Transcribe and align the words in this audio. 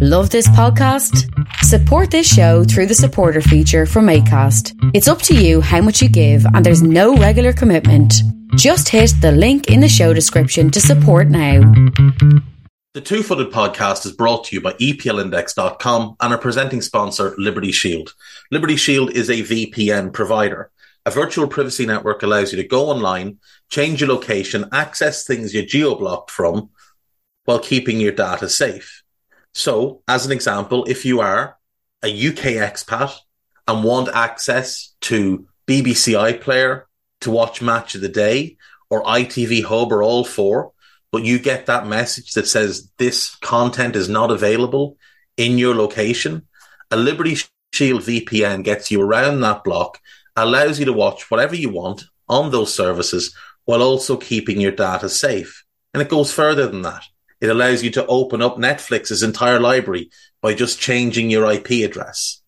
Love 0.00 0.30
this 0.30 0.46
podcast? 0.50 1.28
Support 1.64 2.12
this 2.12 2.32
show 2.32 2.62
through 2.62 2.86
the 2.86 2.94
supporter 2.94 3.40
feature 3.40 3.84
from 3.84 4.06
ACAST. 4.06 4.92
It's 4.94 5.08
up 5.08 5.20
to 5.22 5.34
you 5.34 5.60
how 5.60 5.80
much 5.80 6.00
you 6.00 6.08
give, 6.08 6.46
and 6.54 6.64
there's 6.64 6.84
no 6.84 7.16
regular 7.16 7.52
commitment. 7.52 8.14
Just 8.54 8.88
hit 8.90 9.12
the 9.20 9.32
link 9.32 9.66
in 9.66 9.80
the 9.80 9.88
show 9.88 10.14
description 10.14 10.70
to 10.70 10.80
support 10.80 11.26
now. 11.26 11.62
The 12.94 13.00
Two 13.00 13.24
Footed 13.24 13.50
Podcast 13.50 14.06
is 14.06 14.12
brought 14.12 14.44
to 14.44 14.54
you 14.54 14.60
by 14.60 14.74
EPLindex.com 14.74 16.16
and 16.20 16.32
our 16.32 16.38
presenting 16.38 16.80
sponsor, 16.80 17.34
Liberty 17.36 17.72
Shield. 17.72 18.14
Liberty 18.52 18.76
Shield 18.76 19.10
is 19.10 19.28
a 19.28 19.42
VPN 19.42 20.12
provider. 20.12 20.70
A 21.06 21.10
virtual 21.10 21.48
privacy 21.48 21.86
network 21.86 22.22
allows 22.22 22.52
you 22.52 22.62
to 22.62 22.68
go 22.68 22.86
online, 22.86 23.38
change 23.68 24.00
your 24.00 24.10
location, 24.10 24.66
access 24.70 25.24
things 25.24 25.52
you're 25.52 25.64
geo-blocked 25.64 26.30
from, 26.30 26.70
while 27.46 27.58
keeping 27.58 27.98
your 27.98 28.12
data 28.12 28.48
safe. 28.48 28.97
So, 29.54 30.02
as 30.06 30.26
an 30.26 30.32
example, 30.32 30.84
if 30.84 31.04
you 31.04 31.20
are 31.20 31.58
a 32.02 32.08
UK 32.08 32.58
expat 32.62 33.14
and 33.66 33.84
want 33.84 34.08
access 34.14 34.94
to 35.02 35.46
BBC 35.66 36.14
iPlayer 36.14 36.84
to 37.20 37.30
watch 37.30 37.60
Match 37.60 37.94
of 37.94 38.00
the 38.00 38.08
Day 38.08 38.56
or 38.90 39.02
ITV 39.02 39.64
Hub 39.64 39.92
or 39.92 40.02
all 40.02 40.24
four, 40.24 40.72
but 41.10 41.24
you 41.24 41.38
get 41.38 41.66
that 41.66 41.86
message 41.86 42.32
that 42.34 42.46
says 42.46 42.90
this 42.98 43.34
content 43.36 43.96
is 43.96 44.08
not 44.08 44.30
available 44.30 44.96
in 45.36 45.58
your 45.58 45.74
location, 45.74 46.46
a 46.90 46.96
Liberty 46.96 47.36
Shield 47.72 48.02
VPN 48.02 48.64
gets 48.64 48.90
you 48.90 49.00
around 49.00 49.40
that 49.40 49.64
block, 49.64 49.98
allows 50.36 50.78
you 50.78 50.84
to 50.86 50.92
watch 50.92 51.30
whatever 51.30 51.54
you 51.54 51.70
want 51.70 52.04
on 52.28 52.50
those 52.50 52.74
services 52.74 53.34
while 53.64 53.82
also 53.82 54.16
keeping 54.16 54.60
your 54.60 54.72
data 54.72 55.08
safe. 55.08 55.64
And 55.92 56.02
it 56.02 56.08
goes 56.08 56.32
further 56.32 56.66
than 56.66 56.82
that. 56.82 57.04
It 57.40 57.50
allows 57.50 57.82
you 57.82 57.90
to 57.92 58.06
open 58.06 58.42
up 58.42 58.56
Netflix's 58.56 59.22
entire 59.22 59.60
library 59.60 60.10
by 60.40 60.54
just 60.54 60.80
changing 60.80 61.30
your 61.30 61.50
IP 61.50 61.84
address. 61.84 62.42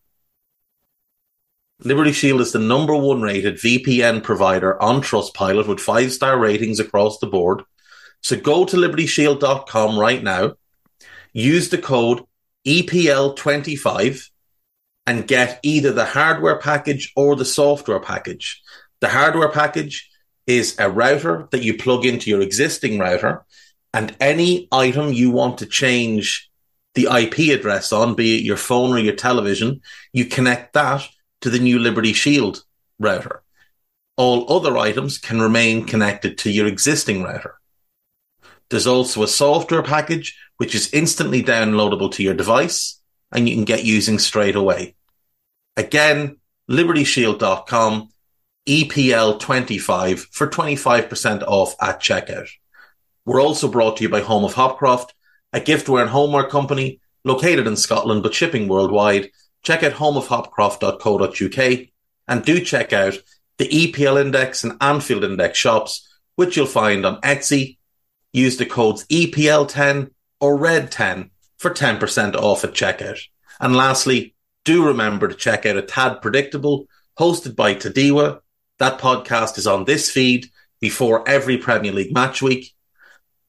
Liberty 1.83 2.11
Shield 2.11 2.41
is 2.41 2.51
the 2.51 2.59
number 2.59 2.95
one 2.95 3.21
rated 3.21 3.55
VPN 3.55 4.21
provider 4.21 4.79
on 4.81 5.01
Trustpilot 5.01 5.67
with 5.67 5.79
five 5.79 6.11
star 6.11 6.37
ratings 6.37 6.79
across 6.79 7.17
the 7.19 7.27
board. 7.27 7.63
So 8.21 8.39
go 8.39 8.65
to 8.65 8.77
libertyshield.com 8.77 9.97
right 9.97 10.21
now, 10.21 10.53
use 11.33 11.69
the 11.69 11.79
code 11.79 12.23
E 12.63 12.83
EPL25 12.83 14.29
and 15.07 15.27
get 15.27 15.59
either 15.63 15.91
the 15.91 16.05
hardware 16.05 16.59
package 16.59 17.11
or 17.15 17.35
the 17.35 17.45
software 17.45 17.99
package. 17.99 18.61
The 18.99 19.09
hardware 19.09 19.49
package 19.49 20.07
is 20.45 20.77
a 20.77 20.89
router 20.89 21.47
that 21.51 21.63
you 21.63 21.77
plug 21.77 22.05
into 22.05 22.29
your 22.29 22.41
existing 22.41 22.99
router 22.99 23.43
and 23.93 24.15
any 24.19 24.67
item 24.71 25.11
you 25.11 25.31
want 25.31 25.57
to 25.59 25.65
change 25.65 26.49
the 26.93 27.07
IP 27.11 27.57
address 27.57 27.91
on, 27.91 28.15
be 28.15 28.37
it 28.37 28.43
your 28.43 28.57
phone 28.57 28.91
or 28.91 28.99
your 28.99 29.15
television, 29.15 29.81
you 30.13 30.25
connect 30.25 30.73
that 30.73 31.07
to 31.41 31.49
the 31.49 31.59
new 31.59 31.79
Liberty 31.79 32.13
Shield 32.13 32.63
router. 32.99 33.43
All 34.17 34.51
other 34.51 34.77
items 34.77 35.17
can 35.17 35.41
remain 35.41 35.85
connected 35.85 36.37
to 36.39 36.51
your 36.51 36.67
existing 36.67 37.23
router. 37.23 37.55
There's 38.69 38.87
also 38.87 39.23
a 39.23 39.27
software 39.27 39.83
package 39.83 40.37
which 40.57 40.75
is 40.75 40.93
instantly 40.93 41.43
downloadable 41.43 42.11
to 42.13 42.23
your 42.23 42.33
device 42.33 43.01
and 43.31 43.47
you 43.47 43.55
can 43.55 43.65
get 43.65 43.83
using 43.83 44.19
straight 44.19 44.55
away. 44.55 44.95
Again, 45.75 46.37
libertyshield.com, 46.69 48.09
EPL25 48.67 50.19
for 50.31 50.47
25% 50.47 51.43
off 51.47 51.75
at 51.81 51.99
checkout. 51.99 52.49
We're 53.25 53.41
also 53.41 53.67
brought 53.67 53.97
to 53.97 54.03
you 54.03 54.09
by 54.09 54.21
Home 54.21 54.43
of 54.43 54.55
Hopcroft, 54.55 55.09
a 55.53 55.59
giftware 55.59 56.01
and 56.01 56.09
homeware 56.09 56.47
company 56.47 56.99
located 57.23 57.67
in 57.67 57.75
Scotland 57.75 58.23
but 58.23 58.33
shipping 58.33 58.67
worldwide. 58.67 59.29
Check 59.63 59.83
out 59.83 59.93
homeofhopcroft.co.uk 59.93 61.87
and 62.27 62.45
do 62.45 62.59
check 62.61 62.93
out 62.93 63.17
the 63.57 63.67
EPL 63.67 64.19
Index 64.19 64.63
and 64.63 64.77
Anfield 64.81 65.23
Index 65.23 65.57
shops, 65.57 66.07
which 66.35 66.57
you'll 66.57 66.65
find 66.65 67.05
on 67.05 67.21
Etsy. 67.21 67.77
Use 68.33 68.57
the 68.57 68.65
codes 68.65 69.05
EPL10 69.07 70.09
or 70.39 70.57
RED10 70.57 71.29
for 71.59 71.69
10% 71.69 72.35
off 72.35 72.63
at 72.63 72.73
checkout. 72.73 73.19
And 73.59 73.75
lastly, 73.75 74.33
do 74.65 74.87
remember 74.87 75.27
to 75.27 75.35
check 75.35 75.65
out 75.67 75.77
A 75.77 75.83
Tad 75.83 76.21
Predictable, 76.21 76.87
hosted 77.19 77.55
by 77.55 77.75
Tadiwa. 77.75 78.39
That 78.79 78.99
podcast 78.99 79.59
is 79.59 79.67
on 79.67 79.85
this 79.85 80.09
feed 80.09 80.47
before 80.79 81.27
every 81.29 81.57
Premier 81.57 81.91
League 81.91 82.13
match 82.13 82.41
week. 82.41 82.73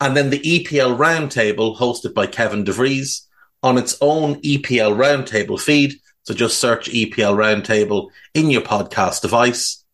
And 0.03 0.17
then 0.17 0.31
the 0.31 0.41
EPL 0.41 0.97
Roundtable, 0.99 1.77
hosted 1.77 2.13
by 2.13 2.27
Kevin 2.27 2.65
DeVries, 2.65 3.21
on 3.63 3.79
its 3.79 3.97
own 4.01 4.35
EPL 4.43 4.97
Roundtable 4.97 5.61
feed. 5.61 5.95
So 6.25 6.35
just 6.35 6.59
search 6.59 6.91
EPL 6.91 7.37
Roundtable 7.37 8.09
in 8.35 8.51
your 8.51 8.63
podcast 8.63 9.23
device. 9.23 9.85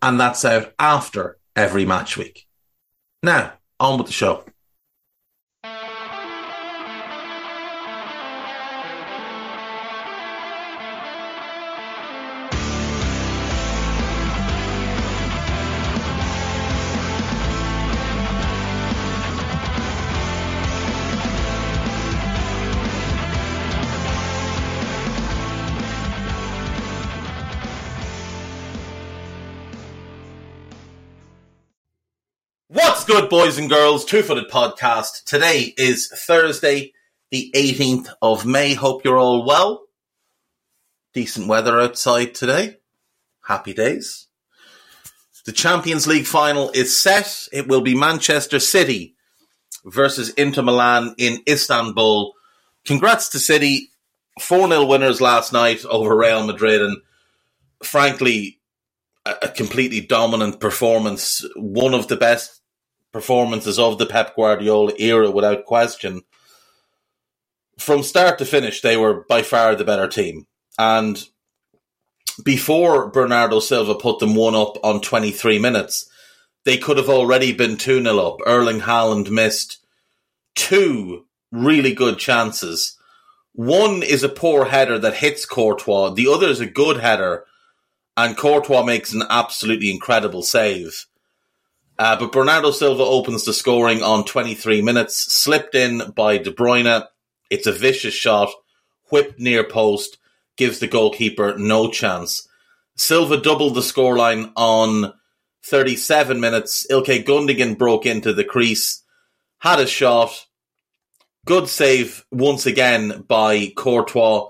And 0.00 0.20
that's 0.20 0.44
out 0.44 0.72
after 0.78 1.36
every 1.56 1.84
match 1.84 2.16
week. 2.16 2.46
Now, 3.24 3.54
on 3.80 3.98
with 3.98 4.06
the 4.06 4.12
show. 4.12 4.44
Good, 33.06 33.30
boys 33.30 33.56
and 33.56 33.70
girls? 33.70 34.04
Two 34.04 34.20
Footed 34.20 34.50
Podcast. 34.50 35.22
Today 35.24 35.72
is 35.78 36.08
Thursday, 36.08 36.92
the 37.30 37.52
18th 37.54 38.08
of 38.20 38.44
May. 38.44 38.74
Hope 38.74 39.04
you're 39.04 39.18
all 39.18 39.46
well. 39.46 39.86
Decent 41.14 41.46
weather 41.46 41.80
outside 41.80 42.34
today. 42.34 42.78
Happy 43.44 43.72
days. 43.72 44.26
The 45.44 45.52
Champions 45.52 46.08
League 46.08 46.26
final 46.26 46.70
is 46.70 47.00
set. 47.00 47.46
It 47.52 47.68
will 47.68 47.80
be 47.80 47.94
Manchester 47.94 48.58
City 48.58 49.14
versus 49.84 50.30
Inter 50.30 50.62
Milan 50.62 51.14
in 51.16 51.42
Istanbul. 51.48 52.32
Congrats 52.84 53.28
to 53.28 53.38
City. 53.38 53.92
4 54.40 54.68
0 54.68 54.84
winners 54.84 55.20
last 55.20 55.52
night 55.52 55.84
over 55.84 56.16
Real 56.16 56.44
Madrid. 56.44 56.82
And 56.82 56.96
frankly, 57.84 58.58
a 59.24 59.36
a 59.42 59.48
completely 59.48 60.00
dominant 60.00 60.58
performance. 60.58 61.46
One 61.54 61.94
of 61.94 62.08
the 62.08 62.16
best 62.16 62.55
performances 63.16 63.78
of 63.78 63.96
the 63.96 64.04
Pep 64.04 64.36
Guardiola 64.36 64.92
era, 64.98 65.30
without 65.30 65.64
question. 65.64 66.20
From 67.78 68.02
start 68.02 68.36
to 68.38 68.44
finish, 68.44 68.82
they 68.82 68.98
were 68.98 69.24
by 69.26 69.40
far 69.40 69.74
the 69.74 69.84
better 69.84 70.06
team. 70.06 70.46
And 70.78 71.26
before 72.44 73.08
Bernardo 73.08 73.60
Silva 73.60 73.94
put 73.94 74.18
them 74.18 74.34
one 74.34 74.54
up 74.54 74.76
on 74.84 75.00
23 75.00 75.58
minutes, 75.58 76.10
they 76.66 76.76
could 76.76 76.98
have 76.98 77.08
already 77.08 77.52
been 77.52 77.78
2 77.78 78.02
0 78.02 78.18
up. 78.18 78.40
Erling 78.44 78.80
Haaland 78.80 79.30
missed 79.30 79.78
two 80.54 81.24
really 81.50 81.94
good 81.94 82.18
chances. 82.18 82.98
One 83.54 84.02
is 84.02 84.24
a 84.24 84.28
poor 84.28 84.66
header 84.66 84.98
that 84.98 85.14
hits 85.14 85.46
Courtois, 85.46 86.10
the 86.10 86.28
other 86.28 86.48
is 86.48 86.60
a 86.60 86.66
good 86.66 86.98
header 86.98 87.46
and 88.16 88.36
Courtois 88.36 88.82
makes 88.82 89.12
an 89.12 89.22
absolutely 89.28 89.90
incredible 89.90 90.42
save. 90.42 91.06
Uh, 91.98 92.16
but 92.18 92.32
Bernardo 92.32 92.70
Silva 92.70 93.02
opens 93.02 93.44
the 93.44 93.52
scoring 93.52 94.02
on 94.02 94.24
23 94.24 94.82
minutes, 94.82 95.16
slipped 95.32 95.74
in 95.74 96.12
by 96.14 96.38
De 96.38 96.52
Bruyne. 96.52 97.06
It's 97.50 97.66
a 97.66 97.72
vicious 97.72 98.14
shot, 98.14 98.50
whipped 99.10 99.38
near 99.38 99.64
post, 99.64 100.18
gives 100.56 100.78
the 100.78 100.88
goalkeeper 100.88 101.56
no 101.56 101.90
chance. 101.90 102.46
Silva 102.96 103.38
doubled 103.38 103.74
the 103.74 103.80
scoreline 103.80 104.52
on 104.56 105.12
37 105.64 106.38
minutes. 106.40 106.86
Ilkay 106.90 107.24
Gundogan 107.24 107.78
broke 107.78 108.06
into 108.06 108.32
the 108.32 108.44
crease, 108.44 109.02
had 109.58 109.80
a 109.80 109.86
shot. 109.86 110.46
Good 111.46 111.68
save 111.68 112.24
once 112.30 112.66
again 112.66 113.24
by 113.28 113.72
Courtois 113.76 114.48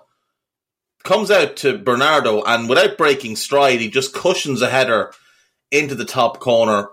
comes 1.06 1.30
out 1.30 1.56
to 1.56 1.78
Bernardo, 1.78 2.42
and 2.42 2.68
without 2.68 2.98
breaking 2.98 3.36
stride, 3.36 3.80
he 3.80 3.88
just 3.88 4.12
cushions 4.12 4.60
a 4.60 4.68
header 4.68 5.12
into 5.70 5.94
the 5.94 6.04
top 6.04 6.40
corner. 6.40 6.88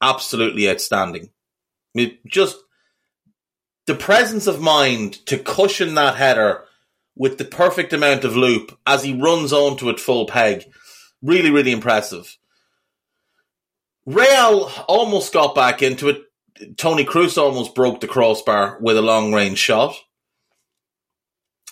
Absolutely 0.00 0.68
outstanding. 0.68 1.30
Just 2.26 2.56
the 3.86 3.94
presence 3.94 4.46
of 4.46 4.60
mind 4.60 5.24
to 5.26 5.38
cushion 5.38 5.94
that 5.94 6.16
header 6.16 6.64
with 7.16 7.38
the 7.38 7.44
perfect 7.44 7.92
amount 7.92 8.24
of 8.24 8.36
loop 8.36 8.78
as 8.86 9.02
he 9.02 9.18
runs 9.18 9.52
onto 9.52 9.88
it 9.88 9.98
full 9.98 10.26
peg. 10.26 10.64
Really, 11.20 11.50
really 11.50 11.72
impressive. 11.72 12.36
Real 14.06 14.70
almost 14.86 15.32
got 15.32 15.54
back 15.54 15.82
into 15.82 16.08
it. 16.08 16.22
Toni 16.76 17.04
Kroos 17.04 17.36
almost 17.36 17.74
broke 17.74 18.00
the 18.00 18.06
crossbar 18.06 18.78
with 18.80 18.96
a 18.96 19.02
long 19.02 19.32
range 19.32 19.58
shot. 19.58 19.96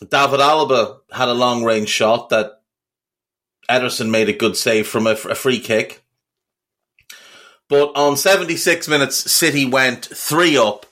David 0.01 0.41
Alaba 0.41 0.99
had 1.11 1.29
a 1.29 1.35
long 1.35 1.65
range 1.65 1.89
shot 1.89 2.29
that 2.31 2.61
Ederson 3.71 4.11
made 4.11 4.29
a 4.29 4.33
good 4.33 4.57
save 4.57 4.87
from 4.87 5.07
a, 5.07 5.13
a 5.13 5.35
free 5.35 5.59
kick. 5.59 6.05
But 7.69 7.93
on 7.97 8.17
76 8.17 8.89
minutes, 8.89 9.31
City 9.31 9.67
went 9.67 10.05
three 10.05 10.57
up, 10.57 10.87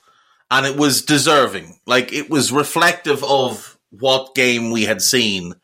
and 0.51 0.67
it 0.67 0.77
was 0.77 1.03
deserving. 1.03 1.79
Like, 1.87 2.13
it 2.13 2.29
was 2.29 2.53
reflective 2.53 3.23
of 3.23 3.79
what 3.91 4.35
game 4.35 4.71
we 4.71 4.85
had 4.85 5.01
seen. 5.01 5.55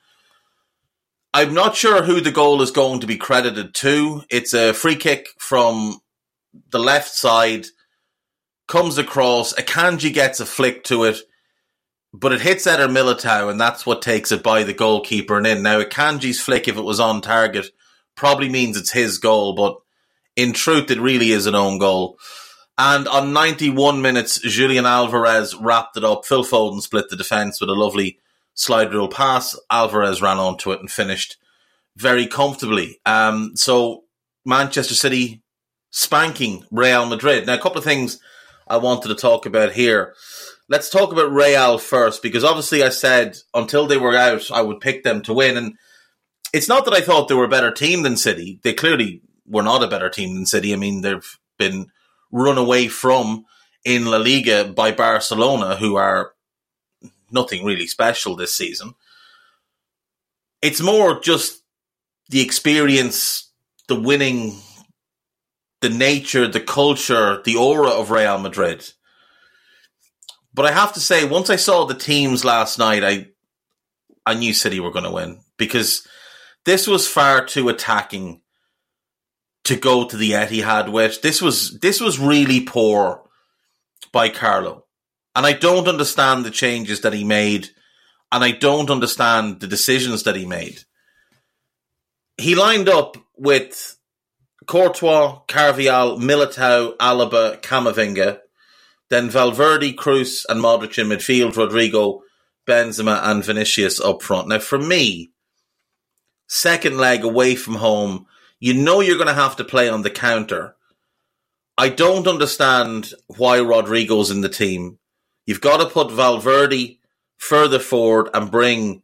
I'm 1.35 1.55
not 1.55 1.77
sure 1.77 2.03
who 2.03 2.21
the 2.21 2.31
goal 2.31 2.63
is 2.63 2.71
going 2.71 3.01
to 3.01 3.07
be 3.07 3.17
credited 3.17 3.75
to. 3.75 4.23
It's 4.31 4.55
a 4.55 4.73
free 4.73 4.97
kick 4.97 5.29
from 5.39 6.01
the 6.71 6.81
left 6.81 7.11
side, 7.11 7.67
comes 8.67 8.99
across. 8.99 9.53
Akanji 9.55 10.13
gets 10.13 10.41
a 10.41 10.47
flick 10.47 10.85
to 10.85 11.05
it 11.05 11.21
but 12.13 12.33
it 12.33 12.41
hits 12.41 12.67
Eder 12.67 12.89
Militao, 12.89 13.51
and 13.51 13.61
that's 13.61 13.87
what 13.87 14.03
takes 14.03 14.33
it 14.33 14.43
by 14.43 14.65
the 14.65 14.75
goalkeeper 14.75 15.37
and 15.37 15.47
in. 15.47 15.63
Now, 15.63 15.81
Akanji's 15.81 16.41
flick, 16.41 16.67
if 16.67 16.77
it 16.77 16.83
was 16.83 16.99
on 16.99 17.21
target, 17.21 17.71
probably 18.17 18.49
means 18.49 18.77
it's 18.77 18.93
his 18.93 19.19
goal, 19.19 19.55
but 19.55 19.77
in 20.41 20.53
truth, 20.53 20.91
it 20.91 21.01
really 21.01 21.31
is 21.31 21.47
an 21.47 21.55
own 21.55 21.79
goal. 21.79 22.19
And 22.79 23.07
on 23.09 23.35
91 23.35 24.01
minutes, 24.01 24.41
Julian 24.41 24.87
Alvarez 24.87 25.55
wrapped 25.55 25.99
it 25.99 26.05
up. 26.05 26.25
Phil 26.25 26.45
Foden 26.45 26.81
split 26.81 27.11
the 27.11 27.17
defence 27.17 27.61
with 27.61 27.69
a 27.69 27.75
lovely 27.75 28.19
slide 28.55 28.95
rule 28.95 29.09
pass. 29.09 29.55
Alvarez 29.71 30.23
ran 30.23 30.39
onto 30.39 30.73
it 30.73 30.81
and 30.81 30.91
finished 30.91 31.37
very 31.97 32.27
comfortably. 32.27 32.99
Um, 33.05 33.53
so, 33.55 34.05
Manchester 34.47 34.95
City 34.95 35.43
spanking 35.91 36.65
Real 36.71 37.05
Madrid. 37.05 37.47
Now, 37.47 37.55
a 37.55 37.61
couple 37.61 37.79
of 37.79 37.85
things 37.85 38.19
I 38.67 38.79
wanted 38.79 39.09
to 39.09 39.15
talk 39.15 39.45
about 39.45 39.73
here. 39.73 40.15
Let's 40.71 40.89
talk 40.89 41.13
about 41.13 41.33
Real 41.33 41.77
first, 41.77 42.23
because 42.23 42.45
obviously 42.45 42.83
I 42.83 42.89
said 42.89 43.37
until 43.53 43.87
they 43.87 43.99
were 43.99 44.17
out, 44.17 44.51
I 44.51 44.63
would 44.63 44.81
pick 44.81 45.03
them 45.03 45.21
to 45.23 45.35
win. 45.35 45.59
And 45.59 45.75
it's 46.55 46.69
not 46.69 46.87
that 46.87 46.95
I 46.95 47.01
thought 47.01 47.29
they 47.29 47.35
were 47.35 47.45
a 47.45 47.49
better 47.49 47.73
team 47.73 48.05
than 48.05 48.17
City. 48.17 48.61
They 48.63 48.73
clearly 48.73 49.21
were 49.51 49.63
not 49.63 49.83
a 49.83 49.89
better 49.89 50.09
team 50.09 50.35
than 50.35 50.47
City. 50.47 50.73
I 50.73 50.77
mean, 50.77 51.03
they've 51.03 51.39
been 51.59 51.91
run 52.31 52.57
away 52.57 52.89
from 52.89 53.45
in 53.85 54.07
La 54.07 54.17
Liga 54.17 54.65
by 54.65 54.93
Barcelona, 54.93 55.77
who 55.77 55.97
are 55.97 56.33
nothing 57.31 57.65
really 57.65 57.87
special 57.87 58.37
this 58.37 58.55
season. 58.55 58.95
It's 60.63 60.81
more 60.81 61.21
just 61.21 61.63
the 62.29 62.41
experience, 62.41 63.51
the 63.89 64.01
winning, 64.01 64.61
the 65.81 65.89
nature, 65.89 66.47
the 66.47 66.61
culture, 66.61 67.43
the 67.45 67.57
aura 67.57 67.91
of 67.91 68.11
Real 68.11 68.39
Madrid. 68.39 68.93
But 70.53 70.67
I 70.67 70.73
have 70.73 70.93
to 70.95 71.01
say, 71.01 71.25
once 71.25 71.49
I 71.49 71.57
saw 71.57 71.85
the 71.87 71.95
teams 71.95 72.45
last 72.45 72.79
night, 72.79 73.05
I 73.05 73.29
I 74.27 74.35
knew 74.35 74.53
City 74.53 74.81
were 74.81 74.91
going 74.91 75.05
to 75.05 75.11
win 75.11 75.41
because 75.57 76.07
this 76.65 76.87
was 76.87 77.09
far 77.09 77.45
too 77.45 77.69
attacking 77.69 78.43
to 79.65 79.77
go 79.77 80.07
to 80.07 80.17
the 80.17 80.33
Etihad 80.33 80.91
with. 80.91 81.23
This 81.23 81.41
was 81.41 81.79
this 81.81 82.01
was 82.01 82.19
really 82.19 82.61
poor 82.61 83.23
by 84.13 84.29
Carlo, 84.29 84.87
and 85.35 85.47
I 85.47 85.53
don't 85.53 85.89
understand 85.89 86.45
the 86.45 86.51
changes 86.51 87.03
that 87.03 87.13
he 87.13 87.25
made, 87.25 87.69
and 88.33 88.43
I 88.43 88.51
don't 88.51 88.91
understand 88.91 89.61
the 89.61 89.67
decisions 89.67 90.25
that 90.25 90.37
he 90.37 90.47
made. 90.47 90.81
He 92.39 92.55
lined 92.55 92.89
up 92.89 93.17
with 93.37 93.97
Courtois, 94.67 95.41
Carvajal, 95.47 96.19
Militao, 96.19 96.97
Alaba, 96.97 97.61
Camavinga 97.61 98.41
then 99.11 99.29
Valverde, 99.29 99.93
Kroos, 99.93 100.47
and 100.49 100.61
Modric 100.61 100.97
in 100.97 101.09
midfield, 101.09 101.57
Rodrigo, 101.57 102.23
Benzema, 102.67 103.21
and 103.25 103.45
Vinicius 103.45 104.01
up 104.01 104.23
front. 104.23 104.49
Now, 104.49 104.61
for 104.61 104.79
me, 104.79 105.33
second 106.47 106.97
leg 106.97 107.25
away 107.25 107.57
from 107.57 107.75
home, 107.75 108.27
you 108.61 108.75
know 108.75 109.01
you're 109.01 109.17
going 109.17 109.27
to 109.27 109.35
have 109.35 109.57
to 109.57 109.65
play 109.65 109.89
on 109.89 110.03
the 110.03 110.11
counter. 110.11 110.77
I 111.77 111.89
don't 111.89 112.29
understand 112.29 113.15
why 113.27 113.61
Rodrigo's 113.61 114.31
in 114.31 114.43
the 114.43 114.49
team. 114.51 114.99
You've 115.47 115.63
got 115.63 115.79
to 115.79 115.87
put 115.87 116.13
Valverde 116.13 117.01
further 117.39 117.79
forward 117.79 118.29
and 118.35 118.51
bring 118.51 119.03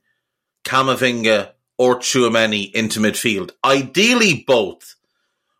Camavinga 0.65 1.53
or 1.79 1.97
Tchouameni 1.97 2.71
into 2.73 3.01
midfield. 3.01 3.53
Ideally, 3.65 4.45
both, 4.47 4.97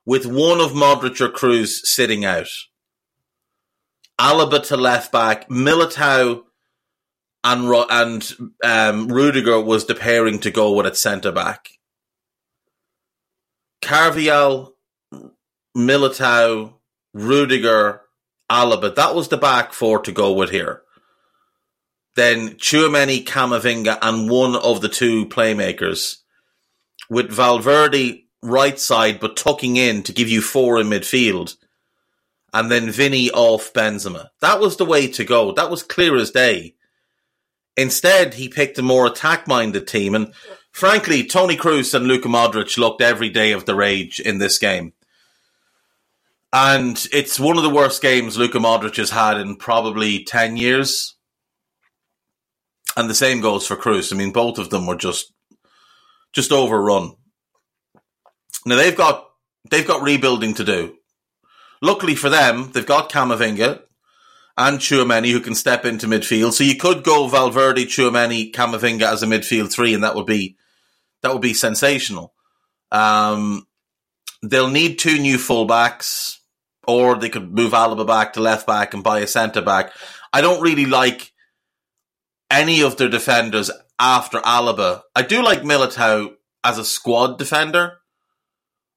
with 0.05 0.27
one 0.27 0.61
of 0.61 0.73
Modric 0.73 1.21
or 1.21 1.31
Kroos 1.31 1.81
sitting 1.85 2.25
out. 2.25 2.51
Alaba 4.21 4.63
to 4.69 4.77
left 4.77 5.11
back, 5.13 5.49
Militao 5.49 6.43
and 7.45 7.87
and 7.91 8.33
um, 8.65 9.09
Rudiger 9.09 9.61
was 9.61 9.87
the 9.87 9.95
pairing 9.95 10.39
to 10.41 10.51
go 10.51 10.73
with 10.73 10.87
at 10.87 10.97
centre 10.97 11.33
back. 11.33 11.69
Carvajal, 13.87 14.75
Militao, 15.77 16.75
Rudiger, 17.15 18.01
Alaba. 18.51 18.95
That 18.95 19.15
was 19.15 19.29
the 19.29 19.37
back 19.37 19.73
four 19.73 20.01
to 20.01 20.11
go 20.11 20.33
with 20.33 20.51
here. 20.51 20.83
Then 22.17 22.55
Tchouameni, 22.55 23.25
Camavinga, 23.25 23.99
and 24.03 24.29
one 24.29 24.57
of 24.57 24.81
the 24.81 24.89
two 24.89 25.27
playmakers 25.27 26.17
with 27.09 27.31
Valverde 27.31 28.25
right 28.43 28.79
side, 28.81 29.21
but 29.21 29.37
tucking 29.37 29.77
in 29.77 30.03
to 30.03 30.13
give 30.13 30.29
you 30.29 30.43
four 30.43 30.81
in 30.81 30.89
midfield 30.89 31.57
and 32.53 32.71
then 32.71 32.91
Vinny 32.91 33.31
off 33.31 33.73
Benzema. 33.73 34.31
That 34.41 34.59
was 34.59 34.79
the 34.79 34.85
way 34.85 35.07
to 35.09 35.25
go. 35.25 35.53
That 35.53 35.71
was 35.71 35.83
clear 35.85 36.17
as 36.17 36.31
day. 36.33 36.75
Instead, 37.77 38.35
he 38.35 38.49
picked 38.49 38.79
a 38.79 38.83
more 38.83 39.07
attack 39.07 39.47
minded 39.47 39.87
team. 39.87 40.15
And 40.15 40.33
frankly, 40.77 41.25
Toni 41.25 41.57
Kroos 41.57 41.95
and 41.95 42.07
Luka 42.07 42.29
Modric 42.29 42.77
looked 42.77 43.01
every 43.01 43.31
day 43.31 43.53
of 43.53 43.65
the 43.65 43.75
rage 43.75 44.21
in 44.21 44.37
this 44.37 44.59
game. 44.59 44.93
And 46.53 47.03
it's 47.15 47.41
one 47.41 47.57
of 47.57 47.63
the 47.63 47.71
worst 47.71 48.03
games 48.03 48.37
Luka 48.37 48.59
Modric 48.59 48.97
has 48.97 49.09
had 49.09 49.41
in 49.41 49.57
probably 49.57 50.23
10 50.23 50.59
years. 50.59 51.17
And 52.95 53.09
the 53.09 53.15
same 53.15 53.41
goes 53.41 53.67
for 53.67 53.75
Kroos. 53.75 54.13
I 54.13 54.17
mean, 54.17 54.33
both 54.33 54.59
of 54.59 54.69
them 54.69 54.87
were 54.87 54.97
just 54.97 55.33
just 56.35 56.53
overrun. 56.53 57.17
Now 58.67 58.77
they've 58.77 58.97
got 58.97 59.27
they've 59.71 59.87
got 59.87 60.03
rebuilding 60.03 60.55
to 60.55 60.65
do. 60.65 60.97
Luckily 61.81 62.15
for 62.15 62.29
them, 62.29 62.71
they've 62.73 62.85
got 62.85 63.11
Camavinga 63.11 63.81
and 64.59 64.79
Tchouameni 64.79 65.33
who 65.33 65.41
can 65.41 65.55
step 65.55 65.87
into 65.87 66.07
midfield. 66.07 66.53
So 66.53 66.65
you 66.65 66.77
could 66.77 67.03
go 67.03 67.29
Valverde, 67.29 67.87
Tchouameni, 67.87 68.53
Camavinga 68.53 69.11
as 69.11 69.23
a 69.23 69.27
midfield 69.27 69.73
three, 69.73 69.95
and 69.95 70.05
that 70.05 70.15
would 70.15 70.27
be 70.27 70.57
that 71.23 71.33
would 71.33 71.43
be 71.43 71.55
sensational. 71.55 72.35
Um, 72.93 73.67
they'll 74.43 74.71
need 74.71 74.99
two 74.99 75.19
new 75.19 75.37
fullbacks, 75.37 76.39
or 76.87 77.17
they 77.17 77.29
could 77.29 77.53
move 77.53 77.73
Alaba 77.73 78.07
back 78.07 78.35
to 78.35 78.41
left 78.41 78.67
back 78.67 78.95
and 78.95 79.03
buy 79.03 79.21
a 79.21 79.27
centre 79.27 79.63
back. 79.63 79.93
I 80.33 80.41
don't 80.41 80.63
really 80.63 80.87
like 80.87 81.33
any 82.51 82.83
of 82.83 82.97
their 82.97 83.09
defenders 83.09 83.71
after 83.99 84.39
Alaba. 84.39 85.03
I 85.15 85.23
do 85.23 85.43
like 85.43 85.63
Militao 85.63 86.35
as 86.63 86.79
a 86.79 86.85
squad 86.85 87.39
defender. 87.39 87.99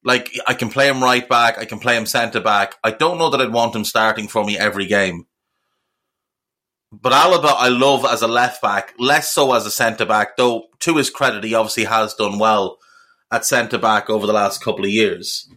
Like 0.03 0.31
I 0.47 0.53
can 0.53 0.69
play 0.69 0.87
him 0.87 1.03
right 1.03 1.27
back, 1.27 1.57
I 1.57 1.65
can 1.65 1.79
play 1.79 1.97
him 1.97 2.05
centre 2.05 2.39
back. 2.39 2.75
I 2.83 2.91
don't 2.91 3.17
know 3.17 3.29
that 3.29 3.41
I'd 3.41 3.51
want 3.51 3.75
him 3.75 3.85
starting 3.85 4.27
for 4.27 4.45
me 4.45 4.57
every 4.57 4.85
game. 4.85 5.25
But 6.91 7.13
Alaba, 7.13 7.53
I 7.55 7.67
love 7.67 8.03
as 8.03 8.21
a 8.21 8.27
left 8.27 8.61
back, 8.61 8.93
less 8.97 9.31
so 9.31 9.53
as 9.53 9.65
a 9.65 9.71
centre 9.71 10.05
back. 10.05 10.37
Though 10.37 10.67
to 10.79 10.97
his 10.97 11.09
credit, 11.09 11.43
he 11.43 11.53
obviously 11.53 11.83
has 11.83 12.15
done 12.15 12.39
well 12.39 12.79
at 13.31 13.45
centre 13.45 13.77
back 13.77 14.09
over 14.09 14.25
the 14.25 14.33
last 14.33 14.63
couple 14.63 14.85
of 14.85 14.91
years. 14.91 15.47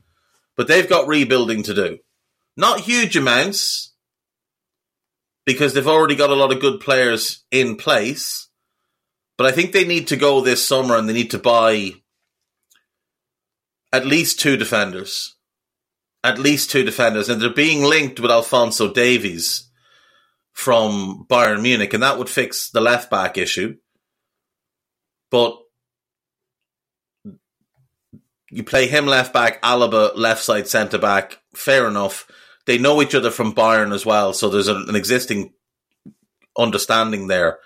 But 0.57 0.69
they've 0.69 0.89
got 0.89 1.09
rebuilding 1.09 1.63
to 1.65 1.75
do, 1.75 1.99
not 2.57 2.81
huge 2.81 3.17
amounts, 3.17 3.95
because 5.47 5.73
they've 5.73 5.89
already 5.89 6.15
got 6.15 6.31
a 6.31 6.35
lot 6.35 6.53
of 6.53 6.61
good 6.61 6.81
players 6.81 7.45
in 7.51 7.77
place. 7.77 8.49
But 9.39 9.47
I 9.47 9.53
think 9.53 9.73
they 9.73 9.87
need 9.87 10.09
to 10.09 10.17
go 10.17 10.41
this 10.43 10.65
summer 10.65 10.97
and 10.97 11.09
they 11.09 11.15
need 11.15 11.31
to 11.31 11.39
buy 11.39 11.93
at 13.91 14.07
least 14.07 14.39
two 14.39 14.59
defenders. 14.59 15.37
At 16.23 16.39
least 16.39 16.71
two 16.71 16.85
defenders. 16.85 17.29
And 17.29 17.41
they're 17.41 17.51
being 17.51 17.83
linked 17.83 18.21
with 18.21 18.31
Alphonso 18.31 18.93
Davies 18.93 19.71
from 20.53 21.27
Bayern 21.29 21.63
Munich, 21.63 21.95
and 21.95 22.03
that 22.03 22.19
would 22.19 22.29
fix 22.29 22.71
the 22.71 22.81
left 22.81 23.11
back 23.11 23.39
issue. 23.39 23.77
But 25.31 25.59
you 28.51 28.63
play 28.63 28.87
him 28.87 29.07
left 29.07 29.33
back, 29.33 29.63
Alaba 29.63 30.13
left 30.15 30.45
side 30.45 30.69
centre 30.69 30.99
back. 30.99 31.39
Fair 31.55 31.89
enough. 31.89 32.31
They 32.67 32.79
know 32.79 33.03
each 33.03 33.15
other 33.15 33.31
from 33.31 33.55
Bayern 33.55 33.95
as 33.95 34.07
well, 34.07 34.35
so 34.35 34.49
there's 34.49 34.69
an 34.69 34.95
existing 34.95 35.55
understanding 36.57 37.27
there. 37.27 37.59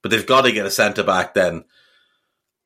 But 0.00 0.10
they've 0.10 0.26
got 0.26 0.42
to 0.42 0.52
get 0.52 0.66
a 0.66 0.70
centre 0.70 1.04
back 1.04 1.34
then, 1.34 1.64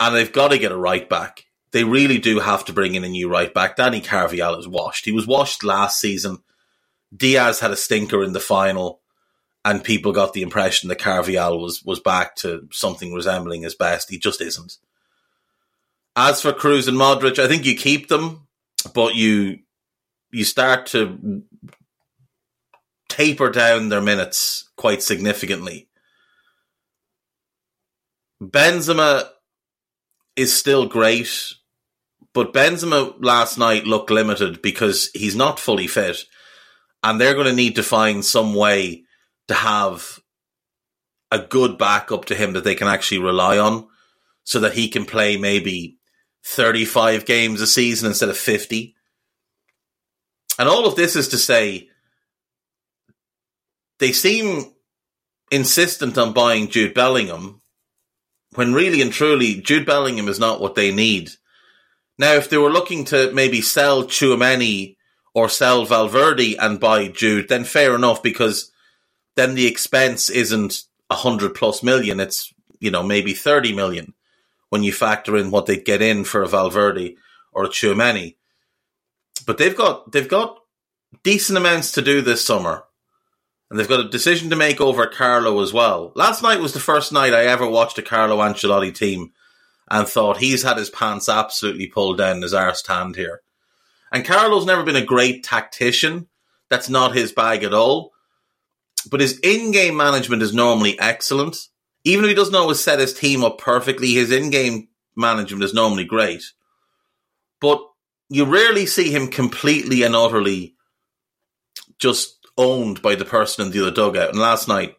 and 0.01 0.15
they've 0.15 0.33
got 0.33 0.49
to 0.53 0.59
get 0.59 0.73
a 0.73 0.77
right 0.77 1.09
back. 1.09 1.45
They 1.73 1.85
really 1.85 2.19
do 2.19 2.39
have 2.39 2.65
to 2.67 2.73
bring 2.73 2.95
in 2.95 3.05
a 3.05 3.09
new 3.09 3.29
right 3.29 3.53
back. 3.53 3.77
Danny 3.77 4.01
Carvajal 4.01 4.59
is 4.59 4.69
washed. 4.69 5.05
He 5.05 5.13
was 5.13 5.27
washed 5.27 5.65
last 5.65 6.01
season. 6.01 6.39
Diaz 7.15 7.61
had 7.61 7.73
a 7.73 7.77
stinker 7.77 8.23
in 8.23 8.33
the 8.33 8.41
final, 8.41 9.01
and 9.67 9.83
people 9.83 10.13
got 10.13 10.33
the 10.33 10.43
impression 10.43 10.89
that 10.89 11.01
Carvajal 11.01 11.61
was 11.61 11.83
was 11.83 11.99
back 11.99 12.37
to 12.37 12.69
something 12.71 13.13
resembling 13.13 13.63
his 13.63 13.75
best. 13.75 14.09
He 14.09 14.17
just 14.17 14.41
isn't. 14.41 14.79
As 16.15 16.41
for 16.41 16.53
Kroos 16.53 16.87
and 16.87 16.97
Modric, 16.97 17.41
I 17.41 17.49
think 17.49 17.67
you 17.67 17.77
keep 17.77 18.07
them, 18.07 18.47
but 18.95 19.17
you 19.17 19.59
you 20.31 20.45
start 20.45 20.87
to 20.87 21.43
taper 23.09 23.51
down 23.51 23.89
their 23.89 24.01
minutes 24.01 24.71
quite 24.77 25.03
significantly. 25.03 25.89
Benzema 28.41 29.29
is 30.37 30.57
still 30.57 30.87
great, 30.87 31.55
but 32.33 32.53
Benzema 32.53 33.17
last 33.19 33.59
night 33.59 33.85
looked 33.85 34.11
limited 34.11 34.63
because 34.63 35.11
he's 35.13 35.35
not 35.35 35.59
fully 35.59 35.89
fit, 35.89 36.19
and 37.03 37.21
they're 37.21 37.35
going 37.35 37.47
to 37.49 37.53
need 37.53 37.75
to 37.77 37.83
find 37.83 38.25
some 38.25 38.55
way 38.55 39.06
to 39.49 39.55
have 39.55 40.21
a 41.31 41.39
good 41.39 41.79
backup 41.79 42.25
to 42.27 42.35
him 42.35 42.53
that 42.53 42.65
they 42.65 42.75
can 42.75 42.89
actually 42.89 43.19
rely 43.19 43.59
on 43.59 43.89
so 44.45 44.61
that 44.61 44.75
he 44.75 44.89
can 44.89 45.05
play 45.05 45.37
maybe 45.37 45.99
35 46.45 47.27
games 47.27 47.61
a 47.61 47.67
season 47.67 48.09
instead 48.09 48.29
of 48.29 48.39
50. 48.39 48.95
And 50.59 50.69
all 50.69 50.87
of 50.87 50.97
this 50.97 51.17
is 51.17 51.29
to 51.29 51.39
say 51.39 51.89
they 53.99 54.13
seem 54.13 54.73
insistent 55.51 56.17
on 56.17 56.33
buying 56.33 56.69
Jude 56.69 56.95
Bellingham 56.95 57.61
when 58.55 58.73
really 58.73 59.03
and 59.03 59.13
truly 59.13 59.61
Jude 59.61 59.87
Bellingham 59.87 60.29
is 60.29 60.39
not 60.39 60.61
what 60.61 60.75
they 60.75 60.93
need. 60.93 61.31
Now, 62.19 62.35
if 62.35 62.49
they 62.49 62.57
were 62.57 62.73
looking 62.73 63.05
to 63.07 63.33
maybe 63.33 63.61
sell 63.61 64.05
Tchouameni 64.05 64.97
or 65.35 65.49
sell 65.49 65.85
Valverde 65.85 66.57
and 66.57 66.81
buy 66.81 67.09
Jude, 67.09 67.49
then 67.49 67.65
fair 67.65 67.95
enough 67.95 68.23
because 68.23 68.73
then 69.37 69.55
the 69.55 69.67
expense 69.67 70.29
isn't 70.29 70.85
a 71.11 71.15
hundred 71.15 71.55
plus 71.55 71.83
million. 71.83 72.19
It's, 72.21 72.53
you 72.81 72.91
know, 72.91 73.03
maybe 73.03 73.33
30 73.33 73.75
million 73.75 74.15
when 74.71 74.83
you 74.83 74.93
factor 74.93 75.37
in 75.37 75.51
what 75.51 75.67
they 75.67 75.77
get 75.77 76.03
in 76.03 76.25
for 76.25 76.43
a 76.43 76.49
Valverde 76.49 77.17
or 77.53 77.65
a 77.65 77.69
Tchouameni. 77.69 78.37
But 79.47 79.59
they've 79.59 79.77
got 79.77 80.11
they've 80.11 80.29
got 80.29 80.59
decent 81.23 81.57
amounts 81.57 81.93
to 81.93 82.03
do 82.03 82.21
this 82.21 82.45
summer. 82.45 82.85
And 83.69 83.79
they've 83.79 83.89
got 83.89 84.01
a 84.01 84.09
decision 84.09 84.51
to 84.51 84.57
make 84.57 84.81
over 84.81 85.07
Carlo 85.07 85.61
as 85.61 85.73
well. 85.73 86.13
Last 86.15 86.41
night 86.43 86.61
was 86.61 86.73
the 86.73 86.81
first 86.81 87.13
night 87.13 87.35
I 87.35 87.47
ever 87.47 87.69
watched 87.69 87.99
a 87.99 88.03
Carlo 88.03 88.39
Ancelotti 88.39 88.95
team 88.95 89.33
and 89.91 90.07
thought 90.07 90.37
he's 90.37 90.63
had 90.63 90.77
his 90.77 90.91
pants 90.91 91.29
absolutely 91.29 91.89
pulled 91.89 92.19
down 92.19 92.43
his 92.43 92.55
arse 92.55 92.87
hand 92.87 93.17
here. 93.17 93.43
And 94.13 94.25
Carlo's 94.25 94.67
never 94.67 94.85
been 94.85 94.97
a 94.97 95.05
great 95.05 95.43
tactician. 95.43 96.29
That's 96.69 96.89
not 96.89 97.17
his 97.17 97.33
bag 97.33 97.65
at 97.65 97.75
all. 97.75 98.13
But 99.11 99.21
his 99.21 99.39
in-game 99.41 99.97
management 99.97 100.43
is 100.43 100.55
normally 100.55 100.99
excellent. 100.99 101.57
Even 102.05 102.25
if 102.25 102.29
he 102.29 102.35
doesn't 102.35 102.55
always 102.55 102.81
set 102.81 102.99
his 102.99 103.15
team 103.15 103.45
up 103.45 103.59
perfectly, 103.59 104.13
his 104.13 104.31
in-game 104.31 104.89
management 105.17 105.65
is 105.65 105.75
normally 105.75 106.05
great. 106.05 106.43
But 107.61 107.83
you 108.29 108.45
rarely 108.45 108.87
see 108.87 109.11
him 109.11 109.29
completely 109.29 110.03
and 110.03 110.15
utterly 110.15 110.75
just 111.99 112.37
owned 112.59 113.03
by 113.03 113.15
the 113.15 113.25
person 113.25 113.67
in 113.67 113.73
the 113.73 113.83
other 113.83 113.91
dugout. 113.91 114.31
And 114.31 114.39
last 114.39 114.69
night, 114.69 114.97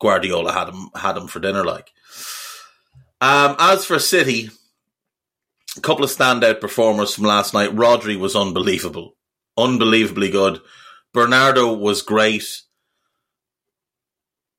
Guardiola 0.00 0.52
had 0.52 0.68
him 0.68 0.90
had 0.94 1.16
him 1.16 1.26
for 1.26 1.40
dinner. 1.40 1.64
Like, 1.64 1.92
um, 3.20 3.56
as 3.58 3.84
for 3.84 3.98
City, 3.98 4.50
a 5.76 5.80
couple 5.80 6.04
of 6.04 6.10
standout 6.10 6.60
performers 6.60 7.14
from 7.14 7.24
last 7.24 7.54
night. 7.54 7.74
Rodri 7.74 8.18
was 8.18 8.36
unbelievable, 8.36 9.16
unbelievably 9.56 10.30
good. 10.30 10.60
Bernardo 11.12 11.72
was 11.72 12.02
great 12.02 12.62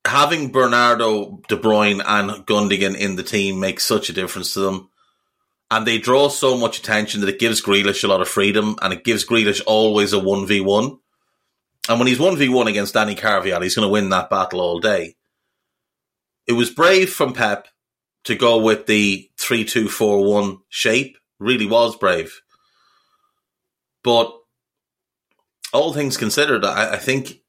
having 0.06 0.52
Bernardo, 0.52 1.40
De 1.48 1.56
Bruyne, 1.56 2.02
and 2.04 2.46
Gundogan 2.46 2.96
in 2.96 3.16
the 3.16 3.22
team 3.22 3.60
makes 3.60 3.84
such 3.84 4.08
a 4.08 4.12
difference 4.12 4.54
to 4.54 4.60
them. 4.60 4.90
And 5.70 5.86
they 5.86 5.98
draw 5.98 6.28
so 6.28 6.56
much 6.56 6.78
attention 6.78 7.20
that 7.20 7.28
it 7.28 7.40
gives 7.40 7.60
Grealish 7.60 8.04
a 8.04 8.08
lot 8.08 8.20
of 8.20 8.28
freedom, 8.28 8.76
and 8.80 8.92
it 8.92 9.04
gives 9.04 9.26
Grealish 9.26 9.60
always 9.66 10.12
a 10.12 10.18
1v1. 10.18 10.98
And 11.88 11.98
when 11.98 12.08
he's 12.08 12.18
1v1 12.18 12.68
against 12.68 12.94
Danny 12.94 13.14
Carvajal, 13.14 13.60
he's 13.60 13.74
going 13.74 13.86
to 13.86 13.92
win 13.92 14.10
that 14.10 14.30
battle 14.30 14.60
all 14.60 14.80
day. 14.80 15.16
It 16.46 16.52
was 16.52 16.70
brave 16.70 17.12
from 17.12 17.32
Pep 17.32 17.68
to 18.24 18.34
go 18.34 18.58
with 18.58 18.86
the 18.86 19.30
3 19.38 19.64
2 19.64 19.88
4 19.88 20.24
1 20.24 20.58
shape, 20.68 21.16
really 21.38 21.66
was 21.66 21.96
brave. 21.96 22.40
But 24.02 24.32
all 25.72 25.92
things 25.92 26.16
considered, 26.16 26.64
I, 26.64 26.94
I 26.94 26.96
think 26.96 27.40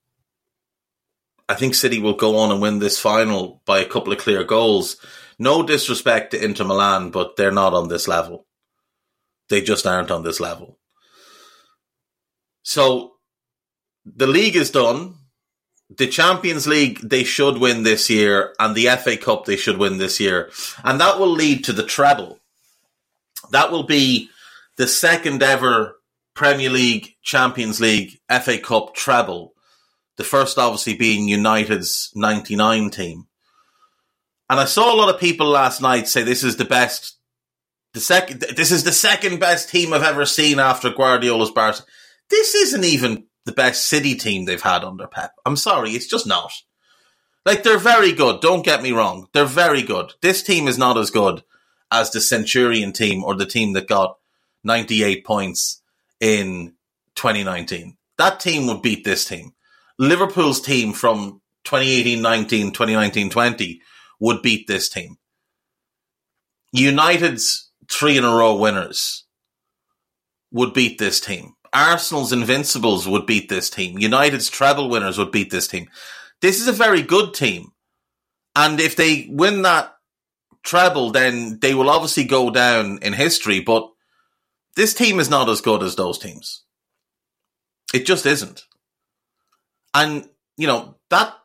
I 1.49 1.55
think 1.55 1.75
City 1.75 1.99
will 1.99 2.15
go 2.15 2.37
on 2.37 2.51
and 2.51 2.61
win 2.61 2.79
this 2.79 2.99
final 2.99 3.61
by 3.65 3.79
a 3.79 3.85
couple 3.85 4.11
of 4.11 4.19
clear 4.19 4.43
goals. 4.43 4.97
No 5.39 5.63
disrespect 5.63 6.31
to 6.31 6.43
Inter 6.43 6.65
Milan, 6.65 7.09
but 7.09 7.35
they're 7.35 7.51
not 7.51 7.73
on 7.73 7.87
this 7.87 8.07
level. 8.07 8.45
They 9.49 9.61
just 9.61 9.87
aren't 9.87 10.11
on 10.11 10.23
this 10.23 10.39
level. 10.39 10.77
So 12.63 13.13
the 14.05 14.27
league 14.27 14.57
is 14.57 14.71
done. 14.71 15.15
The 15.89 16.07
Champions 16.07 16.67
League 16.67 16.99
they 16.99 17.23
should 17.23 17.59
win 17.59 17.83
this 17.83 18.09
year, 18.09 18.53
and 18.59 18.75
the 18.75 18.87
FA 18.97 19.15
Cup 19.15 19.45
they 19.45 19.55
should 19.55 19.77
win 19.77 19.99
this 19.99 20.19
year. 20.19 20.51
And 20.83 20.99
that 20.99 21.17
will 21.17 21.31
lead 21.31 21.63
to 21.63 21.71
the 21.71 21.83
treble. 21.83 22.39
That 23.51 23.71
will 23.71 23.83
be 23.83 24.29
the 24.75 24.87
second 24.87 25.41
ever 25.41 25.95
Premier 26.33 26.69
League, 26.69 27.15
Champions 27.23 27.79
League, 27.79 28.19
FA 28.29 28.57
Cup 28.57 28.95
treble 28.95 29.53
the 30.17 30.23
first 30.23 30.57
obviously 30.57 30.95
being 30.95 31.27
United's 31.27 32.11
99 32.15 32.89
team. 32.89 33.27
And 34.49 34.59
I 34.59 34.65
saw 34.65 34.93
a 34.93 34.97
lot 34.97 35.13
of 35.13 35.19
people 35.19 35.47
last 35.47 35.81
night 35.81 36.07
say 36.07 36.23
this 36.23 36.43
is 36.43 36.57
the 36.57 36.65
best, 36.65 37.17
the 37.93 37.99
second, 37.99 38.41
this 38.55 38.71
is 38.71 38.83
the 38.83 38.91
second 38.91 39.39
best 39.39 39.69
team 39.69 39.93
I've 39.93 40.03
ever 40.03 40.25
seen 40.25 40.59
after 40.59 40.89
Guardiola's 40.89 41.51
Barca. 41.51 41.83
This 42.29 42.55
isn't 42.55 42.83
even 42.83 43.25
the 43.45 43.51
best 43.51 43.87
City 43.87 44.15
team 44.15 44.45
they've 44.45 44.61
had 44.61 44.83
under 44.83 45.07
Pep. 45.07 45.31
I'm 45.45 45.55
sorry, 45.55 45.91
it's 45.91 46.07
just 46.07 46.27
not. 46.27 46.51
Like, 47.45 47.63
they're 47.63 47.77
very 47.77 48.11
good, 48.11 48.41
don't 48.41 48.65
get 48.65 48.81
me 48.81 48.91
wrong. 48.91 49.27
They're 49.33 49.45
very 49.45 49.81
good. 49.81 50.13
This 50.21 50.43
team 50.43 50.67
is 50.67 50.77
not 50.77 50.97
as 50.97 51.11
good 51.11 51.43
as 51.91 52.11
the 52.11 52.19
Centurion 52.19 52.91
team 52.91 53.23
or 53.23 53.35
the 53.35 53.45
team 53.45 53.73
that 53.73 53.87
got 53.87 54.17
98 54.63 55.25
points 55.25 55.81
in 56.19 56.73
2019. 57.15 57.95
That 58.17 58.39
team 58.39 58.67
would 58.67 58.81
beat 58.81 59.05
this 59.05 59.23
team. 59.25 59.53
Liverpool's 59.99 60.61
team 60.61 60.93
from 60.93 61.41
2018-19, 61.65 62.71
2019-20 62.71 63.79
would 64.19 64.41
beat 64.41 64.67
this 64.67 64.89
team. 64.89 65.17
United's 66.71 67.71
three 67.89 68.17
in 68.17 68.23
a 68.23 68.35
row 68.35 68.55
winners 68.55 69.25
would 70.51 70.73
beat 70.73 70.97
this 70.97 71.19
team. 71.19 71.53
Arsenal's 71.73 72.31
Invincibles 72.31 73.07
would 73.07 73.25
beat 73.25 73.49
this 73.49 73.69
team. 73.69 73.97
United's 73.97 74.49
treble 74.49 74.89
winners 74.89 75.17
would 75.17 75.31
beat 75.31 75.51
this 75.51 75.67
team. 75.67 75.87
This 76.41 76.61
is 76.61 76.67
a 76.67 76.73
very 76.73 77.01
good 77.01 77.33
team. 77.33 77.71
And 78.55 78.79
if 78.79 78.95
they 78.95 79.27
win 79.29 79.63
that 79.63 79.93
treble, 80.63 81.11
then 81.11 81.59
they 81.61 81.73
will 81.73 81.89
obviously 81.89 82.23
go 82.23 82.49
down 82.49 82.99
in 83.01 83.13
history. 83.13 83.59
But 83.59 83.89
this 84.75 84.93
team 84.93 85.19
is 85.19 85.29
not 85.29 85.49
as 85.49 85.61
good 85.61 85.83
as 85.83 85.95
those 85.95 86.17
teams. 86.17 86.63
It 87.93 88.05
just 88.05 88.25
isn't. 88.25 88.66
And, 89.97 90.29
you 90.57 90.67
know, 90.67 90.95
that 91.09 91.35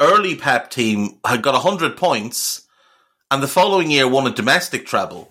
early 0.00 0.34
Pep 0.34 0.70
team 0.70 1.20
had 1.26 1.42
got 1.42 1.52
100 1.52 1.94
points 1.94 2.66
and 3.30 3.42
the 3.42 3.48
following 3.48 3.90
year 3.90 4.08
won 4.08 4.26
a 4.26 4.34
domestic 4.34 4.86
treble 4.86 5.30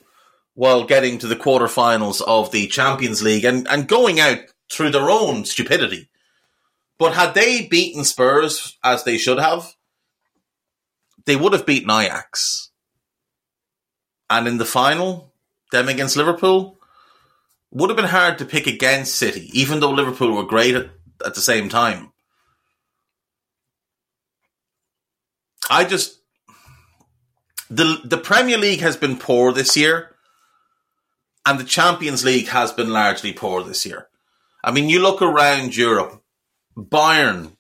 while 0.54 0.84
getting 0.84 1.18
to 1.18 1.28
the 1.28 1.36
quarterfinals 1.36 2.22
of 2.22 2.52
the 2.52 2.68
Champions 2.68 3.24
League 3.24 3.46
and, 3.46 3.68
and 3.68 3.88
going 3.88 4.20
out 4.20 4.42
through 4.72 4.92
their 4.92 5.10
own 5.10 5.44
stupidity. 5.44 6.08
But 7.00 7.16
had 7.16 7.34
they 7.34 7.66
beaten 7.66 8.04
Spurs 8.04 8.78
as 8.84 9.06
they 9.06 9.18
should 9.18 9.40
have, 9.40 9.74
they 11.26 11.36
would 11.36 11.54
have 11.54 11.66
beaten 11.66 11.90
Ajax. 11.90 12.70
And 14.30 14.48
in 14.48 14.60
the 14.60 14.66
final, 14.66 15.34
them 15.72 15.90
against 15.90 16.16
Liverpool, 16.16 16.78
would 17.72 17.90
have 17.90 17.98
been 17.98 18.06
hard 18.06 18.38
to 18.38 18.46
pick 18.46 18.68
against 18.68 19.16
City, 19.16 19.50
even 19.52 19.80
though 19.80 19.90
Liverpool 19.90 20.36
were 20.36 20.44
great 20.44 20.76
at, 20.76 20.92
at 21.26 21.34
the 21.34 21.42
same 21.42 21.68
time. 21.68 22.11
I 25.72 25.86
just 25.86 26.20
the 27.70 28.02
the 28.04 28.18
Premier 28.18 28.58
League 28.58 28.82
has 28.82 28.98
been 28.98 29.18
poor 29.18 29.54
this 29.54 29.78
year, 29.78 30.16
And 31.46 31.60
the 31.60 31.64
Champions 31.64 32.24
League 32.24 32.48
has 32.50 32.72
been 32.72 32.90
largely 32.90 33.34
poor 33.34 33.64
this 33.64 33.86
year. 33.86 34.08
I 34.64 34.72
mean, 34.72 34.90
you 34.90 35.02
look 35.02 35.22
around 35.22 35.76
Europe, 35.76 36.22
Bayern, 36.78 37.58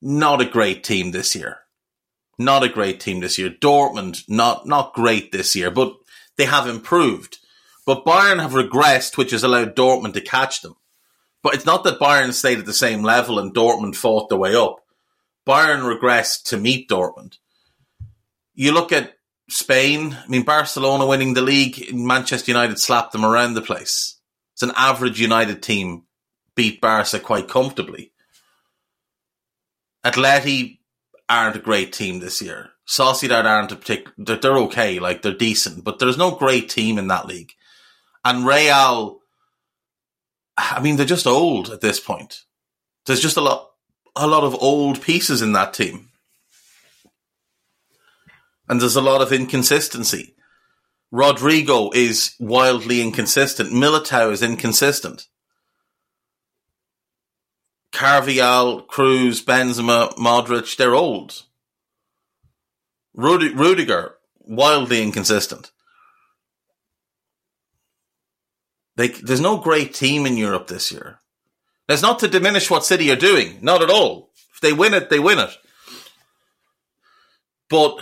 not 0.00 0.40
a 0.40 0.46
great 0.46 0.82
team 0.82 1.10
this 1.10 1.34
year. 1.34 1.58
Not 2.38 2.62
a 2.62 2.68
great 2.68 3.00
team 3.00 3.20
this 3.20 3.38
year. 3.38 3.50
Dortmund, 3.50 4.22
not, 4.28 4.66
not 4.66 4.94
great 4.94 5.32
this 5.32 5.56
year, 5.56 5.70
but 5.70 5.94
they 6.36 6.44
have 6.44 6.66
improved. 6.68 7.38
But 7.86 8.04
Bayern 8.04 8.40
have 8.40 8.52
regressed, 8.52 9.16
which 9.16 9.30
has 9.30 9.44
allowed 9.44 9.76
Dortmund 9.76 10.14
to 10.14 10.20
catch 10.20 10.62
them. 10.62 10.76
But 11.42 11.54
it's 11.54 11.66
not 11.66 11.84
that 11.84 11.98
Bayern 11.98 12.32
stayed 12.32 12.58
at 12.58 12.66
the 12.66 12.72
same 12.72 13.02
level 13.02 13.38
and 13.38 13.54
Dortmund 13.54 13.96
fought 13.96 14.28
their 14.28 14.38
way 14.38 14.54
up. 14.54 14.80
Bayern 15.46 15.82
regressed 15.82 16.44
to 16.44 16.56
meet 16.56 16.88
Dortmund. 16.88 17.38
You 18.54 18.72
look 18.72 18.92
at 18.92 19.14
Spain, 19.48 20.16
I 20.24 20.26
mean, 20.26 20.42
Barcelona 20.42 21.06
winning 21.06 21.34
the 21.34 21.42
league, 21.42 21.94
Manchester 21.94 22.50
United 22.50 22.80
slapped 22.80 23.12
them 23.12 23.24
around 23.24 23.54
the 23.54 23.62
place. 23.62 24.18
It's 24.54 24.62
an 24.62 24.72
average 24.74 25.20
United 25.20 25.62
team 25.62 26.04
beat 26.54 26.80
Barca 26.80 27.20
quite 27.20 27.48
comfortably. 27.48 28.12
Atleti 30.04 30.78
aren't 31.28 31.56
a 31.56 31.60
great 31.60 31.92
team 31.92 32.18
this 32.18 32.40
year. 32.40 32.70
Sociedad 32.88 33.44
aren't 33.44 33.72
a 33.72 33.76
particular, 33.76 34.14
they're, 34.16 34.36
they're 34.36 34.58
okay, 34.58 34.98
like 34.98 35.22
they're 35.22 35.34
decent, 35.34 35.84
but 35.84 35.98
there's 35.98 36.18
no 36.18 36.30
great 36.30 36.68
team 36.68 36.98
in 36.98 37.08
that 37.08 37.26
league. 37.26 37.52
And 38.24 38.46
Real, 38.46 39.20
I 40.56 40.80
mean, 40.80 40.96
they're 40.96 41.06
just 41.06 41.26
old 41.26 41.70
at 41.70 41.80
this 41.80 42.00
point. 42.00 42.44
There's 43.04 43.20
just 43.20 43.36
a 43.36 43.40
lot, 43.40 43.70
a 44.16 44.26
lot 44.26 44.44
of 44.44 44.54
old 44.60 45.02
pieces 45.02 45.42
in 45.42 45.52
that 45.52 45.74
team. 45.74 46.08
And 48.68 48.80
there's 48.80 48.96
a 48.96 49.00
lot 49.02 49.22
of 49.22 49.32
inconsistency. 49.32 50.34
Rodrigo 51.12 51.90
is 51.92 52.34
wildly 52.40 53.00
inconsistent. 53.00 53.70
Militao 53.72 54.32
is 54.32 54.42
inconsistent. 54.42 55.26
Carvajal, 57.92 58.86
Kroos, 58.88 59.44
Benzema, 59.44 60.12
Modric, 60.16 60.76
they're 60.76 60.94
old. 60.94 61.44
Rudi- 63.14 63.54
Rudiger, 63.54 64.16
wildly 64.40 65.02
inconsistent. 65.02 65.70
They, 68.96 69.08
there's 69.08 69.40
no 69.40 69.58
great 69.58 69.94
team 69.94 70.26
in 70.26 70.36
Europe 70.36 70.66
this 70.66 70.90
year. 70.90 71.20
That's 71.88 72.02
not 72.02 72.18
to 72.20 72.28
diminish 72.28 72.70
what 72.70 72.84
City 72.84 73.10
are 73.10 73.16
doing, 73.16 73.58
not 73.62 73.82
at 73.82 73.90
all. 73.90 74.30
If 74.54 74.60
they 74.60 74.72
win 74.72 74.94
it, 74.94 75.10
they 75.10 75.18
win 75.18 75.38
it. 75.38 75.50
But 77.68 77.98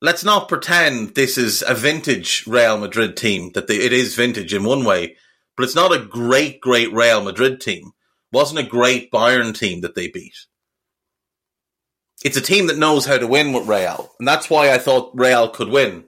let's 0.00 0.24
not 0.24 0.48
pretend 0.48 1.14
this 1.14 1.38
is 1.38 1.62
a 1.66 1.74
vintage 1.74 2.44
Real 2.46 2.78
Madrid 2.78 3.16
team. 3.16 3.52
That 3.54 3.66
they, 3.66 3.76
it 3.76 3.92
is 3.92 4.14
vintage 4.14 4.52
in 4.52 4.64
one 4.64 4.84
way, 4.84 5.16
but 5.56 5.64
it's 5.64 5.74
not 5.74 5.94
a 5.94 6.04
great, 6.04 6.60
great 6.60 6.92
Real 6.92 7.22
Madrid 7.22 7.60
team 7.60 7.92
It 8.32 8.36
wasn't 8.36 8.60
a 8.60 8.70
great 8.70 9.10
Bayern 9.10 9.56
team 9.56 9.80
that 9.82 9.94
they 9.94 10.08
beat. 10.08 10.36
It's 12.24 12.36
a 12.36 12.42
team 12.42 12.66
that 12.66 12.78
knows 12.78 13.06
how 13.06 13.16
to 13.16 13.26
win 13.26 13.52
with 13.52 13.68
Real, 13.68 14.10
and 14.18 14.26
that's 14.26 14.50
why 14.50 14.72
I 14.72 14.78
thought 14.78 15.12
Real 15.14 15.48
could 15.48 15.68
win. 15.68 16.04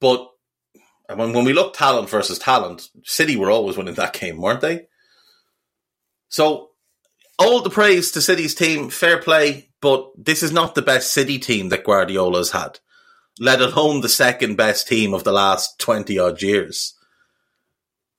But 0.00 0.28
when, 1.12 1.32
when 1.32 1.44
we 1.44 1.52
look 1.52 1.74
talent 1.74 2.08
versus 2.08 2.38
talent, 2.38 2.88
City 3.04 3.36
were 3.36 3.50
always 3.50 3.76
winning 3.76 3.94
that 3.94 4.12
game, 4.12 4.40
weren't 4.40 4.60
they? 4.60 4.86
So, 6.28 6.70
all 7.38 7.62
the 7.62 7.70
praise 7.70 8.10
to 8.12 8.20
City's 8.20 8.54
team, 8.54 8.90
fair 8.90 9.20
play, 9.20 9.70
but 9.80 10.10
this 10.16 10.42
is 10.42 10.52
not 10.52 10.74
the 10.74 10.82
best 10.82 11.12
City 11.12 11.38
team 11.38 11.68
that 11.68 11.84
Guardiola's 11.84 12.50
had, 12.50 12.80
let 13.38 13.60
alone 13.60 14.00
the 14.00 14.08
second 14.08 14.56
best 14.56 14.88
team 14.88 15.14
of 15.14 15.24
the 15.24 15.32
last 15.32 15.78
20 15.78 16.18
odd 16.18 16.42
years. 16.42 16.94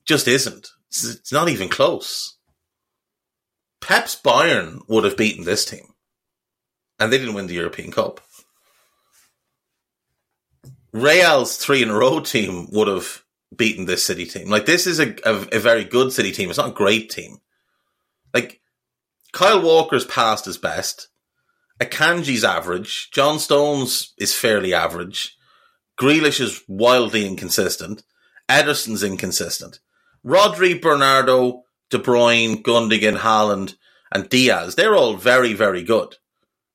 Just 0.05 0.27
isn't. 0.27 0.69
It's 0.87 1.31
not 1.31 1.49
even 1.49 1.69
close. 1.69 2.37
Pep's 3.81 4.19
Bayern 4.19 4.81
would 4.87 5.03
have 5.03 5.17
beaten 5.17 5.45
this 5.45 5.65
team, 5.65 5.93
and 6.99 7.11
they 7.11 7.17
didn't 7.17 7.35
win 7.35 7.47
the 7.47 7.53
European 7.53 7.91
Cup. 7.91 8.21
Real's 10.91 11.57
three 11.57 11.83
in 11.83 11.89
a 11.89 11.93
row 11.93 12.19
team 12.19 12.67
would 12.71 12.87
have 12.87 13.23
beaten 13.55 13.85
this 13.85 14.03
City 14.03 14.25
team. 14.25 14.49
Like 14.49 14.65
this 14.65 14.87
is 14.87 14.99
a, 14.99 15.15
a, 15.23 15.57
a 15.57 15.59
very 15.59 15.83
good 15.83 16.11
City 16.11 16.31
team. 16.31 16.49
It's 16.49 16.57
not 16.57 16.69
a 16.69 16.73
great 16.73 17.09
team. 17.09 17.37
Kyle 19.31 19.61
Walker's 19.61 20.05
past 20.05 20.45
his 20.45 20.57
best. 20.57 21.09
Akanji's 21.79 22.43
average. 22.43 23.09
John 23.11 23.39
Stones 23.39 24.13
is 24.17 24.33
fairly 24.33 24.73
average. 24.73 25.37
Grealish 25.99 26.41
is 26.41 26.61
wildly 26.67 27.25
inconsistent. 27.25 28.03
Ederson's 28.49 29.03
inconsistent. 29.03 29.79
Rodri, 30.25 30.81
Bernardo, 30.81 31.63
De 31.89 31.97
Bruyne, 31.97 32.61
Gundogan, 32.61 33.17
Haaland, 33.17 33.75
and 34.11 34.29
Dias. 34.29 34.75
They're 34.75 34.95
all 34.95 35.15
very, 35.15 35.53
very 35.53 35.83
good. 35.83 36.15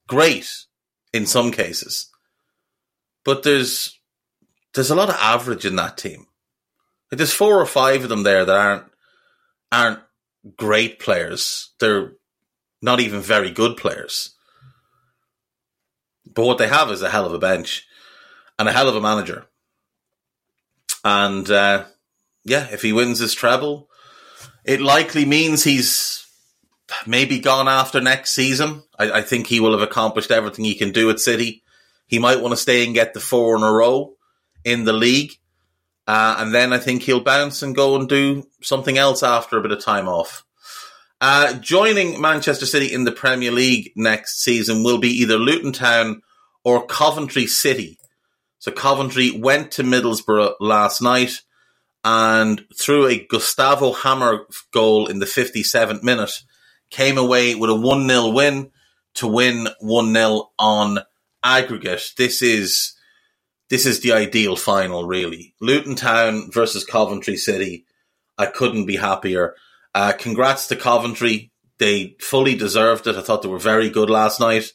Great 0.08 0.50
in 1.12 1.26
some 1.26 1.50
cases. 1.50 2.10
But 3.24 3.42
there's 3.42 3.98
there's 4.74 4.90
a 4.90 4.94
lot 4.94 5.08
of 5.08 5.16
average 5.16 5.64
in 5.64 5.76
that 5.76 5.96
team. 5.96 6.26
Like 7.10 7.18
there's 7.18 7.32
four 7.32 7.60
or 7.60 7.66
five 7.66 8.02
of 8.02 8.08
them 8.08 8.22
there 8.22 8.44
that 8.44 8.56
aren't 8.56 8.84
aren't 9.72 10.00
great 10.56 10.98
players. 10.98 11.72
They're 11.80 12.12
not 12.84 13.00
even 13.00 13.20
very 13.20 13.50
good 13.50 13.78
players. 13.78 14.34
But 16.26 16.44
what 16.44 16.58
they 16.58 16.68
have 16.68 16.90
is 16.90 17.00
a 17.00 17.08
hell 17.08 17.24
of 17.24 17.32
a 17.32 17.38
bench 17.38 17.86
and 18.58 18.68
a 18.68 18.72
hell 18.72 18.90
of 18.90 18.94
a 18.94 19.00
manager. 19.00 19.46
And 21.02 21.50
uh, 21.50 21.84
yeah, 22.44 22.68
if 22.70 22.82
he 22.82 22.92
wins 22.92 23.20
his 23.20 23.32
treble, 23.32 23.88
it 24.66 24.82
likely 24.82 25.24
means 25.24 25.64
he's 25.64 26.26
maybe 27.06 27.38
gone 27.38 27.68
after 27.68 28.02
next 28.02 28.32
season. 28.32 28.82
I, 28.98 29.12
I, 29.12 29.22
think 29.22 29.46
he 29.46 29.60
will 29.60 29.72
have 29.72 29.80
accomplished 29.80 30.30
everything 30.30 30.66
he 30.66 30.74
can 30.74 30.92
do 30.92 31.08
at 31.08 31.20
City. 31.20 31.62
He 32.06 32.18
might 32.18 32.42
want 32.42 32.52
to 32.52 32.56
stay 32.56 32.84
and 32.84 32.94
get 32.94 33.14
the 33.14 33.20
four 33.20 33.56
in 33.56 33.62
a 33.62 33.72
row 33.72 34.14
in 34.62 34.84
the 34.84 34.92
league. 34.92 35.32
Uh, 36.06 36.36
and 36.38 36.54
then 36.54 36.74
I 36.74 36.78
think 36.78 37.02
he'll 37.02 37.20
bounce 37.20 37.62
and 37.62 37.74
go 37.74 37.96
and 37.96 38.06
do 38.06 38.46
something 38.62 38.98
else 38.98 39.22
after 39.22 39.56
a 39.56 39.62
bit 39.62 39.72
of 39.72 39.82
time 39.82 40.06
off. 40.06 40.44
Uh, 41.26 41.54
joining 41.54 42.20
Manchester 42.20 42.66
City 42.66 42.92
in 42.92 43.04
the 43.04 43.10
Premier 43.10 43.50
League 43.50 43.92
next 43.96 44.42
season 44.42 44.84
will 44.84 44.98
be 44.98 45.08
either 45.08 45.38
Luton 45.38 45.72
Town 45.72 46.20
or 46.64 46.84
Coventry 46.84 47.46
City. 47.46 47.98
So 48.58 48.70
Coventry 48.70 49.30
went 49.30 49.70
to 49.72 49.84
Middlesbrough 49.84 50.56
last 50.60 51.00
night 51.00 51.40
and 52.04 52.62
through 52.78 53.06
a 53.06 53.24
Gustavo 53.24 53.94
Hamer 53.94 54.40
goal 54.70 55.06
in 55.06 55.18
the 55.18 55.24
57th 55.24 56.02
minute, 56.02 56.42
came 56.90 57.16
away 57.16 57.54
with 57.54 57.70
a 57.70 57.74
1 57.74 58.06
0 58.06 58.28
win 58.28 58.70
to 59.14 59.26
win 59.26 59.68
1 59.80 60.12
0 60.12 60.50
on 60.58 60.98
aggregate. 61.42 62.12
This 62.18 62.42
is 62.42 62.94
this 63.70 63.86
is 63.86 64.00
the 64.00 64.12
ideal 64.12 64.56
final, 64.56 65.06
really. 65.06 65.54
Luton 65.58 65.94
Town 65.94 66.50
versus 66.50 66.84
Coventry 66.84 67.38
City. 67.38 67.86
I 68.36 68.44
couldn't 68.44 68.84
be 68.84 68.96
happier. 68.96 69.54
Uh, 69.94 70.12
congrats 70.12 70.66
to 70.68 70.76
Coventry. 70.76 71.52
They 71.78 72.16
fully 72.20 72.54
deserved 72.56 73.06
it. 73.06 73.16
I 73.16 73.20
thought 73.20 73.42
they 73.42 73.48
were 73.48 73.58
very 73.58 73.90
good 73.90 74.10
last 74.10 74.40
night. 74.40 74.72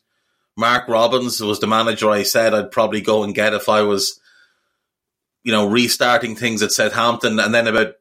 Mark 0.56 0.88
Robins 0.88 1.42
was 1.42 1.60
the 1.60 1.68
manager 1.68 2.10
I 2.10 2.24
said 2.24 2.54
I'd 2.54 2.72
probably 2.72 3.02
go 3.02 3.24
and 3.24 3.36
get 3.36 3.54
if 3.54 3.70
I 3.70 3.82
was 3.82 4.20
you 5.44 5.52
know, 5.52 5.68
restarting 5.68 6.36
things 6.36 6.62
at 6.62 6.72
Southampton. 6.72 7.40
And 7.40 7.54
then 7.54 7.68
about 7.68 7.96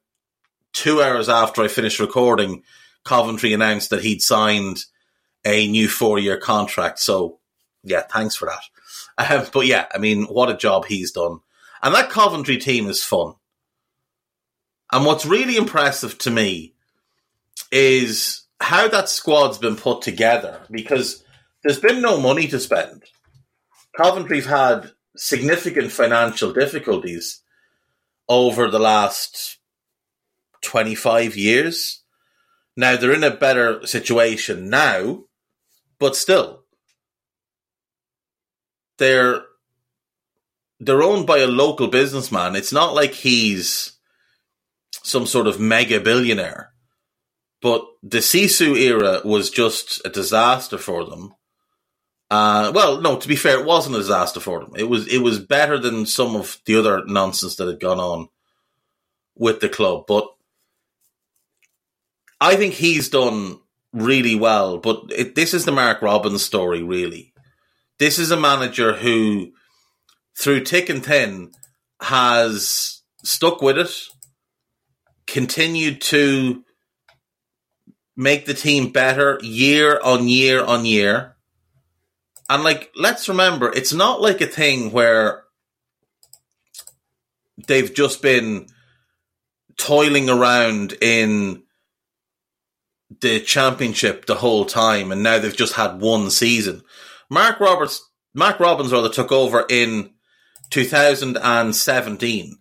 two 0.72 1.02
hours 1.02 1.28
after 1.28 1.62
I 1.62 1.68
finished 1.68 2.00
recording, 2.00 2.62
Coventry 3.04 3.52
announced 3.52 3.90
that 3.90 4.02
he'd 4.02 4.22
signed 4.22 4.84
a 5.44 5.66
new 5.68 5.88
four 5.88 6.18
year 6.18 6.36
contract. 6.36 6.98
So, 6.98 7.38
yeah, 7.84 8.02
thanks 8.02 8.36
for 8.36 8.46
that. 8.46 8.62
Um, 9.20 9.46
but 9.52 9.66
yeah, 9.66 9.86
I 9.92 9.98
mean, 9.98 10.26
what 10.26 10.48
a 10.48 10.56
job 10.56 10.84
he's 10.86 11.10
done. 11.10 11.40
And 11.82 11.92
that 11.92 12.08
Coventry 12.08 12.56
team 12.56 12.88
is 12.88 13.02
fun. 13.02 13.34
And 14.92 15.04
what's 15.04 15.26
really 15.26 15.56
impressive 15.56 16.16
to 16.18 16.30
me 16.30 16.74
is 17.70 18.42
how 18.60 18.88
that 18.88 19.08
squad's 19.08 19.58
been 19.58 19.76
put 19.76 20.02
together 20.02 20.60
because 20.70 21.24
there's 21.62 21.80
been 21.80 22.00
no 22.00 22.20
money 22.20 22.46
to 22.48 22.60
spend. 22.60 23.04
Coventry've 23.96 24.46
had 24.46 24.92
significant 25.16 25.90
financial 25.92 26.52
difficulties 26.52 27.42
over 28.28 28.70
the 28.70 28.78
last 28.78 29.58
25 30.62 31.36
years. 31.36 32.02
Now 32.76 32.96
they're 32.96 33.14
in 33.14 33.24
a 33.24 33.30
better 33.34 33.86
situation 33.86 34.70
now, 34.70 35.24
but 35.98 36.14
still 36.14 36.64
they're 38.98 39.42
they're 40.80 41.02
owned 41.02 41.26
by 41.26 41.38
a 41.38 41.48
local 41.48 41.88
businessman. 41.88 42.54
It's 42.54 42.72
not 42.72 42.94
like 42.94 43.12
he's 43.12 43.98
some 45.02 45.26
sort 45.26 45.48
of 45.48 45.58
mega 45.58 45.98
billionaire. 45.98 46.67
But 47.60 47.84
the 48.02 48.18
Sisu 48.18 48.76
era 48.76 49.20
was 49.24 49.50
just 49.50 50.00
a 50.04 50.10
disaster 50.10 50.78
for 50.78 51.04
them. 51.04 51.34
Uh, 52.30 52.70
well, 52.74 53.00
no. 53.00 53.18
To 53.18 53.28
be 53.28 53.36
fair, 53.36 53.58
it 53.58 53.66
wasn't 53.66 53.96
a 53.96 54.00
disaster 54.00 54.38
for 54.38 54.60
them. 54.60 54.72
It 54.76 54.88
was 54.88 55.08
it 55.08 55.18
was 55.18 55.38
better 55.38 55.78
than 55.78 56.06
some 56.06 56.36
of 56.36 56.58
the 56.66 56.76
other 56.76 57.04
nonsense 57.06 57.56
that 57.56 57.66
had 57.66 57.80
gone 57.80 57.98
on 57.98 58.28
with 59.34 59.60
the 59.60 59.68
club. 59.68 60.04
But 60.06 60.28
I 62.40 62.56
think 62.56 62.74
he's 62.74 63.08
done 63.08 63.58
really 63.92 64.36
well. 64.36 64.78
But 64.78 65.04
it, 65.10 65.34
this 65.34 65.54
is 65.54 65.64
the 65.64 65.72
Mark 65.72 66.02
Robins 66.02 66.42
story, 66.42 66.82
really. 66.82 67.32
This 67.98 68.18
is 68.18 68.30
a 68.30 68.38
manager 68.38 68.92
who, 68.92 69.52
through 70.38 70.64
tick 70.64 70.88
and 70.88 71.04
thin, 71.04 71.50
has 72.00 73.02
stuck 73.24 73.60
with 73.60 73.78
it, 73.78 73.90
continued 75.26 76.00
to 76.02 76.64
make 78.18 78.44
the 78.44 78.52
team 78.52 78.90
better 78.90 79.38
year 79.42 80.00
on 80.04 80.28
year 80.28 80.62
on 80.62 80.84
year. 80.84 81.36
And 82.50 82.64
like, 82.64 82.90
let's 82.96 83.28
remember, 83.28 83.72
it's 83.72 83.94
not 83.94 84.20
like 84.20 84.40
a 84.40 84.46
thing 84.46 84.90
where 84.90 85.44
they've 87.66 87.94
just 87.94 88.20
been 88.20 88.66
toiling 89.76 90.28
around 90.28 90.94
in 91.00 91.62
the 93.20 93.40
championship 93.40 94.26
the 94.26 94.34
whole 94.34 94.64
time 94.64 95.12
and 95.12 95.22
now 95.22 95.38
they've 95.38 95.56
just 95.56 95.74
had 95.74 96.00
one 96.00 96.30
season. 96.30 96.82
Mark 97.30 97.60
Roberts 97.60 98.02
Mark 98.34 98.60
Robins, 98.60 98.92
rather 98.92 99.08
took 99.08 99.32
over 99.32 99.64
in 99.68 100.10
2017. 100.70 102.58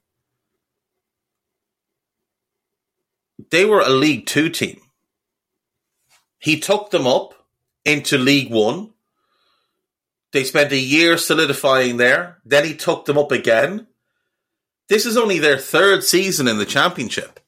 They 3.51 3.65
were 3.65 3.81
a 3.81 3.89
League 3.89 4.25
2 4.25 4.49
team. 4.49 4.79
He 6.47 6.61
took 6.61 6.91
them 6.91 7.05
up 7.05 7.33
into 7.83 8.17
League 8.17 8.49
1. 8.49 8.93
They 10.31 10.45
spent 10.45 10.71
a 10.71 10.77
year 10.77 11.17
solidifying 11.17 11.97
there. 11.97 12.37
Then 12.45 12.63
he 12.63 12.73
took 12.73 13.03
them 13.03 13.17
up 13.17 13.33
again. 13.33 13.87
This 14.87 15.05
is 15.05 15.17
only 15.17 15.39
their 15.39 15.57
third 15.57 16.05
season 16.05 16.47
in 16.47 16.57
the 16.57 16.65
championship. 16.65 17.41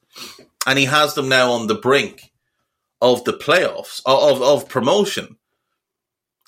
And 0.67 0.77
he 0.77 0.83
has 0.83 1.13
them 1.13 1.29
now 1.29 1.53
on 1.53 1.67
the 1.67 1.75
brink 1.75 2.33
of 2.99 3.23
the 3.23 3.31
playoffs, 3.31 4.01
of, 4.05 4.41
of 4.41 4.67
promotion. 4.67 5.37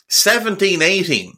17 0.10 0.82
18, 0.82 1.38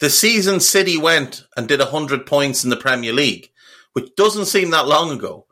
the 0.00 0.10
season 0.10 0.58
City 0.58 0.98
went 0.98 1.44
and 1.56 1.68
did 1.68 1.78
100 1.78 2.26
points 2.26 2.64
in 2.64 2.70
the 2.70 2.76
Premier 2.76 3.12
League, 3.12 3.52
which 3.92 4.16
doesn't 4.16 4.46
seem 4.46 4.72
that 4.72 4.88
long 4.88 5.12
ago. 5.12 5.46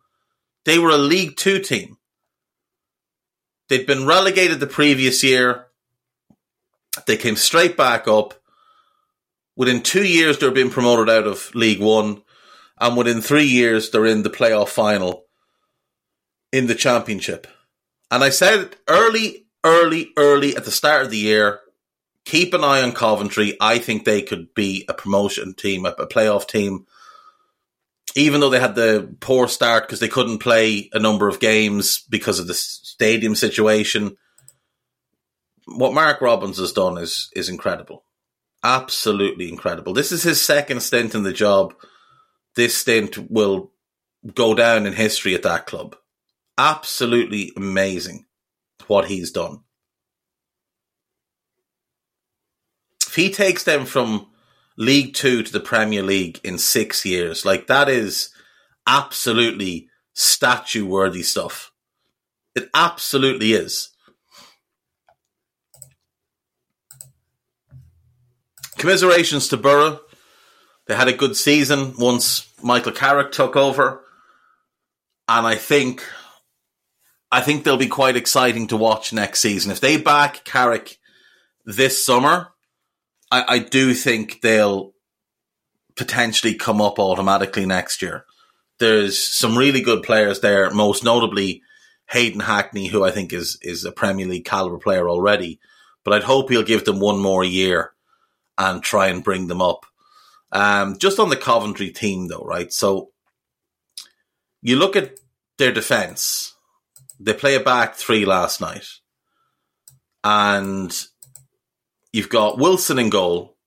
They 0.64 0.80
were 0.80 0.90
a 0.90 0.98
League 0.98 1.36
Two 1.36 1.60
team. 1.60 1.96
They'd 3.68 3.86
been 3.86 4.06
relegated 4.06 4.60
the 4.60 4.66
previous 4.66 5.22
year. 5.22 5.66
They 7.06 7.16
came 7.16 7.36
straight 7.36 7.76
back 7.76 8.06
up. 8.06 8.34
Within 9.56 9.82
two 9.82 10.04
years, 10.04 10.38
they're 10.38 10.50
being 10.50 10.70
promoted 10.70 11.08
out 11.08 11.26
of 11.26 11.54
League 11.54 11.80
One. 11.80 12.22
And 12.78 12.96
within 12.96 13.22
three 13.22 13.46
years, 13.46 13.90
they're 13.90 14.06
in 14.06 14.22
the 14.22 14.30
playoff 14.30 14.68
final 14.68 15.24
in 16.52 16.66
the 16.66 16.74
championship. 16.74 17.46
And 18.10 18.22
I 18.22 18.30
said 18.30 18.76
early, 18.86 19.46
early, 19.64 20.12
early 20.16 20.56
at 20.56 20.64
the 20.64 20.70
start 20.70 21.02
of 21.02 21.10
the 21.10 21.16
year, 21.16 21.60
keep 22.24 22.54
an 22.54 22.64
eye 22.64 22.82
on 22.82 22.92
Coventry. 22.92 23.56
I 23.60 23.78
think 23.78 24.04
they 24.04 24.22
could 24.22 24.54
be 24.54 24.84
a 24.88 24.94
promotion 24.94 25.54
team, 25.54 25.86
a, 25.86 25.92
playoff 25.92 26.46
team. 26.46 26.86
Even 28.16 28.40
though 28.40 28.48
they 28.48 28.58
had 28.58 28.74
the 28.74 29.14
poor 29.20 29.46
start 29.46 29.86
because 29.86 30.00
they 30.00 30.08
couldn't 30.08 30.38
play 30.38 30.88
a 30.94 30.98
number 30.98 31.28
of 31.28 31.38
games 31.38 32.02
because 32.08 32.38
of 32.38 32.46
the 32.46 32.54
stadium 32.54 33.34
situation, 33.34 34.16
what 35.66 35.92
Mark 35.92 36.22
Robins 36.22 36.58
has 36.58 36.72
done 36.72 36.96
is 36.96 37.30
is 37.36 37.50
incredible, 37.50 38.04
absolutely 38.64 39.50
incredible. 39.50 39.92
This 39.92 40.12
is 40.12 40.22
his 40.22 40.40
second 40.40 40.80
stint 40.80 41.14
in 41.14 41.24
the 41.24 41.32
job. 41.32 41.74
This 42.54 42.74
stint 42.74 43.18
will 43.30 43.70
go 44.34 44.54
down 44.54 44.86
in 44.86 44.94
history 44.94 45.34
at 45.34 45.42
that 45.42 45.66
club. 45.66 45.94
Absolutely 46.56 47.52
amazing 47.54 48.24
what 48.86 49.06
he's 49.06 49.30
done. 49.30 49.60
If 53.06 53.14
he 53.14 53.30
takes 53.30 53.64
them 53.64 53.84
from 53.84 54.28
League 54.76 55.14
Two 55.14 55.42
to 55.42 55.52
the 55.52 55.60
Premier 55.60 56.02
League 56.02 56.40
in 56.44 56.58
six 56.58 57.04
years, 57.04 57.44
like 57.44 57.66
that 57.66 57.88
is 57.88 58.30
absolutely 58.86 59.88
statue 60.12 60.86
worthy 60.86 61.22
stuff. 61.22 61.72
It 62.54 62.70
absolutely 62.74 63.52
is. 63.52 63.90
Commiserations 68.78 69.48
to 69.48 69.56
Borough. 69.56 70.00
They 70.86 70.94
had 70.94 71.08
a 71.08 71.12
good 71.12 71.36
season 71.36 71.94
once 71.98 72.48
Michael 72.62 72.92
Carrick 72.92 73.32
took 73.32 73.56
over. 73.56 74.02
And 75.28 75.46
I 75.46 75.56
think 75.56 76.04
I 77.32 77.40
think 77.40 77.64
they'll 77.64 77.76
be 77.76 77.88
quite 77.88 78.16
exciting 78.16 78.68
to 78.68 78.76
watch 78.76 79.12
next 79.12 79.40
season. 79.40 79.72
If 79.72 79.80
they 79.80 79.96
back 79.96 80.44
Carrick 80.44 80.98
this 81.64 82.04
summer, 82.04 82.52
I, 83.30 83.44
I 83.48 83.58
do 83.58 83.94
think 83.94 84.40
they'll 84.40 84.92
potentially 85.96 86.54
come 86.54 86.80
up 86.80 86.98
automatically 86.98 87.66
next 87.66 88.02
year. 88.02 88.24
There's 88.78 89.18
some 89.18 89.56
really 89.56 89.80
good 89.80 90.02
players 90.02 90.40
there, 90.40 90.70
most 90.70 91.02
notably 91.02 91.62
Hayden 92.10 92.40
Hackney, 92.40 92.86
who 92.86 93.02
I 93.02 93.10
think 93.10 93.32
is 93.32 93.58
is 93.62 93.84
a 93.84 93.92
Premier 93.92 94.26
League 94.26 94.44
caliber 94.44 94.78
player 94.78 95.08
already. 95.08 95.60
But 96.04 96.14
I'd 96.14 96.24
hope 96.24 96.50
he'll 96.50 96.62
give 96.62 96.84
them 96.84 97.00
one 97.00 97.18
more 97.18 97.42
year 97.42 97.92
and 98.56 98.82
try 98.82 99.08
and 99.08 99.24
bring 99.24 99.48
them 99.48 99.60
up. 99.60 99.86
Um, 100.52 100.98
just 100.98 101.18
on 101.18 101.30
the 101.30 101.36
Coventry 101.36 101.90
team, 101.90 102.28
though, 102.28 102.44
right? 102.44 102.72
So 102.72 103.10
you 104.62 104.76
look 104.76 104.94
at 104.94 105.18
their 105.58 105.72
defense. 105.72 106.54
They 107.18 107.32
play 107.32 107.54
a 107.56 107.60
back 107.60 107.94
three 107.94 108.24
last 108.24 108.60
night, 108.60 108.86
and 110.22 110.94
You've 112.16 112.30
got 112.30 112.56
Wilson 112.56 112.98
in 112.98 113.10
goal. 113.10 113.58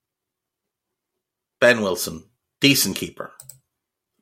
Ben 1.61 1.83
Wilson, 1.83 2.23
decent 2.59 2.95
keeper. 2.95 3.31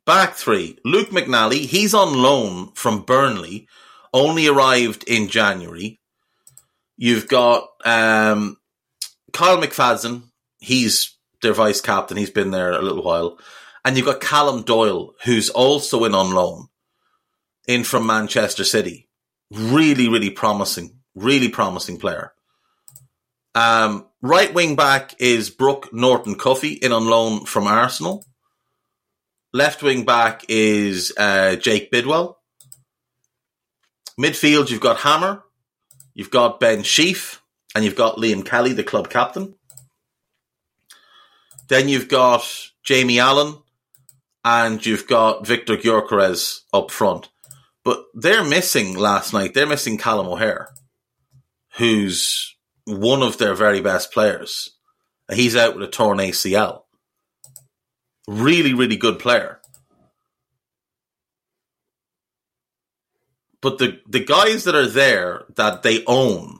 Back 0.05 0.33
three, 0.33 0.77
Luke 0.83 1.11
McNally. 1.11 1.59
He's 1.59 1.93
on 1.93 2.21
loan 2.21 2.73
from 2.73 3.03
Burnley, 3.03 3.69
only 4.13 4.45
arrived 4.45 5.05
in 5.05 5.29
January. 5.29 6.01
You've 6.97 7.29
got 7.29 7.69
um, 7.85 8.57
Kyle 9.31 9.61
McFadzean. 9.61 10.23
He's 10.59 11.15
their 11.41 11.53
vice 11.53 11.79
captain. 11.79 12.17
He's 12.17 12.29
been 12.29 12.51
there 12.51 12.73
a 12.73 12.81
little 12.81 13.03
while. 13.03 13.39
And 13.85 13.95
you've 13.95 14.07
got 14.07 14.19
Callum 14.19 14.63
Doyle, 14.63 15.13
who's 15.23 15.49
also 15.49 16.03
in 16.03 16.13
on 16.13 16.31
loan, 16.31 16.67
in 17.65 17.85
from 17.85 18.05
Manchester 18.05 18.65
City. 18.65 19.07
Really, 19.51 20.09
really 20.09 20.31
promising. 20.31 20.99
Really 21.15 21.47
promising 21.47 21.97
player. 21.97 22.33
Um, 23.57 24.05
right 24.21 24.53
wing 24.53 24.75
back 24.75 25.15
is 25.17 25.49
Brooke 25.49 25.91
Norton 25.91 26.35
Cuffy 26.35 26.73
in 26.73 26.91
on 26.91 27.07
loan 27.07 27.45
from 27.45 27.65
Arsenal. 27.65 28.23
Left 29.51 29.81
wing 29.81 30.05
back 30.05 30.45
is 30.47 31.11
uh, 31.17 31.55
Jake 31.55 31.89
Bidwell. 31.89 32.37
Midfield, 34.19 34.69
you've 34.69 34.79
got 34.79 34.99
Hamer, 34.99 35.43
you've 36.13 36.29
got 36.29 36.59
Ben 36.59 36.83
Sheaf, 36.83 37.41
and 37.73 37.83
you've 37.83 37.95
got 37.95 38.17
Liam 38.17 38.45
Kelly, 38.45 38.73
the 38.73 38.83
club 38.83 39.09
captain. 39.09 39.55
Then 41.67 41.89
you've 41.89 42.09
got 42.09 42.47
Jamie 42.83 43.19
Allen, 43.19 43.55
and 44.45 44.85
you've 44.85 45.07
got 45.07 45.47
Victor 45.47 45.77
Gyökeres 45.77 46.59
up 46.71 46.91
front. 46.91 47.29
But 47.83 48.05
they're 48.13 48.43
missing 48.43 48.95
last 48.95 49.33
night. 49.33 49.55
They're 49.55 49.65
missing 49.65 49.97
Callum 49.97 50.27
O'Hare, 50.27 50.69
who's 51.77 52.56
one 52.87 53.21
of 53.21 53.37
their 53.37 53.53
very 53.53 53.81
best 53.81 54.11
players. 54.11 54.71
He's 55.31 55.55
out 55.55 55.75
with 55.75 55.87
a 55.87 55.91
torn 55.91 56.19
ACL. 56.19 56.83
Really, 58.27 58.73
really 58.73 58.95
good 58.95 59.19
player. 59.19 59.59
But 63.61 63.77
the, 63.77 63.99
the 64.07 64.23
guys 64.23 64.63
that 64.63 64.75
are 64.75 64.87
there 64.87 65.43
that 65.55 65.83
they 65.83 66.03
own 66.07 66.59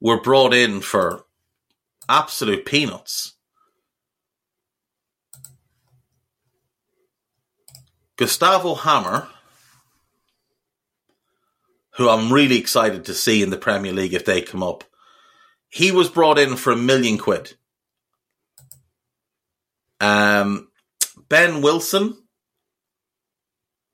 were 0.00 0.20
brought 0.20 0.52
in 0.52 0.80
for 0.80 1.24
absolute 2.08 2.66
peanuts. 2.66 3.34
Gustavo 8.16 8.74
Hamer 8.74 9.28
who 11.98 12.08
I'm 12.08 12.32
really 12.32 12.58
excited 12.58 13.04
to 13.06 13.14
see 13.14 13.42
in 13.42 13.50
the 13.50 13.56
Premier 13.56 13.92
League 13.92 14.14
if 14.14 14.24
they 14.24 14.40
come 14.40 14.62
up. 14.62 14.84
He 15.68 15.92
was 15.92 16.08
brought 16.08 16.38
in 16.38 16.56
for 16.56 16.72
a 16.72 16.76
million 16.76 17.18
quid. 17.18 17.54
Um, 20.00 20.68
ben 21.28 21.60
Wilson 21.60 22.16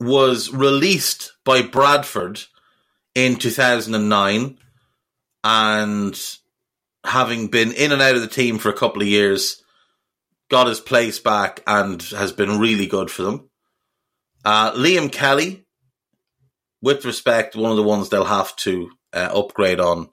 was 0.01 0.53
released 0.53 1.33
by 1.45 1.63
Bradford 1.63 2.43
in 3.15 3.37
2009 3.37 4.59
and 5.43 6.37
having 7.05 7.49
been 7.49 7.73
in 7.73 7.93
and 7.93 8.03
out 8.03 8.15
of 8.15 8.21
the 8.21 8.29
team 8.29 8.59
for 8.59 8.69
a 8.69 8.77
couple 8.77 9.03
of 9.03 9.09
years, 9.09 9.63
got 10.51 10.67
his 10.67 10.81
place 10.81 11.19
back 11.19 11.63
and 11.67 12.03
has 12.03 12.33
been 12.33 12.59
really 12.59 12.87
good 12.87 13.11
for 13.11 13.23
them. 13.23 13.51
Uh, 14.45 14.73
Liam 14.73 15.11
Kelly 15.11 15.65
with 16.85 17.07
respect, 17.07 17.57
one 17.57 17.71
of 17.71 17.79
the 17.79 17.83
ones 17.83 18.11
they'll 18.11 18.25
have 18.25 18.55
to 18.57 18.91
uh, 19.15 19.31
upgrade 19.35 19.81
on 19.81 20.11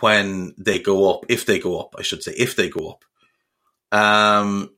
when 0.00 0.54
they 0.58 0.78
go 0.78 1.12
up, 1.12 1.26
if 1.28 1.46
they 1.46 1.58
go 1.58 1.80
up, 1.80 1.94
I 1.98 2.02
should 2.02 2.22
say, 2.22 2.32
if 2.32 2.56
they 2.56 2.68
go 2.68 2.90
up. 2.90 3.04
Um, 3.96 4.70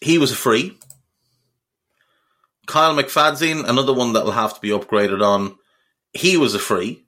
he 0.00 0.18
was 0.18 0.30
a 0.30 0.36
free. 0.36 0.78
Kyle 2.66 2.94
McFadzean, 2.94 3.68
another 3.68 3.94
one 3.94 4.12
that 4.12 4.24
will 4.24 4.32
have 4.32 4.54
to 4.54 4.60
be 4.60 4.68
upgraded 4.68 5.24
on. 5.24 5.56
He 6.12 6.36
was 6.36 6.54
a 6.54 6.58
free. 6.58 7.06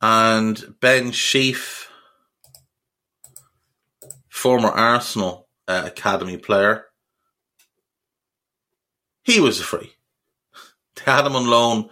And 0.00 0.74
Ben 0.80 1.10
Sheaf, 1.12 1.90
former 4.28 4.68
Arsenal 4.68 5.48
uh, 5.66 5.82
academy 5.86 6.38
player, 6.38 6.84
he 9.24 9.40
was 9.40 9.60
a 9.60 9.64
free. 9.64 9.92
Had 11.10 11.26
him 11.26 11.36
on 11.36 11.46
loan 11.46 11.90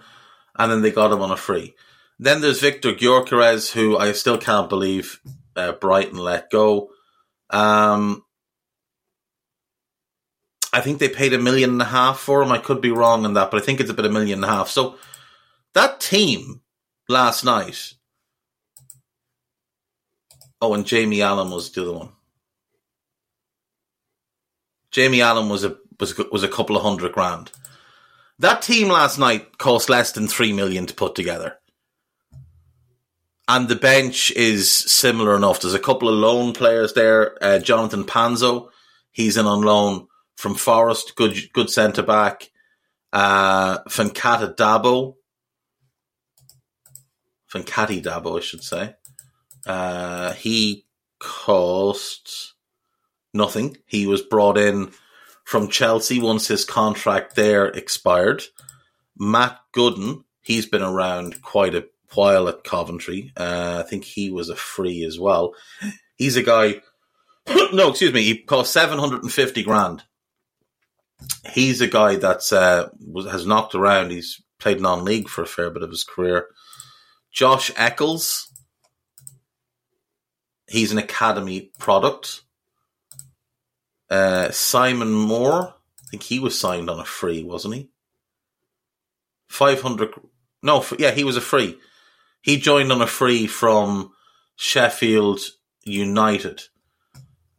and 0.59 0.73
then 0.73 0.83
they 0.83 0.91
got 0.91 1.13
him 1.13 1.23
on 1.23 1.31
a 1.31 1.37
free. 1.37 1.75
Then 2.19 2.41
there's 2.41 2.61
Victor 2.61 2.93
Gyökeres, 2.93 3.73
who 3.73 3.99
I 3.99 4.13
still 4.13 4.39
can't 4.39 4.69
believe 4.69 5.21
uh, 5.55 5.73
Brighton 5.73 6.19
let 6.19 6.51
go. 6.51 6.91
Um, 7.51 8.25
I 10.73 10.81
think 10.81 10.99
they 10.99 11.09
paid 11.09 11.33
a 11.33 11.39
million 11.39 11.71
and 11.71 11.83
a 11.83 11.87
half 11.87 12.19
for 12.19 12.43
him. 12.43 12.53
I 12.53 12.59
could 12.59 12.81
be 12.81 12.91
wrong 12.91 13.25
on 13.25 13.35
that, 13.35 13.51
but 13.51 13.63
I 13.63 13.65
think 13.65 13.81
it's 13.81 13.91
about 13.91 14.07
a 14.07 14.11
million 14.11 14.43
and 14.43 14.51
a 14.51 14.55
half. 14.55 14.69
So 14.69 14.97
that 15.75 16.01
team 16.01 16.63
last 17.09 17.45
night. 17.45 17.95
Oh, 20.61 20.73
and 20.73 20.87
Jamie 20.87 21.21
Allen 21.21 21.51
was 21.51 21.71
the 21.71 21.83
other 21.83 21.93
one. 21.93 22.09
Jamie 24.91 25.21
Allen 25.21 25.51
was 25.51 25.65
a 25.65 25.77
was 26.01 26.17
was 26.33 26.43
a 26.43 26.49
couple 26.49 26.77
of 26.77 26.83
hundred 26.83 27.13
grand. 27.13 27.53
That 28.39 28.63
team 28.63 28.89
last 28.89 29.19
night 29.19 29.57
cost 29.59 29.89
less 29.89 30.13
than 30.13 30.29
three 30.29 30.53
million 30.53 30.87
to 30.87 30.95
put 30.95 31.15
together. 31.15 31.59
And 33.49 33.69
the 33.69 33.77
bench 33.77 34.33
is 34.33 34.71
similar 34.71 35.37
enough. 35.37 35.61
There's 35.61 35.75
a 35.75 35.79
couple 35.79 36.09
of 36.09 36.17
loan 36.17 36.53
players 36.53 36.93
there. 36.95 37.43
Uh, 37.43 37.59
Jonathan 37.61 38.05
Panzo, 38.05 38.69
he's 39.13 39.37
in 39.37 39.47
on 39.47 39.63
loan 39.63 40.09
from 40.37 40.55
Forest, 40.55 41.15
good 41.17 41.53
good 41.53 41.71
centre 41.71 42.03
back. 42.03 42.51
Uh, 43.13 43.79
Fankata 43.85 44.55
Dabo, 44.55 45.15
Fankaty 47.51 48.03
Dabo, 48.03 48.37
I 48.37 48.41
should 48.41 48.65
say. 48.65 48.95
Uh, 49.65 50.33
he 50.35 50.85
cost 51.19 52.55
nothing. 53.33 53.77
He 53.87 54.07
was 54.07 54.23
brought 54.23 54.59
in 54.59 54.91
from 55.47 55.69
Chelsea 55.69 56.21
once 56.21 56.49
his 56.49 56.65
contract 56.65 57.37
there 57.37 57.67
expired. 57.67 58.43
Matt 59.17 59.61
Godden, 59.73 60.25
he's 60.43 60.67
been 60.67 60.83
around 60.83 61.41
quite 61.41 61.77
a 61.77 61.87
while 62.15 62.49
at 62.49 62.65
Coventry. 62.65 63.33
Uh, 63.37 63.83
I 63.85 63.89
think 63.89 64.05
he 64.05 64.33
was 64.33 64.49
a 64.49 64.57
free 64.57 65.05
as 65.05 65.21
well. 65.21 65.55
He's 66.17 66.37
a 66.37 66.43
guy. 66.43 66.83
no, 67.73 67.91
excuse 67.91 68.13
me. 68.13 68.25
He 68.25 68.39
cost 68.39 68.73
seven 68.73 68.99
hundred 68.99 69.23
and 69.23 69.33
fifty 69.33 69.63
grand. 69.63 70.03
He's 71.53 71.81
a 71.81 71.87
guy 71.87 72.17
that's 72.17 72.53
uh, 72.53 72.89
was, 72.99 73.31
has 73.31 73.47
knocked 73.47 73.77
around. 73.77 74.11
He's 74.11 74.43
played 74.59 74.81
non-league 74.81 75.29
for 75.29 75.43
a 75.43 75.47
fair 75.47 75.71
bit 75.71 75.85
of 75.85 75.91
his 75.91 76.03
career. 76.03 76.49
Josh 77.33 77.71
Eccles. 77.77 78.51
He's 80.69 80.91
an 80.91 80.99
academy 80.99 81.71
product. 81.79 82.43
Uh, 84.11 84.51
Simon 84.51 85.13
Moore. 85.13 85.75
I 86.03 86.09
think 86.11 86.23
he 86.23 86.39
was 86.39 86.59
signed 86.59 86.89
on 86.89 87.01
a 87.01 87.05
free, 87.05 87.43
wasn't 87.43 87.75
he? 87.75 87.89
500. 89.49 90.15
No, 90.63 90.85
yeah, 90.99 91.11
he 91.11 91.25
was 91.25 91.37
a 91.37 91.41
free. 91.41 91.79
He 92.43 92.59
joined 92.59 92.93
on 92.93 93.03
a 93.03 93.07
free 93.07 93.47
from 93.47 94.13
Sheffield 94.55 95.41
United. 95.83 96.63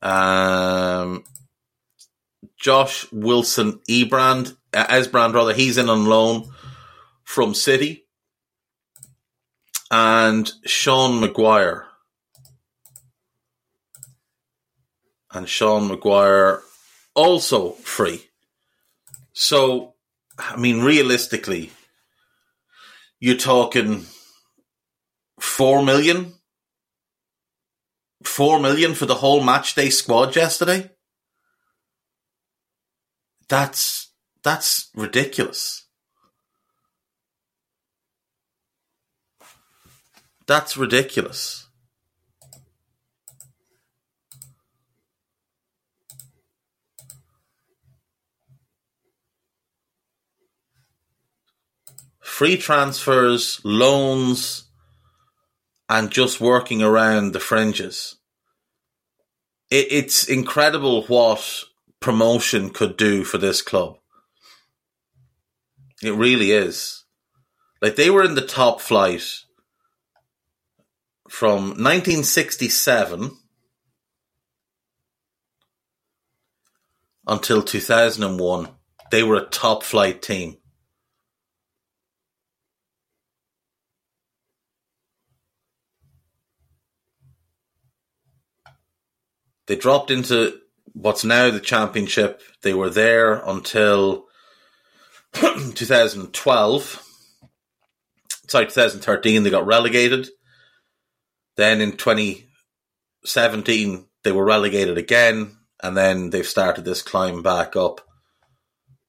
Um, 0.02 1.24
Josh 2.58 3.12
Wilson 3.12 3.80
Ebrand, 3.90 4.56
uh, 4.74 4.88
Esbrand 4.88 5.34
rather, 5.34 5.54
he's 5.54 5.78
in 5.78 5.90
on 5.90 6.06
loan 6.06 6.50
from 7.24 7.54
City. 7.54 8.06
And 9.90 10.52
Sean 10.66 11.20
Maguire. 11.20 11.87
And 15.38 15.48
Sean 15.48 15.88
Maguire 15.88 16.64
also 17.14 17.74
free. 17.74 18.26
So, 19.34 19.94
I 20.40 20.56
mean, 20.56 20.82
realistically, 20.82 21.70
you're 23.20 23.38
talking 23.38 24.08
four 25.40 25.84
million, 25.86 26.34
four 28.24 28.60
million 28.60 28.96
for 28.96 29.06
the 29.06 29.14
whole 29.14 29.44
match 29.44 29.76
day 29.76 29.92
squad 29.92 30.36
yesterday. 30.36 30.90
That's 33.48 34.12
that's 34.44 34.90
ridiculous. 34.96 35.86
That's 40.48 40.76
ridiculous. 40.78 41.67
Free 52.38 52.58
transfers, 52.58 53.60
loans, 53.64 54.66
and 55.90 56.12
just 56.12 56.40
working 56.40 56.84
around 56.84 57.32
the 57.32 57.40
fringes. 57.40 58.18
It, 59.72 59.88
it's 59.90 60.28
incredible 60.28 61.02
what 61.06 61.64
promotion 62.00 62.70
could 62.70 62.96
do 62.96 63.24
for 63.24 63.40
this 63.40 63.64
club. 63.64 63.98
It 66.04 66.14
really 66.14 66.52
is. 66.52 67.06
Like 67.82 67.96
they 67.96 68.12
were 68.12 68.24
in 68.24 68.36
the 68.36 68.46
top 68.46 68.82
flight 68.82 69.24
from 71.28 71.70
1967 71.70 73.32
until 77.26 77.64
2001. 77.64 78.68
They 79.10 79.24
were 79.24 79.38
a 79.38 79.46
top 79.46 79.82
flight 79.82 80.22
team. 80.22 80.58
They 89.68 89.76
dropped 89.76 90.12
into 90.12 90.60
what's 90.94 91.24
now 91.24 91.52
the 91.52 91.60
championship. 91.60 92.42
They 92.64 92.74
were 92.74 92.90
there 92.90 93.34
until 93.34 94.26
2012. 95.34 97.04
Sorry, 98.48 98.66
2013. 98.66 99.44
They 99.44 99.50
got 99.50 99.68
relegated. 99.68 100.30
Then 101.58 101.82
in 101.82 101.98
2017, 101.98 104.06
they 104.24 104.32
were 104.32 104.46
relegated 104.46 104.98
again, 104.98 105.58
and 105.82 105.98
then 105.98 106.30
they've 106.30 106.46
started 106.46 106.86
this 106.86 107.02
climb 107.02 107.42
back 107.42 107.76
up. 107.76 108.02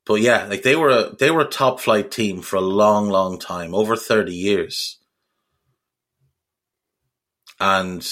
But 0.07 0.23
yeah, 0.23 0.47
like 0.47 0.62
they 0.62 0.75
were 0.75 0.88
a 0.88 1.14
they 1.18 1.31
were 1.31 1.42
a 1.42 1.49
top 1.49 1.81
flight 1.81 2.11
team 2.11 2.40
for 2.40 2.57
a 2.57 2.62
long, 2.62 3.11
long 3.11 3.38
time, 3.38 3.75
over 3.75 3.94
30 3.94 4.35
years. 4.35 4.97
And 7.61 8.03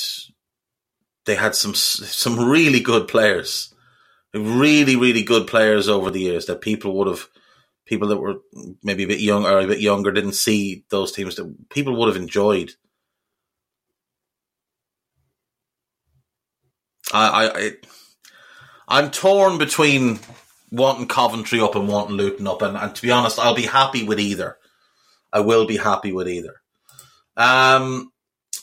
they 1.27 1.35
had 1.35 1.55
some 1.55 1.75
some 1.75 2.49
really 2.49 2.81
good 2.81 3.09
players, 3.09 3.75
really 4.35 4.97
really 4.97 5.23
good 5.23 5.47
players 5.47 5.89
over 5.89 6.11
the 6.11 6.21
years 6.21 6.47
that 6.47 6.61
people 6.61 6.95
would 6.97 7.09
have 7.09 7.29
people 7.87 8.09
that 8.09 8.19
were 8.19 8.37
maybe 8.83 9.05
a 9.05 9.09
bit 9.09 9.21
young 9.21 9.45
or 9.45 9.61
a 9.61 9.67
bit 9.67 9.81
younger 9.81 10.11
didn't 10.11 10.33
see 10.33 10.85
those 10.91 11.13
teams 11.13 11.37
that 11.37 11.69
people 11.71 11.97
would 11.97 12.09
have 12.09 12.21
enjoyed. 12.21 12.73
I, 17.13 17.49
I, 17.49 17.73
I'm 18.89 19.11
torn 19.13 19.59
between 19.59 20.19
wanting 20.73 21.07
Coventry 21.07 21.61
up 21.61 21.77
and 21.77 21.87
wanting 21.89 22.17
Luton 22.17 22.49
up, 22.49 22.63
and, 22.63 22.77
and 22.77 22.95
to 22.95 23.03
be 23.03 23.13
honest, 23.13 23.39
I'll 23.39 23.55
be 23.55 23.63
happy 23.63 24.03
with 24.03 24.19
either. 24.19 24.59
I 25.33 25.41
will 25.41 25.67
be 25.67 25.77
happy 25.77 26.13
with 26.13 26.29
either. 26.29 26.55
Um, 27.37 28.11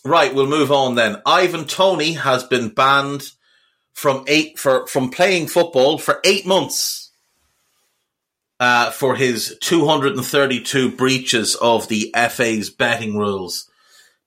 Right, 0.06 0.36
we'll 0.36 0.48
move 0.48 0.72
on 0.72 0.96
then. 0.96 1.22
Ivan 1.26 1.66
Toney 1.66 2.14
has 2.14 2.44
been 2.44 2.70
banned 2.70 3.24
from 3.94 4.26
eight 4.28 4.60
for 4.60 4.86
from 4.88 5.10
playing 5.10 5.48
football 5.48 5.98
for 5.98 6.20
eight 6.26 6.46
months 6.46 7.12
uh, 8.60 8.92
for 8.92 9.16
his 9.16 9.58
232 9.62 10.92
breaches 10.92 11.56
of 11.56 11.88
the 11.88 12.14
FA's 12.30 12.70
betting 12.70 13.18
rules. 13.18 13.70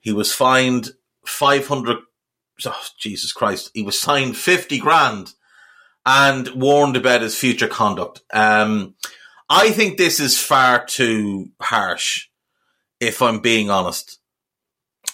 He 0.00 0.12
was 0.12 0.32
fined 0.32 0.90
500. 1.26 1.98
Oh, 2.64 2.82
Jesus 2.98 3.32
Christ! 3.32 3.70
He 3.74 3.82
was 3.82 4.00
fined 4.00 4.36
50 4.36 4.78
grand 4.78 5.34
and 6.06 6.48
warned 6.50 6.96
about 6.96 7.20
his 7.20 7.36
future 7.36 7.68
conduct. 7.68 8.22
Um, 8.32 8.94
I 9.50 9.70
think 9.72 9.98
this 9.98 10.20
is 10.20 10.40
far 10.40 10.86
too 10.86 11.50
harsh, 11.60 12.28
if 13.00 13.20
I'm 13.20 13.40
being 13.40 13.68
honest. 13.70 14.18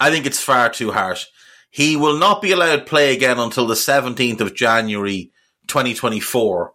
I 0.03 0.11
think 0.11 0.27
it's 0.27 0.43
far 0.43 0.69
too 0.69 0.91
harsh. 0.91 1.27
He 1.71 1.97
will 1.97 2.19
not 2.19 2.43
be 2.43 2.51
allowed 2.51 2.77
to 2.77 2.85
play 2.85 3.15
again 3.15 3.39
until 3.39 3.69
the 3.69 3.75
17th 3.75 4.41
of 4.41 4.53
January 4.53 5.31
2024. 5.69 6.73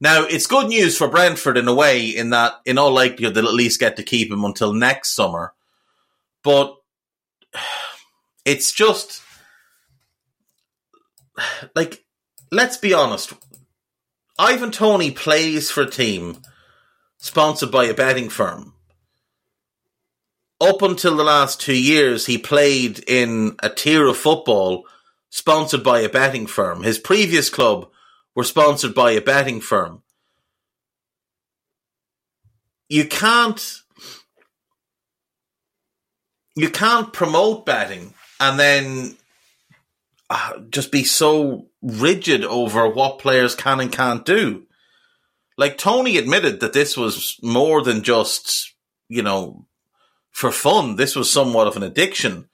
Now, 0.00 0.22
it's 0.22 0.46
good 0.46 0.68
news 0.68 0.96
for 0.96 1.08
Brentford 1.08 1.58
in 1.58 1.66
a 1.66 1.74
way, 1.74 2.06
in 2.06 2.30
that, 2.30 2.60
in 2.64 2.78
all 2.78 2.92
likelihood, 2.92 3.34
they'll 3.34 3.48
at 3.48 3.54
least 3.54 3.80
get 3.80 3.96
to 3.96 4.04
keep 4.04 4.30
him 4.30 4.44
until 4.44 4.72
next 4.72 5.16
summer. 5.16 5.52
But 6.44 6.76
it's 8.44 8.70
just 8.70 9.20
like, 11.74 12.04
let's 12.52 12.76
be 12.76 12.94
honest. 12.94 13.32
Ivan 14.38 14.70
Toney 14.70 15.10
plays 15.10 15.72
for 15.72 15.82
a 15.82 15.90
team 15.90 16.38
sponsored 17.18 17.72
by 17.72 17.86
a 17.86 17.94
betting 17.94 18.28
firm. 18.28 18.74
Up 20.60 20.82
until 20.82 21.16
the 21.16 21.24
last 21.24 21.60
two 21.60 21.76
years, 21.76 22.26
he 22.26 22.36
played 22.36 23.02
in 23.06 23.56
a 23.62 23.70
tier 23.70 24.06
of 24.06 24.16
football 24.16 24.84
sponsored 25.30 25.82
by 25.82 26.00
a 26.00 26.08
betting 26.08 26.46
firm. 26.46 26.82
His 26.82 26.98
previous 26.98 27.48
club 27.48 27.88
were 28.34 28.44
sponsored 28.44 28.94
by 28.94 29.12
a 29.12 29.20
betting 29.20 29.60
firm. 29.60 30.02
You 32.88 33.06
can't 33.06 33.82
you 36.56 36.68
can't 36.68 37.12
promote 37.12 37.64
betting 37.64 38.12
and 38.40 38.58
then 38.58 39.16
uh, 40.28 40.58
just 40.70 40.92
be 40.92 41.04
so 41.04 41.68
rigid 41.80 42.44
over 42.44 42.88
what 42.88 43.18
players 43.18 43.54
can 43.54 43.80
and 43.80 43.92
can't 43.92 44.24
do. 44.24 44.64
Like 45.56 45.78
Toney 45.78 46.16
admitted 46.18 46.60
that 46.60 46.72
this 46.72 46.96
was 46.96 47.38
more 47.42 47.82
than 47.82 48.02
just, 48.02 48.74
you 49.08 49.22
know, 49.22 49.66
for 50.30 50.50
fun. 50.50 50.96
This 50.96 51.16
was 51.16 51.32
somewhat 51.32 51.66
of 51.66 51.76
an 51.76 51.82
addiction 51.82 52.48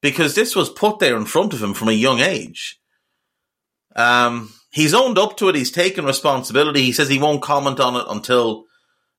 because 0.00 0.34
this 0.34 0.54
was 0.54 0.70
put 0.70 0.98
there 0.98 1.16
in 1.16 1.24
front 1.24 1.52
of 1.52 1.62
him 1.62 1.74
from 1.74 1.88
a 1.88 1.92
young 1.92 2.20
age. 2.20 2.78
Um, 3.94 4.52
he's 4.70 4.94
owned 4.94 5.18
up 5.18 5.36
to 5.38 5.48
it. 5.48 5.54
He's 5.54 5.70
taken 5.70 6.04
responsibility. 6.04 6.82
He 6.82 6.92
says 6.92 7.08
he 7.08 7.18
won't 7.18 7.42
comment 7.42 7.80
on 7.80 7.96
it 7.96 8.04
until 8.08 8.64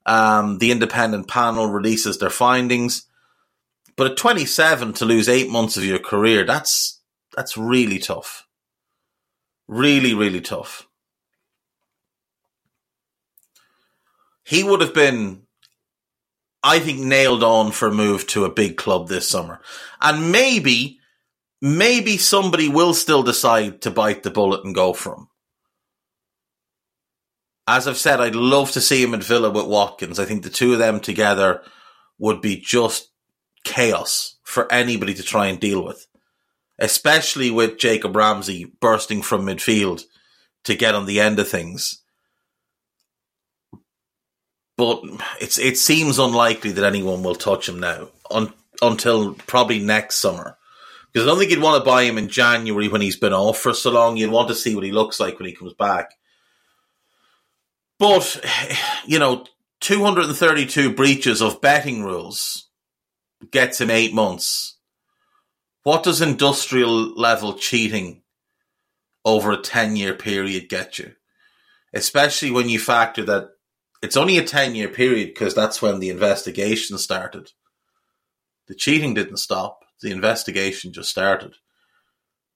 um, 0.05 0.59
the 0.59 0.71
independent 0.71 1.27
panel 1.27 1.67
releases 1.67 2.17
their 2.17 2.29
findings. 2.29 3.05
But 3.95 4.11
at 4.11 4.17
27, 4.17 4.93
to 4.93 5.05
lose 5.05 5.27
eight 5.27 5.49
months 5.49 5.75
of 5.75 5.83
your 5.83 5.99
career, 5.99 6.45
that's 6.45 7.01
that's 7.35 7.57
really 7.57 7.99
tough. 7.99 8.47
Really, 9.67 10.13
really 10.13 10.41
tough. 10.41 10.87
He 14.45 14.63
would 14.63 14.79
have 14.79 14.93
been, 14.93 15.46
I 16.63 16.79
think, 16.79 16.99
nailed 16.99 17.43
on 17.43 17.71
for 17.71 17.89
a 17.89 17.93
move 17.93 18.27
to 18.27 18.45
a 18.45 18.51
big 18.51 18.77
club 18.77 19.07
this 19.07 19.27
summer. 19.27 19.61
And 20.01 20.31
maybe, 20.31 20.99
maybe 21.61 22.17
somebody 22.17 22.67
will 22.67 22.93
still 22.93 23.23
decide 23.23 23.81
to 23.81 23.91
bite 23.91 24.23
the 24.23 24.31
bullet 24.31 24.65
and 24.65 24.75
go 24.75 24.93
for 24.93 25.15
him 25.15 25.27
as 27.67 27.87
I've 27.87 27.97
said, 27.97 28.21
I'd 28.21 28.35
love 28.35 28.71
to 28.71 28.81
see 28.81 29.03
him 29.03 29.13
at 29.13 29.23
Villa 29.23 29.49
with 29.49 29.65
Watkins. 29.65 30.19
I 30.19 30.25
think 30.25 30.43
the 30.43 30.49
two 30.49 30.71
of 30.73 30.79
them 30.79 31.01
together 31.01 31.61
would 32.17 32.41
be 32.41 32.55
just 32.55 33.11
chaos 33.65 34.37
for 34.43 34.71
anybody 34.71 35.13
to 35.13 35.23
try 35.23 35.47
and 35.47 35.59
deal 35.59 35.83
with, 35.83 36.07
especially 36.79 37.51
with 37.51 37.77
Jacob 37.77 38.15
Ramsey 38.15 38.71
bursting 38.79 39.21
from 39.21 39.45
midfield 39.45 40.03
to 40.63 40.75
get 40.75 40.95
on 40.95 41.05
the 41.05 41.19
end 41.19 41.39
of 41.39 41.49
things. 41.49 42.01
But 44.77 45.01
it's 45.41 45.57
it 45.57 45.77
seems 45.77 46.19
unlikely 46.19 46.71
that 46.73 46.85
anyone 46.85 47.23
will 47.23 47.35
touch 47.35 47.67
him 47.67 47.79
now 47.79 48.09
un, 48.29 48.53
until 48.81 49.33
probably 49.33 49.79
next 49.79 50.17
summer. 50.17 50.57
Because 51.11 51.27
I 51.27 51.31
don't 51.31 51.39
think 51.39 51.51
you'd 51.51 51.63
want 51.63 51.83
to 51.83 51.89
buy 51.89 52.03
him 52.03 52.17
in 52.17 52.29
January 52.29 52.87
when 52.87 53.01
he's 53.01 53.17
been 53.17 53.33
off 53.33 53.57
for 53.57 53.73
so 53.73 53.91
long. 53.91 54.17
You'd 54.17 54.29
want 54.29 54.49
to 54.49 54.55
see 54.55 54.75
what 54.75 54.83
he 54.83 54.91
looks 54.91 55.19
like 55.19 55.39
when 55.39 55.47
he 55.47 55.55
comes 55.55 55.73
back. 55.73 56.11
But, 57.97 58.39
you 59.05 59.17
know, 59.17 59.45
232 59.81 60.93
breaches 60.93 61.41
of 61.41 61.61
betting 61.61 62.03
rules 62.03 62.67
gets 63.51 63.81
him 63.81 63.89
eight 63.89 64.13
months. 64.13 64.77
What 65.83 66.03
does 66.03 66.21
industrial 66.21 67.15
level 67.15 67.53
cheating 67.53 68.21
over 69.23 69.51
a 69.51 69.57
10 69.57 69.95
year 69.95 70.13
period 70.13 70.69
get 70.69 70.99
you? 70.99 71.13
Especially 71.93 72.51
when 72.51 72.69
you 72.69 72.77
factor 72.77 73.23
that 73.23 73.51
it's 74.01 74.17
only 74.17 74.37
a 74.37 74.43
10 74.43 74.75
year 74.75 74.87
period 74.87 75.27
because 75.27 75.55
that's 75.55 75.81
when 75.81 75.99
the 75.99 76.09
investigation 76.09 76.97
started. 76.97 77.51
The 78.67 78.75
cheating 78.75 79.13
didn't 79.13 79.37
stop, 79.37 79.85
the 80.01 80.11
investigation 80.11 80.93
just 80.93 81.09
started. 81.09 81.55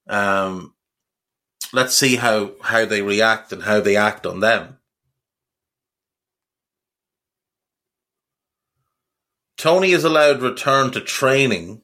Um, 0.07 0.75
let's 1.73 1.95
see 1.95 2.17
how, 2.17 2.51
how 2.61 2.85
they 2.85 3.01
react 3.01 3.51
and 3.53 3.63
how 3.63 3.79
they 3.79 3.95
act 3.95 4.25
on 4.25 4.39
them. 4.39 4.77
Toney 9.57 9.91
is 9.91 10.03
allowed 10.03 10.41
return 10.41 10.91
to 10.91 11.01
training 11.01 11.83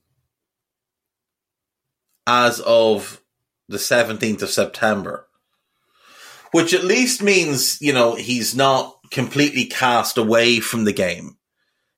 as 2.26 2.60
of 2.60 3.22
the 3.70 3.78
17th 3.78 4.42
of 4.42 4.50
September, 4.50 5.28
which 6.52 6.74
at 6.74 6.84
least 6.84 7.22
means, 7.22 7.80
you 7.82 7.94
know, 7.94 8.16
he's 8.16 8.56
not 8.56 8.97
completely 9.12 9.66
cast 9.66 10.18
away 10.18 10.60
from 10.60 10.84
the 10.84 10.94
game. 10.94 11.38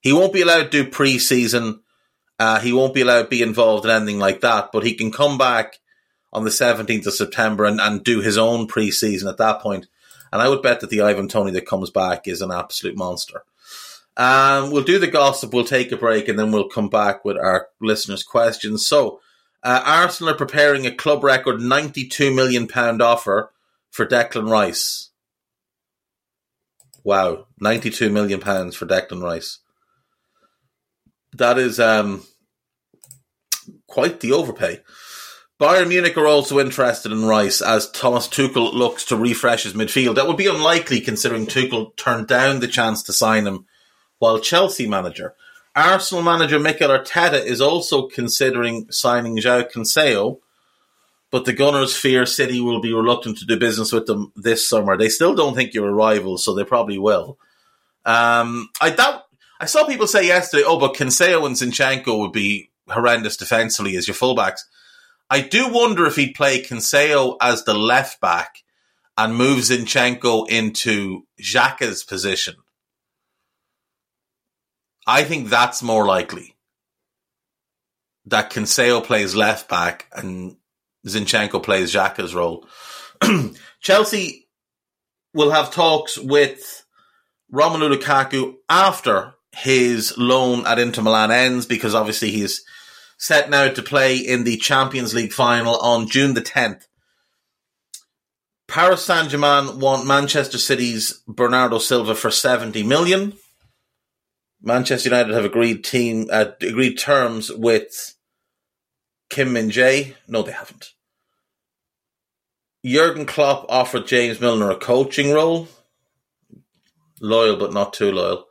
He 0.02 0.14
won't 0.14 0.34
be 0.34 0.42
allowed 0.42 0.72
to 0.72 0.84
do 0.84 0.90
preseason. 0.90 1.80
Uh, 2.38 2.60
he 2.60 2.72
won't 2.72 2.94
be 2.94 3.02
allowed 3.02 3.24
to 3.24 3.28
be 3.28 3.42
involved 3.42 3.86
in 3.86 3.92
anything 3.92 4.20
like 4.20 4.42
that, 4.42 4.72
but 4.72 4.86
he 4.86 4.94
can 4.94 5.12
come 5.12 5.38
back 5.38 5.78
on 6.32 6.44
the 6.44 6.50
17th 6.50 7.08
of 7.08 7.14
September 7.14 7.66
and, 7.66 7.82
and 7.82 8.04
do 8.04 8.22
his 8.22 8.38
own 8.38 8.68
preseason 8.68 9.30
at 9.30 9.38
that 9.38 9.62
point. 9.62 9.88
And 10.32 10.42
I 10.42 10.48
would 10.48 10.62
bet 10.62 10.80
that 10.82 10.90
the 10.90 11.02
Ivan 11.02 11.28
Toney 11.28 11.52
that 11.52 11.66
comes 11.66 11.90
back 11.90 12.28
is 12.28 12.42
an 12.42 12.52
absolute 12.52 12.96
monster. 12.96 13.44
Um, 14.16 14.72
we'll 14.72 14.84
do 14.84 15.00
the 15.00 15.08
gossip, 15.08 15.54
we'll 15.54 15.64
take 15.64 15.92
a 15.92 15.98
break, 15.98 16.28
and 16.28 16.38
then 16.38 16.52
we'll 16.52 16.68
come 16.68 16.90
back 16.90 17.24
with 17.24 17.38
our 17.38 17.68
listeners' 17.80 18.24
questions. 18.24 18.86
So, 18.86 19.22
uh, 19.64 19.82
Arsenal 19.86 20.34
are 20.34 20.38
preparing 20.38 20.86
a 20.86 20.96
club 20.96 21.24
record 21.24 21.60
£92 21.60 22.34
million 22.36 22.70
offer 23.02 23.52
for 23.90 24.06
Declan 24.06 24.50
Rice. 24.50 25.09
Wow, 27.04 27.48
£92 27.62 28.12
million 28.12 28.40
for 28.40 28.86
Declan 28.86 29.22
Rice. 29.22 29.60
That 31.34 31.58
is 31.58 31.80
um, 31.80 32.24
quite 33.88 34.20
the 34.20 34.32
overpay. 34.32 34.82
Bayern 35.60 35.90
Munich 35.90 36.16
are 36.18 36.28
also 36.28 36.60
interested 36.60 37.12
in 37.12 37.26
Rice 37.26 37.62
as 37.62 37.92
Thomas 37.92 38.28
Tuchel 38.28 38.74
looks 38.74 39.04
to 39.06 39.18
refresh 39.18 39.64
his 39.64 39.74
midfield. 39.74 40.16
That 40.16 40.28
would 40.28 40.38
be 40.38 40.48
unlikely 40.48 41.02
considering 41.02 41.48
Tuchel 41.48 41.96
turned 41.98 42.28
down 42.28 42.62
the 42.62 42.68
chance 42.68 43.04
to 43.04 43.14
sign 43.14 43.46
him 43.46 43.66
while 44.20 44.40
Chelsea 44.40 44.88
manager. 44.88 45.36
Arsenal 45.76 46.24
manager 46.24 46.60
Mikel 46.60 46.90
Arteta 46.90 47.44
is 47.44 47.60
also 47.62 48.08
considering 48.08 48.88
signing 48.90 49.38
João 49.38 49.70
Cancelo, 49.70 50.40
but 51.32 51.46
the 51.46 51.54
Gunners 51.54 51.96
fear 51.96 52.26
City 52.26 52.60
will 52.60 52.82
be 52.82 52.94
reluctant 52.94 53.38
to 53.40 53.46
do 53.46 53.60
business 53.60 53.92
with 53.92 54.06
them 54.06 54.32
this 54.36 54.68
summer. 54.68 54.98
They 54.98 55.10
still 55.10 55.36
don't 55.36 55.56
think 55.56 55.74
you're 55.74 55.90
a 55.90 55.94
rival, 55.94 56.38
so 56.38 56.54
they 56.54 56.64
probably 56.64 56.98
will. 56.98 57.38
Um, 58.06 58.70
I 58.82 58.90
doubt. 58.90 59.24
I 59.62 59.66
saw 59.66 59.86
people 59.86 60.08
say 60.08 60.26
yesterday, 60.26 60.64
"Oh, 60.66 60.80
but 60.80 60.96
Cancelo 60.96 61.46
and 61.46 61.56
Zinchenko 61.56 62.18
would 62.20 62.32
be 62.32 62.72
horrendous 62.88 63.38
defensively 63.38 63.98
as 63.98 64.08
your 64.08 64.16
fullbacks." 64.16 64.62
I 65.30 65.42
do 65.42 65.68
wonder 65.68 66.06
if 66.06 66.16
he'd 66.16 66.34
play 66.34 66.64
Cancelo 66.64 67.38
as 67.40 67.64
the 67.64 67.76
left 67.76 68.20
back 68.20 68.64
and 69.18 69.36
move 69.36 69.60
Zinchenko 69.60 70.50
into 70.50 71.28
Xhaka's 71.40 72.04
position 72.04 72.56
I 75.10 75.24
think 75.24 75.50
that's 75.50 75.82
more 75.82 76.06
likely. 76.06 76.56
That 78.28 78.52
Cancelo 78.52 79.04
plays 79.04 79.36
left 79.36 79.68
back 79.68 80.06
and 80.14 80.58
Zinchenko 81.08 81.62
plays 81.64 81.94
Xhaka's 81.94 82.36
role. 82.36 82.68
Chelsea 83.82 84.48
will 85.34 85.52
have 85.52 85.72
talks 85.72 86.18
with 86.18 86.86
Romelu 87.54 87.96
Lukaku 87.96 88.56
after 88.68 89.36
his 89.52 90.18
loan 90.18 90.66
at 90.68 90.80
Inter 90.80 91.02
Milan 91.02 91.32
ends 91.32 91.66
because 91.66 91.96
obviously 91.96 92.32
he's 92.32 92.64
set 93.18 93.50
now 93.50 93.70
to 93.70 93.82
play 93.82 94.18
in 94.18 94.44
the 94.44 94.58
Champions 94.58 95.14
League 95.14 95.34
final 95.34 95.78
on 95.78 96.08
June 96.08 96.34
the 96.34 96.42
10th. 96.42 96.86
Paris 98.68 99.04
Saint 99.04 99.30
Germain 99.30 99.80
want 99.80 100.06
Manchester 100.06 100.60
City's 100.60 101.24
Bernardo 101.28 101.80
Silva 101.80 102.14
for 102.14 102.30
70 102.30 102.84
million. 102.84 103.34
Manchester 104.62 105.10
United 105.10 105.34
have 105.34 105.46
agreed 105.46 105.84
team 105.84 106.28
uh, 106.32 106.46
agreed 106.62 106.98
terms 106.98 107.52
with 107.52 108.16
Kim 109.30 109.54
Min 109.54 109.70
Jae. 109.70 110.16
No, 110.28 110.42
they 110.42 110.52
haven't. 110.52 110.94
Jurgen 112.86 113.26
Klopp 113.26 113.66
offered 113.70 114.08
James 114.08 114.40
Milner 114.40 114.72
a 114.72 114.78
coaching 114.78 115.32
role. 115.32 115.68
Loyal, 117.22 117.58
but 117.58 117.74
not 117.74 117.94
too 117.94 118.12
loyal. 118.12 118.46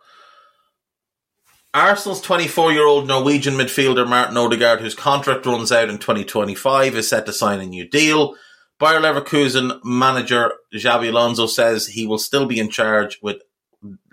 Arsenal's 1.72 2.20
24 2.20 2.72
year 2.72 2.86
old 2.86 3.06
Norwegian 3.06 3.54
midfielder 3.54 4.08
Martin 4.08 4.36
Odegaard, 4.36 4.80
whose 4.80 4.94
contract 4.94 5.46
runs 5.46 5.72
out 5.72 5.88
in 5.88 5.98
2025, 5.98 6.96
is 6.96 7.08
set 7.08 7.26
to 7.26 7.32
sign 7.32 7.60
a 7.60 7.66
new 7.66 7.88
deal. 7.88 8.34
Bayer 8.78 9.00
Leverkusen 9.00 9.80
manager 9.84 10.52
Xabi 10.72 11.08
Alonso 11.08 11.46
says 11.46 11.86
he 11.86 12.06
will 12.06 12.18
still 12.18 12.46
be 12.46 12.60
in 12.60 12.70
charge 12.70 13.18
with 13.22 13.42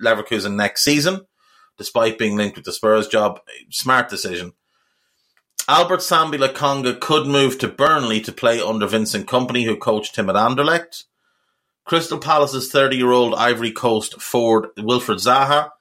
Leverkusen 0.04 0.56
next 0.56 0.84
season, 0.84 1.22
despite 1.78 2.18
being 2.18 2.36
linked 2.36 2.56
with 2.56 2.66
the 2.66 2.72
Spurs 2.72 3.08
job. 3.08 3.40
Smart 3.70 4.10
decision. 4.10 4.54
Albert 5.68 6.02
Sambi 6.02 6.38
Lokonga 6.38 7.00
could 7.00 7.26
move 7.26 7.58
to 7.58 7.68
Burnley 7.68 8.22
to 8.22 8.32
play 8.32 8.62
under 8.62 8.86
Vincent 8.86 9.26
Kompany, 9.26 9.66
who 9.66 9.76
coached 9.76 10.16
him 10.16 10.30
at 10.30 10.36
Anderlecht. 10.36 11.06
Crystal 11.86 12.20
Palace's 12.20 12.72
30 12.72 12.98
year 12.98 13.12
old 13.12 13.34
Ivory 13.34 13.72
Coast 13.72 14.22
forward 14.22 14.70
Wilfried 14.78 15.26
Zaha 15.26 15.72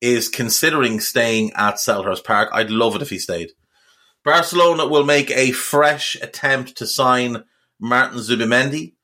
is 0.00 0.28
considering 0.28 0.98
staying 0.98 1.52
at 1.54 1.76
Selhurst 1.76 2.24
Park. 2.24 2.48
I'd 2.52 2.70
love 2.70 2.96
it 2.96 3.02
if 3.02 3.10
he 3.10 3.18
stayed. 3.18 3.50
Barcelona 4.24 4.86
will 4.86 5.04
make 5.04 5.30
a 5.30 5.52
fresh 5.52 6.16
attempt 6.16 6.76
to 6.76 6.86
sign 6.86 7.44
Martin 7.80 8.18
Zubimendi 8.18 8.94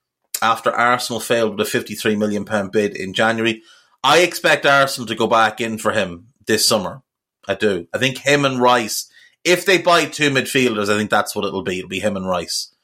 after 0.42 0.70
Arsenal 0.70 1.20
failed 1.20 1.56
with 1.56 1.72
a 1.72 1.78
£53 1.78 2.18
million 2.18 2.44
bid 2.70 2.96
in 2.96 3.14
January. 3.14 3.62
I 4.02 4.18
expect 4.18 4.66
Arsenal 4.66 5.06
to 5.06 5.14
go 5.14 5.28
back 5.28 5.60
in 5.60 5.78
for 5.78 5.92
him 5.92 6.28
this 6.46 6.66
summer. 6.66 7.02
I 7.46 7.54
do. 7.54 7.86
I 7.94 7.98
think 7.98 8.18
him 8.18 8.44
and 8.44 8.60
Rice, 8.60 9.10
if 9.44 9.66
they 9.66 9.78
buy 9.78 10.06
two 10.06 10.30
midfielders, 10.30 10.88
I 10.88 10.96
think 10.96 11.10
that's 11.10 11.36
what 11.36 11.44
it'll 11.44 11.62
be. 11.62 11.78
It'll 11.78 11.88
be 11.88 12.00
him 12.00 12.16
and 12.16 12.26
Rice. 12.26 12.74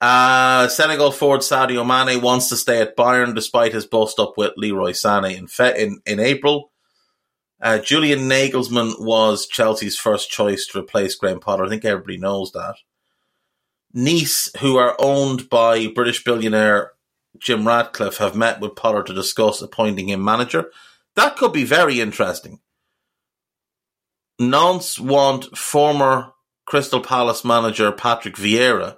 Uh, 0.00 0.66
Senegal 0.66 1.12
forward 1.12 1.42
Sadio 1.42 1.86
Mane 1.86 2.20
wants 2.20 2.48
to 2.48 2.56
stay 2.56 2.80
at 2.80 2.96
Bayern 2.96 3.34
despite 3.34 3.72
his 3.72 3.86
bust 3.86 4.18
up 4.18 4.36
with 4.36 4.52
Leroy 4.56 4.90
Sané 4.90 5.36
in, 5.36 5.46
fe- 5.46 5.80
in, 5.80 6.00
in 6.04 6.18
April. 6.18 6.72
Uh, 7.60 7.78
Julian 7.78 8.28
Nagelsmann 8.28 9.00
was 9.00 9.46
Chelsea's 9.46 9.96
first 9.96 10.28
choice 10.28 10.66
to 10.66 10.80
replace 10.80 11.14
Graham 11.14 11.38
Potter. 11.38 11.64
I 11.64 11.68
think 11.68 11.84
everybody 11.84 12.18
knows 12.18 12.50
that. 12.50 12.74
Nice, 13.94 14.50
who 14.58 14.76
are 14.76 14.96
owned 14.98 15.48
by 15.48 15.86
British 15.86 16.24
billionaire 16.24 16.92
Jim 17.38 17.66
Ratcliffe, 17.66 18.16
have 18.16 18.34
met 18.34 18.60
with 18.60 18.74
Potter 18.74 19.04
to 19.04 19.14
discuss 19.14 19.62
appointing 19.62 20.08
him 20.08 20.24
manager. 20.24 20.72
That 21.14 21.36
could 21.36 21.52
be 21.52 21.64
very 21.64 22.00
interesting. 22.00 22.58
Nantes 24.38 24.98
want 24.98 25.56
former 25.56 26.32
Crystal 26.66 27.00
Palace 27.00 27.44
manager 27.44 27.92
Patrick 27.92 28.36
Vieira 28.36 28.96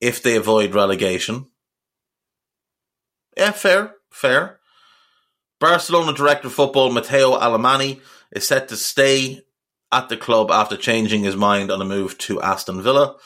if 0.00 0.22
they 0.22 0.36
avoid 0.36 0.74
relegation. 0.74 1.46
Yeah, 3.36 3.52
fair, 3.52 3.94
fair. 4.10 4.60
Barcelona 5.60 6.12
director 6.14 6.48
of 6.48 6.54
football 6.54 6.90
Mateu 6.90 7.38
Alemany 7.38 8.00
is 8.32 8.46
set 8.46 8.68
to 8.68 8.76
stay 8.76 9.42
at 9.92 10.08
the 10.08 10.16
club 10.16 10.50
after 10.50 10.76
changing 10.76 11.22
his 11.24 11.36
mind 11.36 11.70
on 11.70 11.82
a 11.82 11.84
move 11.84 12.16
to 12.18 12.40
Aston 12.40 12.82
Villa. 12.82 13.16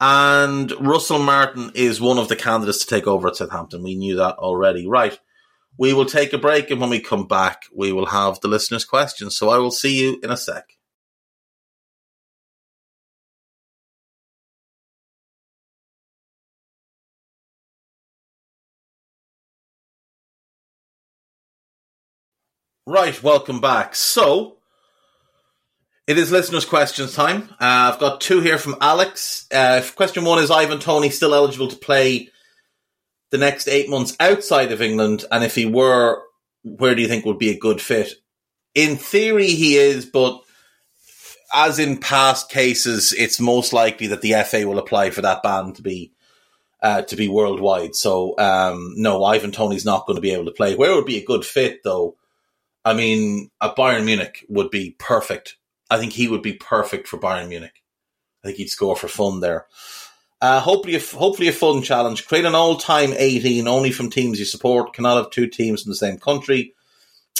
And 0.00 0.72
Russell 0.78 1.18
Martin 1.18 1.72
is 1.74 2.00
one 2.00 2.18
of 2.18 2.28
the 2.28 2.36
candidates 2.36 2.84
to 2.84 2.86
take 2.86 3.06
over 3.06 3.28
at 3.28 3.36
Southampton. 3.36 3.82
We 3.82 3.94
knew 3.94 4.16
that 4.16 4.36
already. 4.36 4.86
Right. 4.86 5.18
We 5.78 5.92
will 5.92 6.06
take 6.06 6.32
a 6.32 6.38
break 6.38 6.70
and 6.70 6.80
when 6.80 6.90
we 6.90 7.00
come 7.00 7.26
back, 7.26 7.64
we 7.74 7.92
will 7.92 8.06
have 8.06 8.40
the 8.40 8.48
listeners' 8.48 8.84
questions. 8.84 9.36
So 9.36 9.50
I 9.50 9.58
will 9.58 9.70
see 9.70 10.00
you 10.00 10.18
in 10.22 10.30
a 10.30 10.36
sec. 10.36 10.75
Right, 22.88 23.20
welcome 23.20 23.60
back. 23.60 23.96
So, 23.96 24.58
it 26.06 26.18
is 26.18 26.30
listeners' 26.30 26.64
questions 26.64 27.16
time. 27.16 27.48
Uh, 27.54 27.90
I've 27.92 27.98
got 27.98 28.20
two 28.20 28.38
here 28.40 28.58
from 28.58 28.76
Alex. 28.80 29.48
Uh, 29.52 29.82
question 29.96 30.24
one 30.24 30.40
is 30.40 30.52
Ivan 30.52 30.78
Toney 30.78 31.10
still 31.10 31.34
eligible 31.34 31.66
to 31.66 31.74
play 31.74 32.28
the 33.30 33.38
next 33.38 33.66
eight 33.66 33.90
months 33.90 34.16
outside 34.20 34.70
of 34.70 34.80
England? 34.80 35.24
And 35.32 35.42
if 35.42 35.56
he 35.56 35.66
were, 35.66 36.22
where 36.62 36.94
do 36.94 37.02
you 37.02 37.08
think 37.08 37.24
would 37.24 37.40
be 37.40 37.50
a 37.50 37.58
good 37.58 37.80
fit? 37.80 38.12
In 38.76 38.94
theory, 38.94 39.48
he 39.48 39.74
is, 39.74 40.06
but 40.06 40.40
as 41.52 41.80
in 41.80 41.98
past 41.98 42.50
cases, 42.50 43.12
it's 43.12 43.40
most 43.40 43.72
likely 43.72 44.06
that 44.06 44.20
the 44.20 44.34
FA 44.44 44.64
will 44.64 44.78
apply 44.78 45.10
for 45.10 45.22
that 45.22 45.42
ban 45.42 45.72
to 45.72 45.82
be 45.82 46.12
uh, 46.84 47.02
to 47.02 47.16
be 47.16 47.26
worldwide. 47.26 47.96
So, 47.96 48.38
um, 48.38 48.94
no, 48.96 49.24
Ivan 49.24 49.50
Toney's 49.50 49.84
not 49.84 50.06
going 50.06 50.18
to 50.18 50.22
be 50.22 50.30
able 50.30 50.44
to 50.44 50.52
play. 50.52 50.76
Where 50.76 50.94
would 50.94 51.04
be 51.04 51.18
a 51.18 51.24
good 51.24 51.44
fit, 51.44 51.82
though? 51.82 52.14
I 52.86 52.94
mean, 52.94 53.50
a 53.60 53.70
Bayern 53.70 54.04
Munich 54.04 54.46
would 54.48 54.70
be 54.70 54.94
perfect. 54.96 55.56
I 55.90 55.98
think 55.98 56.12
he 56.12 56.28
would 56.28 56.42
be 56.42 56.52
perfect 56.52 57.08
for 57.08 57.18
Bayern 57.18 57.48
Munich. 57.48 57.82
I 58.44 58.48
think 58.48 58.58
he'd 58.58 58.70
score 58.70 58.94
for 58.94 59.08
fun 59.08 59.40
there. 59.40 59.66
Uh, 60.40 60.60
hopefully, 60.60 60.94
a, 60.94 61.00
hopefully 61.00 61.48
a 61.48 61.52
fun 61.52 61.82
challenge. 61.82 62.28
Create 62.28 62.44
an 62.44 62.54
all-time 62.54 63.12
18 63.16 63.66
only 63.66 63.90
from 63.90 64.08
teams 64.08 64.38
you 64.38 64.44
support. 64.44 64.94
Cannot 64.94 65.16
have 65.16 65.30
two 65.30 65.48
teams 65.48 65.82
from 65.82 65.90
the 65.90 65.96
same 65.96 66.16
country. 66.16 66.74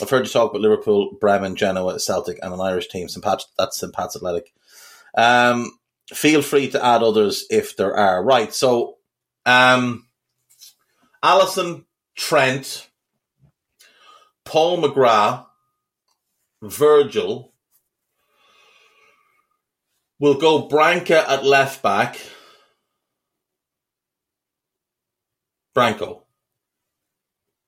I've 0.03 0.11
heard 0.11 0.27
you 0.27 0.33
talk 0.33 0.51
about 0.51 0.63
Liverpool, 0.63 1.17
Bremen, 1.21 1.55
Genoa, 1.55 2.01
Celtic, 2.01 2.41
and 2.43 2.53
an 2.53 2.61
Irish 2.61 2.89
team. 2.89 3.09
St. 3.09 3.25
Pat's, 3.25 3.47
that's 3.57 3.79
St. 3.79 3.95
Pat's 3.95 4.17
Athletic. 4.17 4.53
Um, 5.17 5.79
feel 6.13 6.43
free 6.43 6.71
to 6.71 6.85
add 6.85 7.05
others 7.05 7.47
if 7.51 7.77
there 7.77 7.97
are. 7.97 8.21
Right, 8.21 8.53
so 8.53 8.97
um, 9.45 10.09
Alisson, 11.23 11.85
Trent, 12.17 12.89
Paul 14.47 14.83
McGrath, 14.83 15.47
Virgil. 16.63 17.53
We'll 20.19 20.39
go 20.39 20.67
Branca 20.67 21.31
at 21.31 21.45
left 21.45 21.83
back. 21.83 22.19
Branco. 25.75 26.23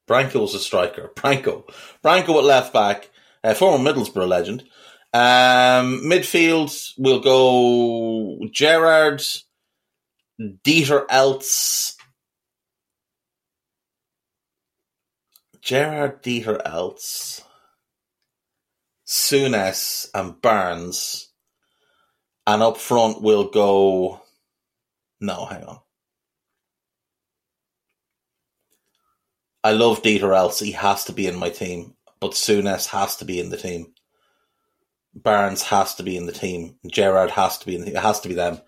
Was 0.08 0.54
a 0.54 0.58
striker. 0.58 1.10
Branco. 1.14 1.66
Branco 2.02 2.38
at 2.38 2.44
left 2.44 2.72
back. 2.72 3.10
Uh, 3.44 3.52
former 3.52 3.84
Middlesbrough 3.84 4.26
legend. 4.26 4.64
Um, 5.12 6.02
midfield, 6.04 6.92
we'll 6.98 7.20
go 7.20 8.46
Gerrard, 8.50 9.22
Dieter 10.40 11.06
Eilts, 11.06 11.96
Gerrard 15.68 16.22
Dieter 16.22 16.62
Eilts, 16.62 17.42
Souness, 19.06 20.08
and 20.14 20.40
Barnes. 20.40 21.28
And 22.46 22.62
up 22.62 22.78
front, 22.78 23.20
we'll 23.20 23.50
go. 23.50 24.22
No, 25.20 25.44
hang 25.44 25.64
on. 25.64 25.80
I 29.62 29.72
love 29.72 30.00
Dieter 30.02 30.30
Eilts. 30.30 30.64
He 30.64 30.72
has 30.72 31.04
to 31.04 31.12
be 31.12 31.26
in 31.26 31.36
my 31.36 31.50
team. 31.50 31.96
But 32.18 32.30
Souness 32.30 32.86
has 32.86 33.16
to 33.16 33.26
be 33.26 33.38
in 33.38 33.50
the 33.50 33.58
team. 33.58 33.92
Barnes 35.14 35.64
has 35.64 35.96
to 35.96 36.02
be 36.02 36.16
in 36.16 36.24
the 36.24 36.32
team. 36.32 36.76
Gerrard 36.90 37.32
has 37.32 37.58
to 37.58 37.66
be 37.66 37.76
in 37.76 37.82
the, 37.82 37.88
It 37.88 37.96
has 37.98 38.20
to 38.20 38.30
be 38.30 38.34
them. 38.34 38.62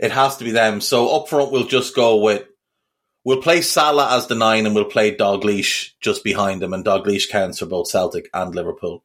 It 0.00 0.10
has 0.10 0.38
to 0.38 0.44
be 0.44 0.50
them. 0.50 0.80
So 0.80 1.14
up 1.14 1.28
front, 1.28 1.52
we'll 1.52 1.68
just 1.68 1.94
go 1.94 2.16
with 2.16 2.44
We'll 3.24 3.40
play 3.40 3.62
Salah 3.62 4.14
as 4.16 4.26
the 4.26 4.34
nine 4.34 4.66
and 4.66 4.74
we'll 4.74 4.84
play 4.84 5.16
Dalglish 5.16 5.92
just 6.00 6.22
behind 6.22 6.62
him, 6.62 6.74
and 6.74 6.84
Dalglish 6.84 7.30
counts 7.30 7.58
for 7.58 7.66
both 7.66 7.88
Celtic 7.88 8.28
and 8.34 8.54
Liverpool. 8.54 9.02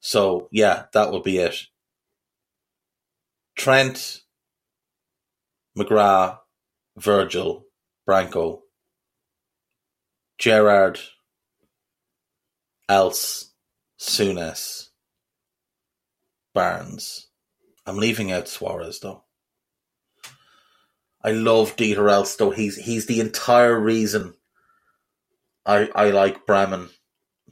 So, 0.00 0.48
yeah, 0.52 0.84
that 0.92 1.10
will 1.10 1.22
be 1.22 1.38
it. 1.38 1.62
Trent, 3.56 4.20
McGrath, 5.76 6.38
Virgil, 6.96 7.64
Branco, 8.04 8.62
Gerrard, 10.38 11.00
Eilts, 12.90 13.50
Souness, 13.98 14.88
Barnes. 16.54 17.28
I'm 17.86 17.96
leaving 17.96 18.30
out 18.30 18.48
Suarez 18.48 19.00
though. 19.00 19.24
I 21.26 21.32
love 21.32 21.74
Dieter 21.74 22.08
Elstone. 22.08 22.54
He's 22.54 22.76
he's 22.76 23.06
the 23.06 23.18
entire 23.18 23.78
reason 23.78 24.34
I 25.66 25.90
I 25.92 26.10
like 26.10 26.46
Bremen. 26.46 26.88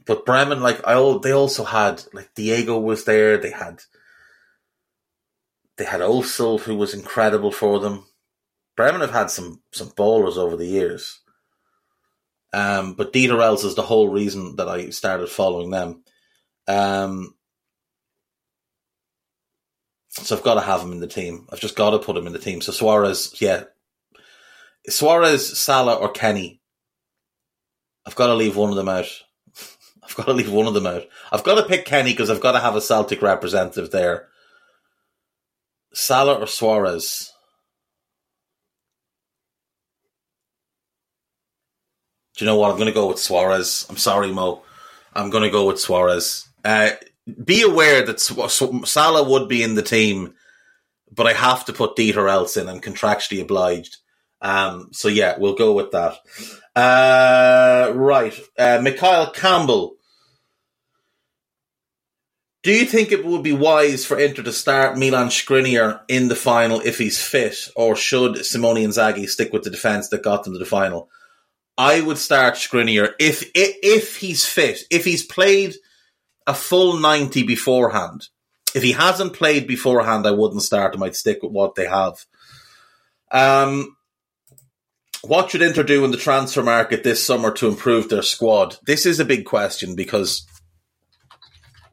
But 0.05 0.25
Bremen, 0.25 0.61
like 0.61 0.79
I 0.87 0.93
they 1.21 1.33
also 1.33 1.65
had 1.65 2.01
like 2.13 2.33
Diego 2.35 2.79
was 2.79 3.03
there. 3.03 3.37
They 3.37 3.51
had 3.51 3.81
they 5.77 5.83
had 5.83 5.99
Özil, 5.99 6.61
who 6.61 6.77
was 6.77 6.93
incredible 6.93 7.51
for 7.51 7.79
them. 7.79 8.05
Bremen 8.77 9.01
have 9.01 9.11
had 9.11 9.29
some 9.29 9.61
some 9.73 9.89
ballers 9.89 10.37
over 10.37 10.55
the 10.55 10.67
years. 10.67 11.19
Um, 12.53 12.93
but 12.93 13.11
Dieter 13.11 13.39
Eilts 13.39 13.65
is 13.65 13.75
the 13.75 13.81
whole 13.81 14.07
reason 14.07 14.55
that 14.55 14.69
I 14.69 14.91
started 14.91 15.27
following 15.27 15.71
them. 15.71 16.03
Um, 16.69 17.35
so 20.21 20.35
I've 20.35 20.43
got 20.43 20.55
to 20.55 20.61
have 20.61 20.81
him 20.81 20.91
in 20.91 20.99
the 20.99 21.07
team. 21.07 21.47
I've 21.51 21.59
just 21.59 21.75
got 21.75 21.91
to 21.91 21.99
put 21.99 22.17
him 22.17 22.27
in 22.27 22.33
the 22.33 22.39
team. 22.39 22.61
So 22.61 22.71
Suarez, 22.71 23.35
yeah, 23.41 23.65
Suarez, 24.87 25.57
Salah, 25.57 25.95
or 25.95 26.09
Kenny. 26.09 26.61
I've 28.05 28.15
got 28.15 28.27
to 28.27 28.35
leave 28.35 28.55
one 28.55 28.69
of 28.69 28.75
them 28.75 28.89
out. 28.89 29.09
I've 30.03 30.15
got 30.15 30.25
to 30.25 30.33
leave 30.33 30.51
one 30.51 30.67
of 30.67 30.73
them 30.73 30.85
out. 30.85 31.03
I've 31.31 31.43
got 31.43 31.55
to 31.55 31.67
pick 31.67 31.85
Kenny 31.85 32.11
because 32.11 32.29
I've 32.29 32.41
got 32.41 32.51
to 32.51 32.59
have 32.59 32.75
a 32.75 32.81
Celtic 32.81 33.21
representative 33.21 33.91
there. 33.91 34.27
Salah 35.93 36.35
or 36.35 36.47
Suarez? 36.47 37.31
Do 42.37 42.45
you 42.45 42.51
know 42.51 42.57
what? 42.57 42.69
I'm 42.69 42.77
going 42.77 42.87
to 42.87 42.93
go 42.93 43.07
with 43.07 43.17
Suarez. 43.17 43.85
I'm 43.89 43.97
sorry, 43.97 44.31
Mo. 44.31 44.61
I'm 45.13 45.29
going 45.29 45.43
to 45.43 45.49
go 45.49 45.65
with 45.65 45.79
Suarez. 45.79 46.47
Uh, 46.63 46.91
be 47.43 47.61
aware 47.63 48.05
that 48.05 48.19
Salah 48.19 49.29
would 49.29 49.49
be 49.49 49.63
in 49.63 49.75
the 49.75 49.81
team, 49.81 50.35
but 51.11 51.27
I 51.27 51.33
have 51.33 51.65
to 51.65 51.73
put 51.73 51.95
Dieter 51.95 52.29
Eilts 52.29 52.59
in. 52.59 52.69
I'm 52.69 52.81
contractually 52.81 53.41
obliged. 53.41 53.97
Um, 54.41 54.89
so 54.91 55.07
yeah, 55.07 55.35
we'll 55.37 55.55
go 55.55 55.73
with 55.73 55.91
that. 55.91 56.17
Uh, 56.75 57.91
right. 57.95 58.37
Uh, 58.57 58.79
Mikhail 58.81 59.31
Campbell. 59.31 59.95
Do 62.63 62.71
you 62.71 62.85
think 62.85 63.11
it 63.11 63.23
would 63.23 63.43
be 63.43 63.53
wise 63.53 64.05
for 64.05 64.19
Inter 64.19 64.41
to 64.43 64.51
start 64.51 64.97
Milan 64.97 65.27
Skriniar 65.27 66.01
in 66.07 66.29
the 66.29 66.35
final 66.35 66.81
if 66.81 66.97
he's 66.97 67.21
fit, 67.21 67.69
or 67.75 67.95
should 67.95 68.43
Simone 68.43 68.77
Inzaghi 68.77 69.29
stick 69.29 69.53
with 69.53 69.63
the 69.63 69.69
defence 69.69 70.09
that 70.09 70.23
got 70.23 70.43
them 70.43 70.53
to 70.53 70.59
the 70.59 70.65
final? 70.65 71.09
I 71.77 72.01
would 72.01 72.17
start 72.17 72.55
Skriniar 72.55 73.13
if, 73.19 73.43
if 73.53 73.75
if 73.83 74.17
he's 74.17 74.45
fit, 74.45 74.79
if 74.89 75.05
he's 75.05 75.23
played 75.23 75.75
a 76.47 76.53
full 76.53 76.97
ninety 76.97 77.43
beforehand. 77.43 78.27
If 78.73 78.83
he 78.83 78.91
hasn't 78.91 79.33
played 79.33 79.67
beforehand, 79.67 80.27
I 80.27 80.31
wouldn't 80.31 80.61
start 80.61 80.93
him. 80.93 81.03
I'd 81.03 81.15
stick 81.15 81.41
with 81.41 81.51
what 81.51 81.75
they 81.75 81.87
have. 81.87 82.25
Um, 83.31 83.95
what 85.23 85.49
should 85.49 85.61
Inter 85.61 85.83
do 85.83 86.05
in 86.05 86.11
the 86.11 86.17
transfer 86.17 86.61
market 86.61 87.03
this 87.03 87.25
summer 87.25 87.51
to 87.51 87.67
improve 87.67 88.09
their 88.09 88.21
squad? 88.21 88.77
This 88.85 89.05
is 89.05 89.19
a 89.19 89.25
big 89.25 89.45
question 89.45 89.95
because 89.95 90.45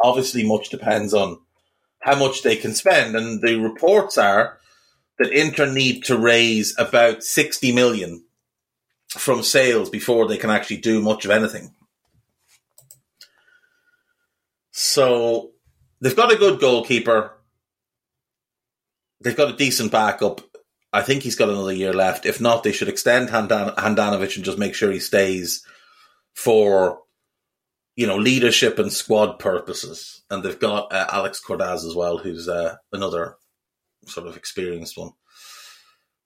obviously 0.01 0.47
much 0.47 0.69
depends 0.69 1.15
on 1.15 1.39
how 2.01 2.19
much 2.19 2.43
they 2.43 2.57
can 2.57 2.75
spend. 2.75 3.17
And 3.17 3.41
the 3.41 3.57
reports 3.57 4.19
are 4.19 4.59
that 5.19 5.33
Inter 5.33 5.67
need 5.67 6.05
to 6.05 6.19
raise 6.19 6.75
about 6.79 7.23
60 7.23 7.73
million 7.73 8.25
from 9.09 9.43
sales 9.43 9.89
before 9.89 10.27
they 10.27 10.37
can 10.37 10.51
actually 10.51 10.79
do 10.79 11.01
much 11.01 11.25
of 11.25 11.31
anything. 11.31 11.75
So 14.85 15.53
they've 16.01 16.17
got 16.17 16.33
a 16.33 16.37
good 16.37 16.59
goalkeeper. 16.59 17.39
They've 19.21 19.37
got 19.37 19.55
a 19.55 19.57
decent 19.57 19.93
backup. 19.93 20.41
I 20.93 21.03
think 21.03 21.23
he's 21.23 21.37
got 21.37 21.49
another 21.49 21.73
year 21.73 21.93
left. 21.93 22.27
If 22.27 22.41
not, 22.41 22.65
they 22.65 22.73
should 22.73 22.89
extend 22.89 23.29
Handan- 23.29 23.77
Handanovic 23.77 24.35
and 24.35 24.45
just 24.45 24.59
make 24.59 24.75
sure 24.75 24.91
he 24.91 24.99
stays 24.99 25.65
for, 26.35 26.99
you 27.95 28.09
know, 28.09 28.17
leadership 28.17 28.81
and 28.81 28.93
squad 28.93 29.39
purposes. 29.39 30.25
And 30.29 30.43
they've 30.43 30.59
got 30.59 30.93
uh, 30.93 31.07
Alex 31.13 31.41
Cordaz 31.41 31.87
as 31.87 31.95
well, 31.95 32.19
who's 32.19 32.49
uh, 32.49 32.75
another 32.93 33.37
sort 34.07 34.27
of 34.27 34.37
experienced 34.37 34.99
one. 34.99 35.13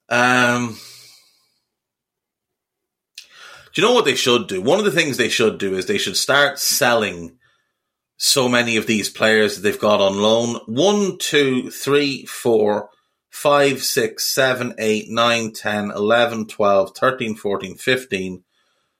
Um, 0.09 0.79
do 3.75 3.83
you 3.83 3.87
know 3.87 3.93
what 3.93 4.07
they 4.07 4.15
should 4.15 4.49
do? 4.49 4.63
One 4.63 4.79
of 4.79 4.87
the 4.87 4.91
things 4.91 5.19
they 5.19 5.29
should 5.29 5.59
do 5.59 5.75
is 5.75 5.85
they 5.85 5.99
should 5.99 6.17
start 6.17 6.59
selling 6.59 7.37
so 8.17 8.49
many 8.49 8.77
of 8.77 8.87
these 8.87 9.11
players 9.11 9.57
that 9.57 9.63
they've 9.63 9.79
got 9.81 10.01
on 10.01 10.21
loan. 10.21 10.61
One, 10.67 11.19
two, 11.19 11.71
three, 11.71 12.25
four, 12.27 12.91
5, 13.37 13.83
6, 13.83 14.25
7, 14.25 14.75
8, 14.79 15.11
9, 15.11 15.53
10, 15.53 15.91
11, 15.91 16.47
12, 16.47 16.97
13, 16.97 17.35
14, 17.35 17.77
15, 17.77 18.45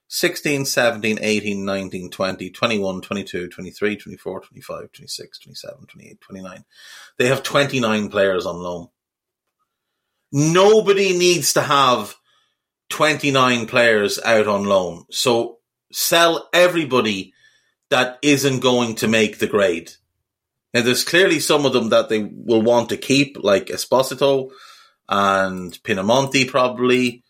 16, 0.07 0.65
17, 0.65 1.19
18, 1.19 1.65
19, 1.65 2.09
20, 2.11 2.49
21, 2.51 3.01
22, 3.01 3.47
23, 3.49 3.95
24, 3.95 4.41
25, 4.41 4.91
26, 4.91 5.39
27, 5.39 5.85
28, 5.87 6.21
29. 6.21 6.65
They 7.17 7.27
have 7.27 7.41
29 7.41 8.09
players 8.09 8.45
on 8.45 8.57
loan. 8.57 8.89
Nobody 10.31 11.17
needs 11.17 11.53
to 11.53 11.61
have 11.61 12.15
29 12.89 13.65
players 13.65 14.19
out 14.23 14.47
on 14.47 14.65
loan. 14.65 15.05
So 15.09 15.57
sell 15.91 16.47
everybody 16.53 17.33
that 17.89 18.19
isn't 18.21 18.59
going 18.59 18.95
to 18.95 19.07
make 19.07 19.39
the 19.39 19.47
grade. 19.47 19.93
Now, 20.73 20.81
there's 20.81 21.03
clearly 21.03 21.39
some 21.39 21.65
of 21.65 21.73
them 21.73 21.89
that 21.89 22.09
they 22.09 22.23
will 22.23 22.61
want 22.61 22.89
to 22.89 22.97
keep, 22.97 23.37
like 23.39 23.67
Esposito 23.67 24.51
and 25.07 25.71
Pinamonti, 25.83 26.47
probably. 26.47 27.23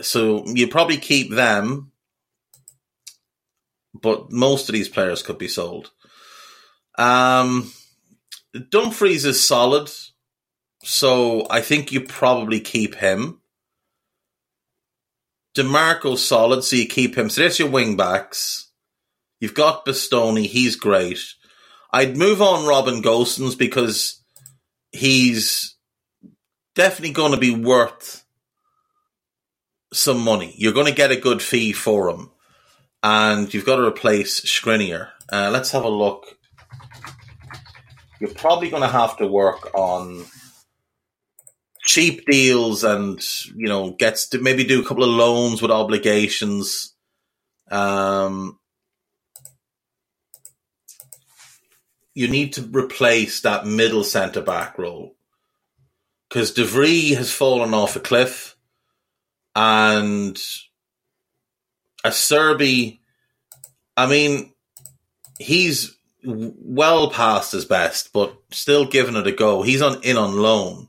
So 0.00 0.44
you 0.46 0.66
probably 0.68 0.96
keep 0.96 1.30
them, 1.30 1.92
but 3.94 4.32
most 4.32 4.68
of 4.68 4.72
these 4.72 4.88
players 4.88 5.22
could 5.22 5.38
be 5.38 5.48
sold. 5.48 5.92
Um, 6.98 7.72
Dumfries 8.70 9.24
is 9.24 9.42
solid, 9.42 9.90
so 10.82 11.46
I 11.48 11.60
think 11.60 11.92
you 11.92 12.00
probably 12.00 12.60
keep 12.60 12.96
him. 12.96 13.40
Dimarco's 15.56 16.24
solid, 16.24 16.64
so 16.64 16.76
you 16.76 16.86
keep 16.86 17.16
him. 17.16 17.30
So 17.30 17.40
there's 17.40 17.60
your 17.60 17.70
wing 17.70 17.96
backs. 17.96 18.70
You've 19.44 19.52
got 19.52 19.84
Bastoni, 19.84 20.46
he's 20.46 20.74
great. 20.74 21.18
I'd 21.92 22.16
move 22.16 22.40
on 22.40 22.66
Robin 22.66 23.02
Gosens 23.02 23.58
because 23.58 24.24
he's 24.90 25.76
definitely 26.74 27.12
going 27.12 27.32
to 27.32 27.38
be 27.38 27.54
worth 27.54 28.24
some 29.92 30.18
money. 30.18 30.54
You're 30.56 30.72
going 30.72 30.86
to 30.86 30.94
get 30.94 31.10
a 31.10 31.20
good 31.20 31.42
fee 31.42 31.74
for 31.74 32.08
him. 32.08 32.30
And 33.02 33.52
you've 33.52 33.66
got 33.66 33.76
to 33.76 33.84
replace 33.84 34.40
Skriniar. 34.40 35.10
Uh, 35.30 35.50
let's 35.52 35.72
have 35.72 35.84
a 35.84 35.90
look. 35.90 36.24
You're 38.18 38.30
probably 38.30 38.70
going 38.70 38.80
to 38.80 38.88
have 38.88 39.18
to 39.18 39.26
work 39.26 39.74
on 39.74 40.24
cheap 41.84 42.24
deals 42.24 42.82
and, 42.82 43.22
you 43.54 43.68
know, 43.68 43.90
gets 43.90 44.28
to 44.28 44.38
maybe 44.38 44.64
do 44.64 44.80
a 44.80 44.86
couple 44.86 45.04
of 45.04 45.10
loans 45.10 45.60
with 45.60 45.70
obligations. 45.70 46.94
Um, 47.70 48.58
you 52.14 52.28
need 52.28 52.54
to 52.54 52.62
replace 52.62 53.40
that 53.40 53.66
middle 53.66 54.04
centre 54.04 54.40
back 54.40 54.78
role 54.78 55.14
because 56.34 56.52
De 56.52 56.64
Vrij 56.64 57.16
has 57.16 57.30
fallen 57.30 57.72
off 57.74 57.94
a 57.94 58.00
cliff, 58.00 58.56
and 59.54 60.36
Acerbi, 62.04 62.98
I 63.96 64.06
mean, 64.06 64.52
he's 65.38 65.96
well 66.24 67.10
past 67.10 67.52
his 67.52 67.64
best, 67.64 68.12
but 68.12 68.36
still 68.50 68.84
giving 68.84 69.14
it 69.14 69.26
a 69.28 69.32
go. 69.32 69.62
He's 69.62 69.80
on 69.80 70.02
in 70.02 70.16
on 70.16 70.36
loan. 70.36 70.88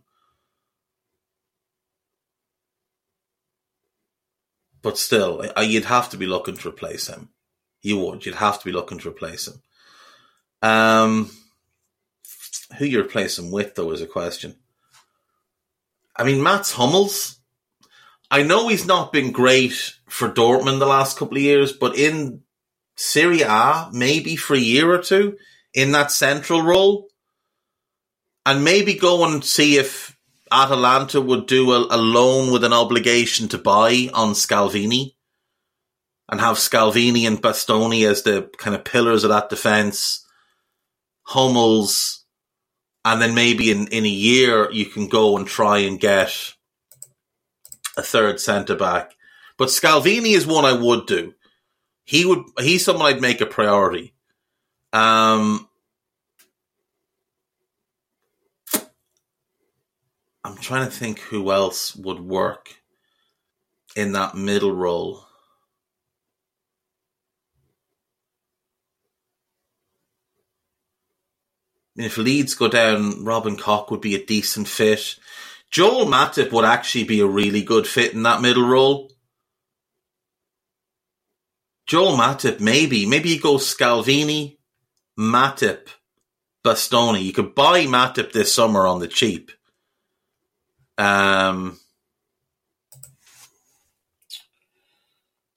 But 4.82 4.97
still, 4.97 5.43
uh, 5.55 5.61
you'd 5.61 5.86
have 5.86 6.09
to 6.09 6.17
be 6.17 6.26
looking 6.26 6.57
to 6.57 6.69
replace 6.69 7.07
him. 7.07 7.30
You 7.84 7.99
would. 7.99 8.26
You'd 8.26 8.36
have 8.36 8.59
to 8.59 8.65
be 8.65 8.71
looking 8.71 8.97
to 8.99 9.09
replace 9.09 9.47
him. 9.47 9.61
Um, 10.66 11.30
who 12.80 12.86
you 12.86 12.99
replace 12.99 13.38
him 13.38 13.51
with, 13.51 13.76
though, 13.76 13.91
is 13.91 14.01
a 14.01 14.07
question. 14.07 14.55
I 16.16 16.24
mean, 16.24 16.41
Mats 16.41 16.72
Hummels. 16.72 17.38
I 18.32 18.41
know 18.41 18.68
he's 18.68 18.88
not 18.88 19.13
been 19.13 19.32
great 19.32 19.93
for 20.09 20.28
Dortmund 20.28 20.80
the 20.80 20.88
last 20.88 21.20
couple 21.20 21.38
of 21.38 21.43
years, 21.43 21.72
but 21.72 21.95
in 21.95 22.41
Serie 22.95 23.41
A, 23.41 23.89
maybe 23.93 24.36
for 24.36 24.55
a 24.55 24.59
year 24.59 24.91
or 24.91 24.97
two 24.97 25.38
in 25.76 25.91
that 25.91 26.11
central 26.11 26.63
role, 26.63 27.09
and 28.43 28.63
maybe 28.63 28.95
go 28.95 29.24
and 29.24 29.45
see 29.45 29.78
if 29.78 30.18
Atalanta 30.51 31.22
would 31.22 31.45
do 31.45 31.74
a, 31.74 31.95
a 31.95 31.97
loan 31.97 32.51
with 32.51 32.63
an 32.63 32.74
obligation 32.74 33.47
to 33.49 33.59
buy 33.59 34.09
on 34.16 34.34
Scalvini 34.34 35.13
and 36.28 36.41
have 36.41 36.57
Scalvini 36.57 37.28
and 37.28 37.39
Bastoni 37.39 38.09
as 38.09 38.24
the 38.24 38.49
kind 38.57 38.76
of 38.76 38.84
pillars 38.84 39.24
of 39.24 39.30
that 39.30 39.49
defence 39.49 40.24
Hummels, 41.26 42.23
and 43.03 43.21
then 43.21 43.36
maybe 43.36 43.71
in, 43.71 43.88
in 43.88 44.05
a 44.05 44.09
year 44.09 44.71
you 44.71 44.86
can 44.86 45.07
go 45.07 45.38
and 45.38 45.47
try 45.47 45.80
and 45.80 45.99
get 45.99 46.53
a 47.97 48.01
third 48.01 48.39
centre 48.39 48.76
back. 48.76 49.13
But 49.57 49.69
Scalvini 49.69 50.34
is 50.34 50.45
one 50.45 50.65
I 50.65 50.73
would 50.73 51.07
do. 51.07 51.34
He 52.03 52.26
would 52.26 52.43
he's 52.59 52.86
someone 52.86 53.07
I'd 53.07 53.21
make 53.21 53.41
a 53.41 53.45
priority. 53.45 54.13
Um 54.93 55.67
I'm 60.43 60.57
trying 60.57 60.86
to 60.86 60.95
think 60.95 61.19
who 61.19 61.51
else 61.51 61.95
would 61.95 62.19
work 62.19 62.76
in 63.95 64.11
that 64.11 64.36
middle 64.36 64.73
role. 64.76 65.26
If 71.96 72.18
Leeds 72.18 72.56
go 72.56 72.68
down, 72.68 73.24
Robin 73.24 73.58
Koch 73.58 73.89
would 73.89 74.02
be 74.02 74.16
a 74.16 74.26
decent 74.26 74.68
fit. 74.68 75.16
Joel 75.72 76.06
Matip 76.06 76.52
would 76.52 76.66
actually 76.66 77.06
be 77.06 77.22
a 77.22 77.28
really 77.28 77.64
good 77.64 77.88
fit 77.88 78.14
in 78.14 78.24
that 78.24 78.41
middle 78.41 78.68
role. 78.68 79.12
Joel 81.86 82.18
Matip, 82.18 82.60
maybe. 82.60 83.06
Maybe 83.06 83.30
you 83.30 83.39
go 83.39 83.56
Scalvini, 83.56 84.58
Matip, 85.18 85.88
Bastoni. 86.64 87.24
You 87.24 87.32
could 87.32 87.56
buy 87.56 87.86
Matip 87.86 88.32
this 88.32 88.54
summer 88.54 88.88
on 88.88 89.00
the 89.00 89.08
cheap. 89.08 89.52
Um, 90.98 91.80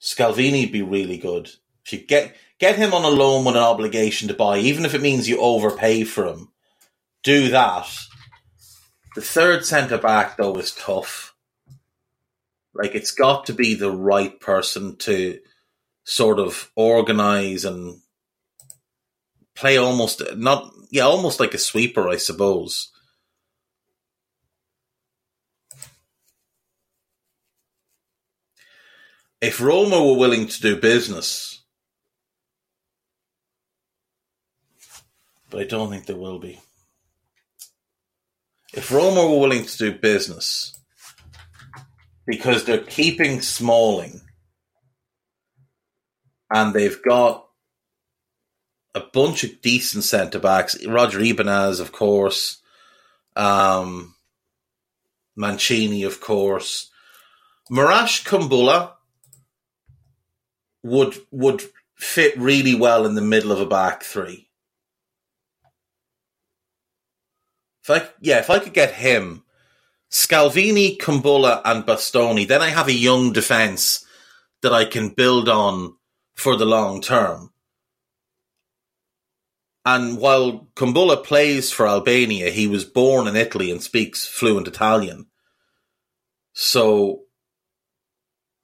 Scalvini 0.01 0.63
would 0.63 0.71
be 0.71 0.81
really 0.81 1.17
good. 1.17 1.49
If 1.85 1.93
you 1.93 1.99
get 1.99 2.35
get 2.59 2.75
him 2.75 2.93
on 2.93 3.05
a 3.05 3.09
loan 3.09 3.45
with 3.45 3.55
an 3.55 3.61
obligation 3.61 4.27
to 4.27 4.33
buy, 4.33 4.59
even 4.59 4.85
if 4.85 4.93
it 4.93 5.01
means 5.01 5.27
you 5.27 5.39
overpay 5.39 6.03
for 6.03 6.25
him, 6.25 6.49
do 7.23 7.49
that. 7.49 7.87
The 9.15 9.21
third 9.21 9.65
centre 9.65 9.97
back 9.97 10.37
though 10.37 10.55
is 10.55 10.71
tough. 10.71 11.33
Like 12.73 12.95
it's 12.95 13.11
got 13.11 13.47
to 13.47 13.53
be 13.53 13.73
the 13.73 13.91
right 13.91 14.39
person 14.39 14.97
to 14.97 15.39
sort 16.03 16.39
of 16.39 16.71
organize 16.75 17.65
and 17.65 18.01
play 19.55 19.77
almost 19.77 20.21
not 20.37 20.71
yeah 20.89 21.03
almost 21.03 21.39
like 21.39 21.53
a 21.53 21.57
sweeper, 21.57 22.07
I 22.07 22.17
suppose. 22.17 22.91
If 29.41 29.61
Roma 29.61 30.03
were 30.03 30.17
willing 30.17 30.47
to 30.47 30.61
do 30.61 30.75
business, 30.75 31.58
but 35.49 35.61
I 35.61 35.63
don't 35.65 35.89
think 35.89 36.05
there 36.05 36.15
will 36.15 36.39
be. 36.39 36.61
If 38.73 38.91
Roma 38.91 39.27
were 39.27 39.39
willing 39.39 39.65
to 39.65 39.77
do 39.77 39.91
business, 39.97 40.77
because 42.27 42.63
they're 42.63 42.77
keeping 42.77 43.41
Smalling 43.41 44.21
and 46.51 46.73
they've 46.73 47.01
got 47.01 47.47
a 48.93 49.01
bunch 49.01 49.43
of 49.43 49.61
decent 49.61 50.03
centre 50.03 50.39
backs. 50.39 50.85
Roger 50.85 51.19
Ibanez, 51.19 51.79
of 51.79 51.91
course, 51.91 52.61
um, 53.35 54.15
Mancini, 55.35 56.03
of 56.03 56.21
course, 56.21 56.91
Marash 57.71 58.25
Kumbulla 58.25 58.93
would 60.83 61.15
would 61.31 61.63
fit 61.95 62.37
really 62.37 62.75
well 62.75 63.05
in 63.05 63.15
the 63.15 63.21
middle 63.21 63.51
of 63.51 63.59
a 63.59 63.65
back 63.65 64.03
three. 64.03 64.48
If 67.89 68.03
I 68.03 68.09
yeah, 68.21 68.39
if 68.39 68.49
I 68.49 68.59
could 68.59 68.73
get 68.73 68.93
him, 68.93 69.43
Scalvini, 70.11 70.97
Kumbulla, 70.97 71.61
and 71.65 71.85
Bastoni, 71.85 72.47
then 72.47 72.61
I 72.61 72.69
have 72.69 72.87
a 72.87 72.93
young 72.93 73.33
defence 73.33 74.05
that 74.61 74.73
I 74.73 74.85
can 74.85 75.09
build 75.09 75.49
on 75.49 75.95
for 76.35 76.55
the 76.55 76.65
long 76.65 77.01
term. 77.01 77.51
And 79.85 80.17
while 80.17 80.67
Kumbulla 80.75 81.23
plays 81.23 81.71
for 81.71 81.87
Albania, 81.87 82.51
he 82.51 82.67
was 82.67 82.85
born 82.85 83.27
in 83.27 83.35
Italy 83.35 83.71
and 83.71 83.81
speaks 83.81 84.27
fluent 84.27 84.67
Italian. 84.67 85.27
So 86.53 87.21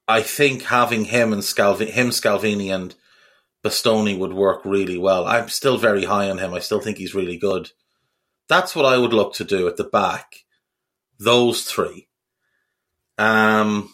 I 0.06 0.22
think 0.22 0.62
having 0.62 1.06
him 1.06 1.32
and 1.32 1.42
Scalvini, 1.42 1.90
him, 1.90 2.10
Scalvini, 2.10 2.72
and 2.72 2.94
Bastoni 3.64 4.16
would 4.16 4.34
work 4.34 4.64
really 4.64 4.98
well. 4.98 5.26
I'm 5.26 5.48
still 5.48 5.78
very 5.78 6.04
high 6.04 6.30
on 6.30 6.38
him. 6.38 6.54
I 6.54 6.60
still 6.60 6.80
think 6.80 6.98
he's 6.98 7.14
really 7.14 7.38
good. 7.38 7.70
That's 8.48 8.76
what 8.76 8.86
I 8.86 8.98
would 8.98 9.12
look 9.12 9.34
to 9.34 9.44
do 9.44 9.66
at 9.68 9.76
the 9.76 9.84
back. 9.84 10.44
Those 11.18 11.62
three. 11.62 12.08
Um, 13.18 13.92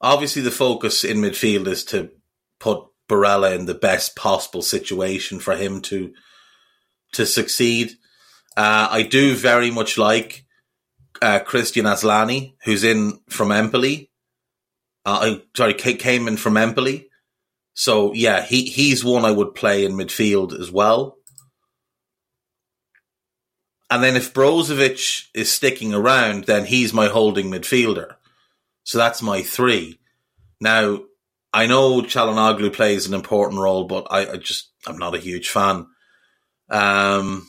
obviously, 0.00 0.42
the 0.42 0.50
focus 0.50 1.04
in 1.04 1.18
midfield 1.18 1.66
is 1.66 1.84
to 1.86 2.10
put 2.58 2.84
Barella 3.08 3.54
in 3.54 3.66
the 3.66 3.74
best 3.74 4.16
possible 4.16 4.62
situation 4.62 5.38
for 5.38 5.56
him 5.56 5.80
to 5.82 6.12
to 7.12 7.26
succeed. 7.26 7.92
Uh, 8.56 8.88
I 8.90 9.02
do 9.02 9.34
very 9.34 9.70
much 9.70 9.98
like 9.98 10.44
uh, 11.22 11.40
Kristjan 11.40 11.84
Asllani, 11.84 12.54
who's 12.64 12.84
in 12.84 13.20
from 13.28 13.52
Empoli. 13.52 14.10
Uh, 15.04 15.36
sorry, 15.56 15.74
came 15.74 16.26
in 16.26 16.36
from 16.36 16.56
Empoli. 16.56 17.08
So 17.74 18.12
yeah, 18.14 18.42
he 18.42 18.64
he's 18.64 19.04
one 19.04 19.24
I 19.24 19.30
would 19.30 19.54
play 19.54 19.84
in 19.84 19.92
midfield 19.92 20.58
as 20.58 20.70
well. 20.70 21.18
And 23.90 24.02
then 24.02 24.16
if 24.16 24.34
Brozovic 24.34 25.28
is 25.34 25.52
sticking 25.52 25.94
around, 25.94 26.44
then 26.44 26.64
he's 26.66 26.92
my 26.92 27.06
holding 27.06 27.50
midfielder. 27.50 28.16
So 28.82 28.98
that's 28.98 29.22
my 29.22 29.42
three. 29.42 30.00
Now, 30.60 31.02
I 31.52 31.66
know 31.66 32.02
Calhanoglu 32.02 32.72
plays 32.72 33.06
an 33.06 33.14
important 33.14 33.60
role, 33.60 33.84
but 33.84 34.06
I, 34.10 34.32
I 34.32 34.36
just 34.36 34.70
I'm 34.86 34.98
not 34.98 35.14
a 35.14 35.20
huge 35.20 35.48
fan. 35.50 35.86
Um, 36.68 37.48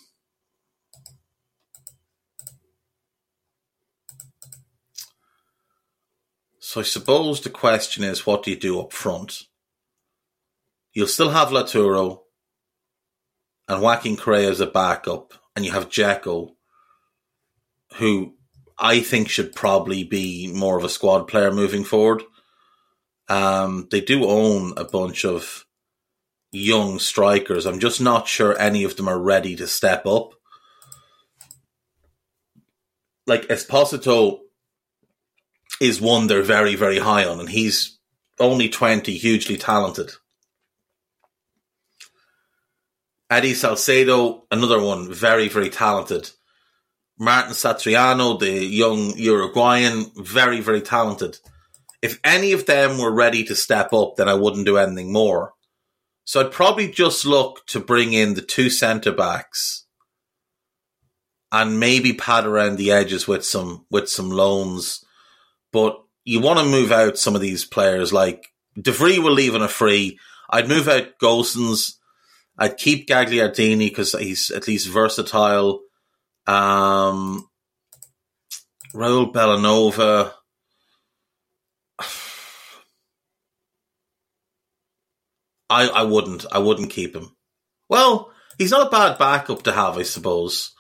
So 6.68 6.82
I 6.82 6.84
suppose 6.84 7.40
the 7.40 7.50
question 7.50 8.04
is, 8.04 8.26
what 8.26 8.44
do 8.44 8.52
you 8.52 8.58
do 8.60 8.82
up 8.82 8.92
front? 8.92 9.44
You'll 10.92 11.08
still 11.08 11.30
have 11.30 11.48
Lautaro 11.48 12.24
and 13.70 13.82
Joaquin 13.82 14.18
Correa 14.18 14.50
as 14.50 14.60
a 14.60 14.68
backup, 14.68 15.34
and 15.58 15.66
you 15.66 15.72
have 15.72 15.90
Dzeko, 15.90 16.52
who 17.96 18.36
I 18.78 19.00
think 19.00 19.28
should 19.28 19.56
probably 19.56 20.04
be 20.04 20.54
more 20.54 20.78
of 20.78 20.84
a 20.84 20.90
squad 20.90 21.28
player 21.28 21.52
moving 21.52 21.84
forward. 21.84 22.22
Um, 23.28 23.88
they 23.90 24.02
do 24.02 24.26
own 24.26 24.76
a 24.78 24.84
bunch 24.84 25.26
of 25.26 25.66
young 26.52 27.00
strikers. 27.00 27.66
I'm 27.66 27.80
just 27.80 28.00
not 28.00 28.28
sure 28.28 28.56
any 28.60 28.84
of 28.84 28.98
them 28.98 29.08
are 29.08 29.18
ready 29.18 29.56
to 29.56 29.66
step 29.66 30.06
up. 30.06 30.34
Like 33.26 33.48
Esposito 33.48 34.42
is 35.82 36.00
one 36.00 36.28
they're 36.28 36.44
very, 36.44 36.76
very 36.76 37.00
high 37.00 37.26
on, 37.26 37.40
and 37.40 37.50
he's 37.50 37.98
only 38.40 38.70
20, 38.70 39.12
hugely 39.18 39.58
talented. 39.58 40.12
Eddie 43.30 43.54
Salcedo, 43.54 44.46
another 44.52 44.82
one, 44.82 45.12
very, 45.12 45.50
very 45.50 45.70
talented. 45.70 46.32
Martin 47.20 47.54
Satriano, 47.54 48.40
the 48.40 48.52
young 48.52 49.18
Uruguayan, 49.18 50.12
very, 50.16 50.62
very 50.62 50.82
talented. 50.82 51.38
If 52.02 52.20
any 52.24 52.52
of 52.54 52.66
them 52.66 52.98
were 53.00 53.12
ready 53.12 53.44
to 53.46 53.56
step 53.56 53.92
up, 53.92 54.16
then 54.16 54.30
I 54.30 54.36
wouldn't 54.36 54.66
do 54.66 54.78
anything 54.78 55.12
more. 55.12 55.54
So 56.26 56.42
I'd 56.42 56.52
probably 56.52 56.90
just 56.90 57.26
look 57.26 57.66
to 57.68 57.80
bring 57.80 58.14
in 58.14 58.36
the 58.36 58.42
two 58.42 58.70
centre 58.70 59.12
backs 59.12 59.86
and 61.52 61.80
maybe 61.80 62.14
pad 62.14 62.46
around 62.46 62.78
the 62.78 62.92
edges 62.92 63.28
with 63.28 63.46
some 63.46 63.86
with 63.90 64.10
some 64.10 64.30
loans 64.30 65.06
but 65.72 66.02
you 66.26 66.40
want 66.40 66.60
to 66.60 66.66
move 66.66 66.92
out 66.92 67.18
some 67.18 67.36
of 67.36 67.42
these 67.42 67.66
players. 67.66 68.12
Like 68.12 68.48
De 68.80 68.92
will 69.00 69.32
leave 69.32 69.56
on 69.56 69.62
a 69.62 69.68
free. 69.68 70.20
I'd 70.50 70.68
move 70.68 70.88
out 70.88 71.20
Gosens. 71.22 71.97
I'd 72.58 72.78
keep 72.78 73.08
Gagliardini 73.08 73.90
because 73.90 74.14
he's 74.14 74.50
at 74.52 74.68
least 74.68 74.88
versatile. 74.90 75.82
Um, 76.48 77.48
Raul 78.94 79.32
Bellanova. 79.32 80.34
I, 85.70 85.88
I 85.88 86.04
wouldn't. 86.04 86.46
I 86.52 86.60
wouldn't 86.60 86.92
keep 86.92 87.16
him. 87.16 87.36
Well, 87.90 88.32
he's 88.58 88.72
not 88.72 88.88
a 88.88 88.90
bad 88.90 89.18
backup 89.18 89.64
to 89.64 89.72
have, 89.72 89.98
I 89.98 90.04
suppose. 90.04 90.74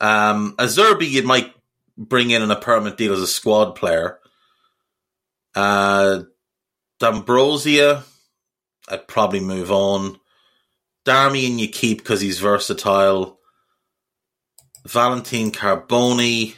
Um, 0.00 0.54
Acerbi, 0.58 1.08
you 1.08 1.22
might 1.22 1.52
bring 1.96 2.30
in 2.30 2.42
on 2.42 2.50
a 2.50 2.56
permanent 2.56 2.96
deal 2.96 3.12
as 3.12 3.20
a 3.20 3.26
squad 3.26 3.74
player. 3.74 4.18
Uh, 5.54 6.22
D'Ambrosio, 7.00 8.02
I'd 8.88 9.08
probably 9.08 9.40
move 9.40 9.70
on. 9.70 10.18
Darmian 11.06 11.58
you 11.58 11.68
keep 11.68 11.98
because 11.98 12.20
he's 12.20 12.40
versatile. 12.40 13.38
Valentin 14.84 15.52
Carboni, 15.52 16.54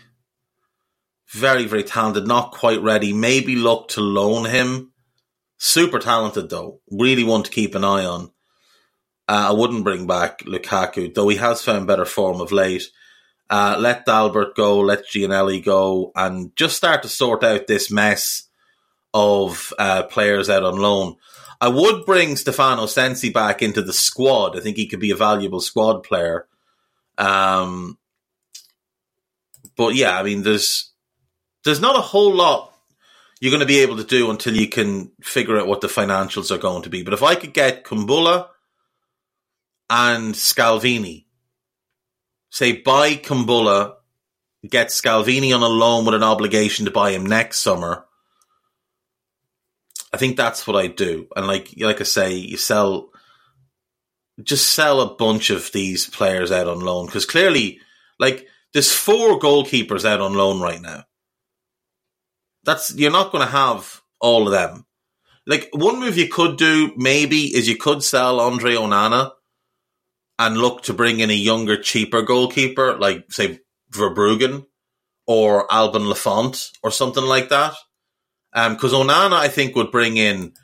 very, 1.30 1.66
very 1.66 1.84
talented, 1.84 2.26
not 2.26 2.52
quite 2.52 2.82
ready. 2.82 3.12
Maybe 3.12 3.56
look 3.56 3.88
to 3.90 4.00
loan 4.00 4.46
him. 4.46 4.92
Super 5.58 5.98
talented 5.98 6.48
though. 6.50 6.80
Really 6.90 7.24
want 7.24 7.46
to 7.46 7.50
keep 7.50 7.74
an 7.74 7.84
eye 7.84 8.04
on. 8.04 8.30
Uh, 9.28 9.48
I 9.50 9.52
wouldn't 9.52 9.84
bring 9.84 10.06
back 10.06 10.38
Lukaku, 10.40 11.14
though 11.14 11.28
he 11.28 11.36
has 11.36 11.62
found 11.62 11.86
better 11.86 12.06
form 12.06 12.40
of 12.40 12.50
late. 12.50 12.84
Uh, 13.50 13.76
let 13.78 14.06
Dalbert 14.06 14.54
go, 14.54 14.80
let 14.80 15.06
Gianelli 15.06 15.60
go, 15.60 16.12
and 16.14 16.54
just 16.56 16.76
start 16.76 17.02
to 17.02 17.08
sort 17.08 17.44
out 17.44 17.66
this 17.66 17.90
mess 17.90 18.48
of 19.12 19.72
uh, 19.78 20.04
players 20.04 20.48
out 20.48 20.64
on 20.64 20.76
loan. 20.76 21.16
I 21.60 21.68
would 21.68 22.06
bring 22.06 22.36
Stefano 22.36 22.86
Sensi 22.86 23.30
back 23.30 23.62
into 23.62 23.82
the 23.82 23.92
squad. 23.92 24.56
I 24.56 24.60
think 24.60 24.76
he 24.76 24.86
could 24.86 25.00
be 25.00 25.10
a 25.10 25.16
valuable 25.16 25.60
squad 25.60 26.02
player. 26.04 26.46
Um, 27.16 27.98
but 29.76 29.94
yeah, 29.94 30.18
I 30.18 30.22
mean, 30.22 30.42
there's 30.42 30.92
there's 31.64 31.80
not 31.80 31.96
a 31.96 32.00
whole 32.00 32.32
lot 32.32 32.72
you're 33.40 33.50
going 33.50 33.60
to 33.60 33.66
be 33.66 33.80
able 33.80 33.96
to 33.96 34.04
do 34.04 34.30
until 34.30 34.56
you 34.56 34.68
can 34.68 35.12
figure 35.20 35.58
out 35.58 35.66
what 35.66 35.80
the 35.80 35.86
financials 35.86 36.50
are 36.50 36.58
going 36.58 36.82
to 36.82 36.90
be. 36.90 37.02
But 37.02 37.14
if 37.14 37.22
I 37.22 37.34
could 37.34 37.52
get 37.52 37.84
Kumbulla 37.84 38.48
and 39.88 40.34
Scalvini, 40.34 41.26
say 42.50 42.72
buy 42.72 43.14
Kumbulla, 43.14 43.94
get 44.68 44.88
Scalvini 44.88 45.54
on 45.54 45.62
a 45.62 45.68
loan 45.68 46.04
with 46.04 46.14
an 46.14 46.24
obligation 46.24 46.84
to 46.86 46.90
buy 46.90 47.12
him 47.12 47.26
next 47.26 47.60
summer. 47.60 48.06
I 50.12 50.16
think 50.16 50.36
that's 50.36 50.66
what 50.66 50.76
I 50.76 50.86
do. 50.86 51.28
And 51.36 51.46
like 51.46 51.74
like 51.78 52.00
I 52.00 52.04
say, 52.04 52.34
you 52.34 52.56
sell 52.56 53.10
just 54.42 54.70
sell 54.72 55.00
a 55.00 55.16
bunch 55.16 55.50
of 55.50 55.70
these 55.72 56.08
players 56.08 56.52
out 56.52 56.68
on 56.68 56.80
loan 56.80 57.06
because 57.06 57.26
clearly, 57.26 57.80
like 58.18 58.46
there's 58.72 58.92
four 58.92 59.38
goalkeepers 59.38 60.04
out 60.04 60.20
on 60.20 60.34
loan 60.34 60.60
right 60.60 60.80
now. 60.80 61.04
That's 62.64 62.94
you're 62.94 63.10
not 63.10 63.32
going 63.32 63.44
to 63.44 63.52
have 63.52 64.02
all 64.20 64.46
of 64.46 64.52
them. 64.52 64.84
Like 65.46 65.70
one 65.72 66.00
move 66.00 66.18
you 66.18 66.28
could 66.28 66.58
do 66.58 66.92
maybe 66.96 67.44
is 67.54 67.68
you 67.68 67.76
could 67.76 68.02
sell 68.02 68.40
Andre 68.40 68.74
Onana 68.74 69.30
and 70.38 70.56
look 70.56 70.82
to 70.84 70.94
bring 70.94 71.20
in 71.20 71.30
a 71.30 71.34
younger, 71.34 71.80
cheaper 71.80 72.22
goalkeeper, 72.22 72.96
like 72.98 73.32
say 73.32 73.60
Verbruggen 73.90 74.66
or 75.26 75.72
Alban 75.72 76.08
Lafont 76.08 76.70
or 76.82 76.90
something 76.90 77.24
like 77.24 77.48
that. 77.48 77.74
Because 78.52 78.94
um, 78.94 79.08
Onana, 79.08 79.34
I 79.34 79.48
think, 79.48 79.76
would 79.76 79.90
bring 79.90 80.16
in 80.16 80.54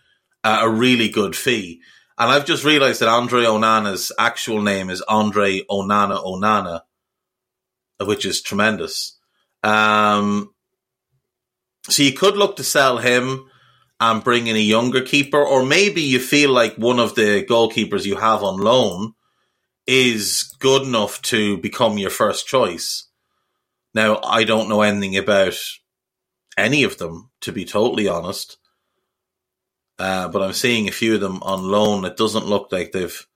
uh, 0.43 0.61
a 0.63 0.69
really 0.69 1.09
good 1.09 1.37
fee. 1.37 1.81
And 2.19 2.31
I've 2.31 2.47
just 2.47 2.65
realized 2.65 3.01
that 3.01 3.09
Andre 3.09 3.45
Onana's 3.45 4.13
actual 4.19 4.63
name 4.63 4.89
is 4.89 5.03
Andre 5.03 5.63
Onana 5.71 6.25
Onana, 6.25 6.83
which 8.01 8.25
is 8.25 8.41
tremendous. 8.41 9.19
Um, 9.63 10.55
so 11.89 12.03
you 12.03 12.13
could 12.13 12.37
look 12.37 12.57
to 12.57 12.65
sell 12.65 12.99
him 12.99 13.51
and 14.01 14.25
bring 14.25 14.47
in 14.47 14.57
a 14.57 14.61
younger 14.61 15.01
keeper, 15.01 15.43
or 15.43 15.65
maybe 15.65 16.03
you 16.03 16.19
feel 16.19 16.51
like 16.51 16.77
one 16.77 16.99
of 16.99 17.15
the 17.15 17.45
goalkeepers 17.49 18.05
you 18.05 18.17
have 18.17 18.43
on 18.43 18.61
loan 18.61 19.15
is 19.87 20.55
good 20.59 20.83
enough 20.83 21.21
to 21.23 21.59
become 21.59 21.99
your 21.99 22.11
first 22.11 22.47
choice. 22.47 23.09
Now, 23.95 24.21
I 24.23 24.45
don't 24.45 24.69
know 24.69 24.83
anything 24.83 25.17
about 25.17 25.55
any 26.57 26.85
of 26.85 26.99
them, 26.99 27.31
to 27.45 27.53
be 27.53 27.65
totally 27.65 28.09
honest. 28.09 28.59
Uh, 29.99 30.29
but 30.29 30.43
I'm 30.43 30.53
seeing 30.53 30.89
a 30.89 30.93
few 30.93 31.15
of 31.15 31.21
them 31.21 31.43
on 31.43 31.63
loan. 31.63 32.05
It 32.05 32.17
doesn't 32.17 32.47
look 32.47 32.73
like 32.73 32.93
they've 32.93 33.27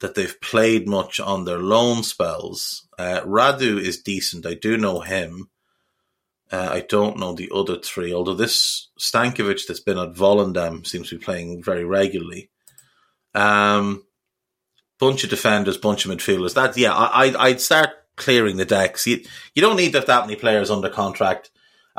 that 0.00 0.14
they've 0.14 0.40
played 0.40 0.88
much 0.88 1.20
on 1.20 1.44
their 1.44 1.58
loan 1.58 2.02
spells. 2.02 2.88
Uh, 2.98 3.20
Radu 3.20 3.78
is 3.78 4.02
decent. 4.02 4.46
I 4.46 4.54
do 4.54 4.76
know 4.78 5.00
him. 5.00 5.50
Uh, 6.50 6.68
I 6.72 6.80
don't 6.80 7.18
know 7.18 7.34
the 7.34 7.50
other 7.54 7.78
three, 7.78 8.12
although 8.12 8.34
this 8.34 8.88
Stankovic 8.98 9.66
that's 9.66 9.80
been 9.80 9.98
at 9.98 10.14
Volendam 10.14 10.86
seems 10.86 11.10
to 11.10 11.18
be 11.18 11.24
playing 11.24 11.62
very 11.62 11.84
regularly. 11.84 12.50
Um, 13.34 14.04
bunch 14.98 15.22
of 15.22 15.30
defenders, 15.30 15.76
bunch 15.76 16.04
of 16.04 16.10
midfielders. 16.10 16.54
That 16.54 16.76
yeah, 16.76 16.92
I, 16.92 17.34
I'd 17.38 17.60
start 17.60 17.90
clearing 18.16 18.56
the 18.56 18.64
decks. 18.64 19.06
You, 19.06 19.22
you 19.54 19.62
don't 19.62 19.76
need 19.76 19.92
to 19.92 19.98
have 19.98 20.06
that 20.06 20.26
many 20.26 20.36
players 20.36 20.70
under 20.70 20.88
contract, 20.88 21.50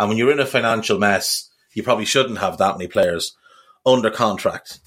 and 0.01 0.09
when 0.09 0.17
you're 0.17 0.31
in 0.31 0.39
a 0.39 0.47
financial 0.47 0.97
mess, 0.97 1.47
you 1.73 1.83
probably 1.83 2.05
shouldn't 2.05 2.39
have 2.39 2.57
that 2.57 2.75
many 2.75 2.87
players 2.87 3.37
under 3.85 4.09
contract. 4.09 4.79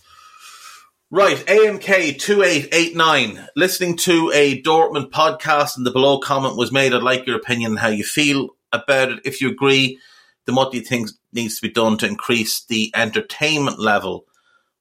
Right, 1.09 1.37
AMK 1.37 2.19
two 2.19 2.43
eight 2.43 2.69
eight 2.73 2.97
nine. 2.97 3.47
Listening 3.55 3.97
to 3.99 4.33
a 4.35 4.61
Dortmund 4.61 5.11
podcast, 5.11 5.77
and 5.77 5.87
the 5.87 5.93
below 5.93 6.19
comment 6.19 6.57
was 6.57 6.73
made. 6.73 6.93
I'd 6.93 7.05
like 7.05 7.29
your 7.29 7.37
opinion, 7.37 7.77
how 7.77 7.89
you 7.89 8.03
feel 8.03 8.49
about 8.73 9.13
it. 9.13 9.21
If 9.25 9.41
you 9.41 9.51
agree, 9.51 10.01
then 10.47 10.57
what 10.57 10.73
do 10.73 10.79
you 10.79 10.85
think 10.85 11.11
needs 11.33 11.61
to 11.61 11.69
be 11.69 11.73
done 11.73 11.97
to 11.99 12.09
increase 12.09 12.65
the 12.65 12.91
entertainment 12.97 13.79
level 13.79 14.27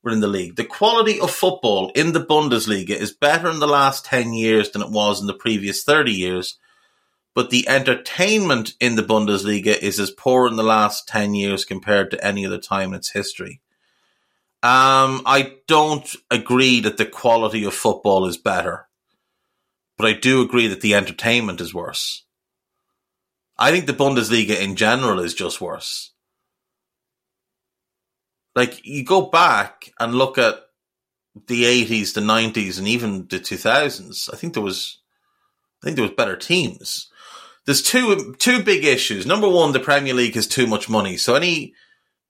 within 0.02 0.22
the 0.22 0.28
league? 0.28 0.56
The 0.56 0.66
quality 0.66 1.20
of 1.20 1.30
football 1.30 1.92
in 1.94 2.14
the 2.14 2.26
Bundesliga 2.26 2.90
is 2.90 3.12
better 3.12 3.52
in 3.52 3.60
the 3.60 3.68
last 3.68 4.04
ten 4.04 4.34
years 4.34 4.72
than 4.72 4.82
it 4.82 4.90
was 4.90 5.22
in 5.22 5.28
the 5.28 5.36
previous 5.36 5.84
thirty 5.84 6.14
years 6.14 6.58
but 7.34 7.50
the 7.50 7.68
entertainment 7.68 8.74
in 8.80 8.96
the 8.96 9.04
Bundesliga 9.04 9.78
is 9.78 10.00
as 10.00 10.12
poor 10.12 10.48
in 10.48 10.56
the 10.56 10.64
last 10.64 11.08
10 11.08 11.34
years 11.34 11.66
compared 11.66 12.12
to 12.12 12.26
any 12.26 12.46
other 12.46 12.60
time 12.60 12.90
in 12.90 12.96
its 12.96 13.12
history. 13.12 13.62
Um, 14.62 15.24
I 15.26 15.56
don't 15.68 16.16
agree 16.32 16.80
that 16.82 16.98
the 16.98 17.06
quality 17.06 17.66
of 17.66 17.74
football 17.74 18.26
is 18.26 18.38
better, 18.38 18.88
but 19.98 20.08
I 20.08 20.14
do 20.14 20.42
agree 20.42 20.68
that 20.68 20.82
the 20.82 20.96
entertainment 20.96 21.60
is 21.60 21.74
worse. 21.74 22.24
I 23.58 23.72
think 23.72 23.88
the 23.88 23.94
Bundesliga 23.94 24.60
in 24.60 24.76
general 24.76 25.20
is 25.20 25.34
just 25.34 25.60
worse. 25.60 26.12
Like, 28.56 28.86
you 28.86 29.04
go 29.04 29.24
back 29.24 29.92
and 30.00 30.14
look 30.14 30.38
at 30.38 30.60
the 31.48 31.64
80s, 31.64 32.14
the 32.14 32.22
90s, 32.22 32.78
and 32.78 32.88
even 32.88 33.28
the 33.28 33.40
2000s, 33.40 34.32
I 34.32 34.38
think 34.38 34.54
there 34.54 34.64
was, 34.64 35.00
I 35.82 35.88
think 35.88 35.96
there 35.96 36.06
was 36.06 36.16
better 36.16 36.38
teams 36.38 37.10
there's 37.66 37.82
two 37.82 38.36
two 38.40 38.64
big 38.64 38.84
issues. 38.84 39.26
Number 39.26 39.50
one, 39.50 39.72
the 39.72 39.80
Premier 39.80 40.14
League 40.14 40.36
has 40.36 40.48
too 40.48 40.68
much 40.68 40.90
money. 40.90 41.18
So 41.18 41.36
any 41.36 41.74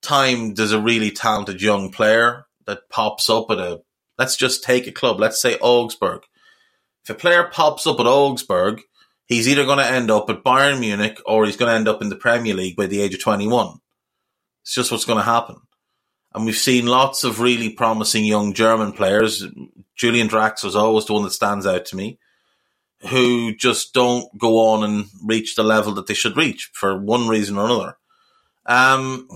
time 0.01 0.53
there's 0.53 0.71
a 0.71 0.81
really 0.81 1.11
talented 1.11 1.61
young 1.61 1.91
player 1.91 2.45
that 2.65 2.89
pops 2.89 3.29
up 3.29 3.49
at 3.49 3.57
a 3.57 3.81
let's 4.17 4.35
just 4.35 4.63
take 4.63 4.87
a 4.87 4.91
club, 4.91 5.19
let's 5.19 5.41
say 5.41 5.57
Augsburg. 5.59 6.21
If 7.03 7.09
a 7.09 7.19
player 7.19 7.43
pops 7.51 7.87
up 7.87 7.99
at 7.99 8.05
Augsburg, 8.05 8.81
he's 9.25 9.47
either 9.47 9.65
going 9.65 9.79
to 9.79 9.89
end 9.89 10.11
up 10.11 10.29
at 10.29 10.43
Bayern 10.43 10.79
Munich 10.79 11.19
or 11.25 11.45
he's 11.45 11.57
going 11.57 11.69
to 11.69 11.75
end 11.75 11.87
up 11.87 12.01
in 12.01 12.09
the 12.09 12.15
Premier 12.15 12.53
League 12.53 12.75
by 12.75 12.85
the 12.85 13.01
age 13.01 13.13
of 13.13 13.21
21. 13.21 13.79
It's 14.61 14.75
just 14.75 14.91
what's 14.91 15.05
going 15.05 15.17
to 15.17 15.23
happen. 15.23 15.57
And 16.33 16.45
we've 16.45 16.55
seen 16.55 16.85
lots 16.85 17.23
of 17.23 17.41
really 17.41 17.69
promising 17.69 18.23
young 18.23 18.53
German 18.53 18.93
players. 18.93 19.45
Julian 19.95 20.29
Draxler 20.29 20.65
was 20.65 20.75
always 20.75 21.05
the 21.05 21.13
one 21.13 21.23
that 21.23 21.31
stands 21.31 21.65
out 21.65 21.85
to 21.87 21.95
me 21.95 22.19
who 23.09 23.53
just 23.55 23.93
don't 23.93 24.37
go 24.37 24.67
on 24.67 24.83
and 24.83 25.07
reach 25.23 25.55
the 25.55 25.63
level 25.63 25.93
that 25.93 26.07
they 26.07 26.13
should 26.13 26.37
reach 26.37 26.71
for 26.73 26.97
one 26.97 27.27
reason 27.27 27.57
or 27.57 27.65
another. 27.65 27.97
Um, 28.65 29.27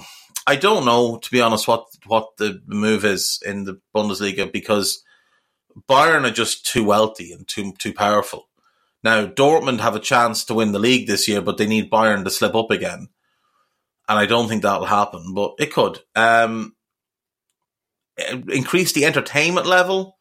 I 0.46 0.56
don't 0.56 0.86
know, 0.86 1.18
to 1.18 1.32
be 1.32 1.42
honest, 1.42 1.68
what 1.68 1.86
what 2.06 2.38
the 2.38 2.62
move 2.66 3.04
is 3.04 3.42
in 3.46 3.66
the 3.66 3.80
Bundesliga 3.94 4.52
because 4.52 5.04
Bayern 5.90 6.26
are 6.26 6.32
just 6.32 6.66
too 6.66 6.86
wealthy 6.86 7.34
and 7.34 7.48
too 7.48 7.74
too 7.74 7.94
powerful. 7.94 8.48
Now 9.04 9.26
Dortmund 9.26 9.82
have 9.82 9.96
a 9.96 10.00
chance 10.00 10.46
to 10.46 10.54
win 10.54 10.72
the 10.72 10.80
league 10.80 11.08
this 11.08 11.28
year, 11.28 11.42
but 11.42 11.58
they 11.58 11.68
need 11.68 11.92
Bayern 11.92 12.24
to 12.24 12.30
slip 12.30 12.56
up 12.56 12.72
again, 12.72 13.10
and 14.08 14.20
I 14.20 14.26
don't 14.26 14.48
think 14.48 14.64
that'll 14.64 14.86
happen. 14.86 15.34
But 15.34 15.56
it 15.60 15.74
could. 15.74 16.00
Um, 16.16 16.76
increase 18.50 18.94
the 18.94 19.06
entertainment 19.06 19.68
level 19.68 20.17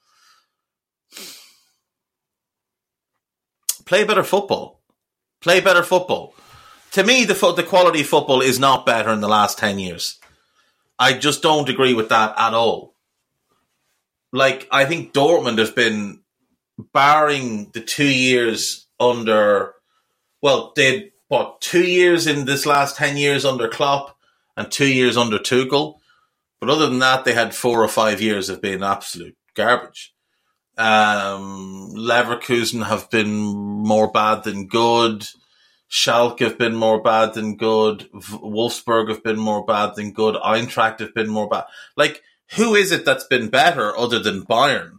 play 3.87 4.05
better 4.05 4.25
football. 4.25 4.81
Play 5.41 5.61
better 5.61 5.83
football. 5.83 6.35
To 6.93 7.05
me, 7.05 7.25
the 7.25 7.35
the 7.57 7.63
quality 7.63 8.03
of 8.03 8.07
football 8.07 8.43
is 8.43 8.59
not 8.59 8.87
better 8.87 9.11
in 9.11 9.21
the 9.21 9.29
last 9.29 9.59
ten 9.59 9.79
years. 9.79 10.19
I 10.99 11.13
just 11.13 11.43
don't 11.43 11.69
agree 11.69 11.95
with 11.95 12.11
that 12.11 12.35
at 12.39 12.55
all. 12.55 12.95
Like 14.33 14.69
I 14.71 14.85
think 14.85 15.13
Dortmund 15.13 15.59
have 15.59 15.75
been, 15.75 16.21
barring 16.93 17.71
the 17.73 17.81
two 17.81 18.09
years 18.09 18.87
under, 19.01 19.75
well, 20.43 20.73
they 20.77 21.13
what 21.29 21.61
two 21.61 21.85
years 21.87 22.27
in 22.27 22.45
this 22.45 22.67
last 22.67 22.97
ten 22.97 23.17
years 23.17 23.45
under 23.45 23.69
Klopp 23.69 24.17
and 24.57 24.71
two 24.71 24.87
years 24.93 25.17
under 25.17 25.39
Tuchel. 25.39 25.99
But 26.61 26.71
other 26.71 26.89
than 26.89 27.01
that, 27.01 27.25
they 27.25 27.35
had 27.35 27.55
four 27.55 27.83
or 27.83 27.89
five 27.89 28.21
years 28.21 28.49
of 28.49 28.63
being 28.63 28.83
absolute 28.83 29.37
garbage. 29.55 30.15
Um, 30.77 31.95
Leverkusen 31.97 32.85
have 32.85 33.11
been 33.11 33.33
more 33.33 34.11
bad 34.11 34.45
than 34.45 34.67
good. 34.67 35.27
Schalke 35.91 36.41
have 36.41 36.59
been 36.59 36.75
more 36.75 37.01
bad 37.03 37.35
than 37.35 37.57
good. 37.57 38.11
Wolfsburg 38.13 39.09
have 39.09 39.23
been 39.23 39.39
more 39.39 39.65
bad 39.65 39.95
than 39.95 40.13
good. 40.13 40.35
Eintracht 40.35 41.01
have 41.01 41.15
been 41.15 41.29
more 41.29 41.49
bad. 41.49 41.65
Like, 41.97 42.23
who 42.57 42.75
is 42.75 42.93
it 42.93 43.05
that's 43.05 43.25
been 43.25 43.49
better 43.49 43.97
other 43.97 44.19
than 44.19 44.43
Bayern? 44.43 44.99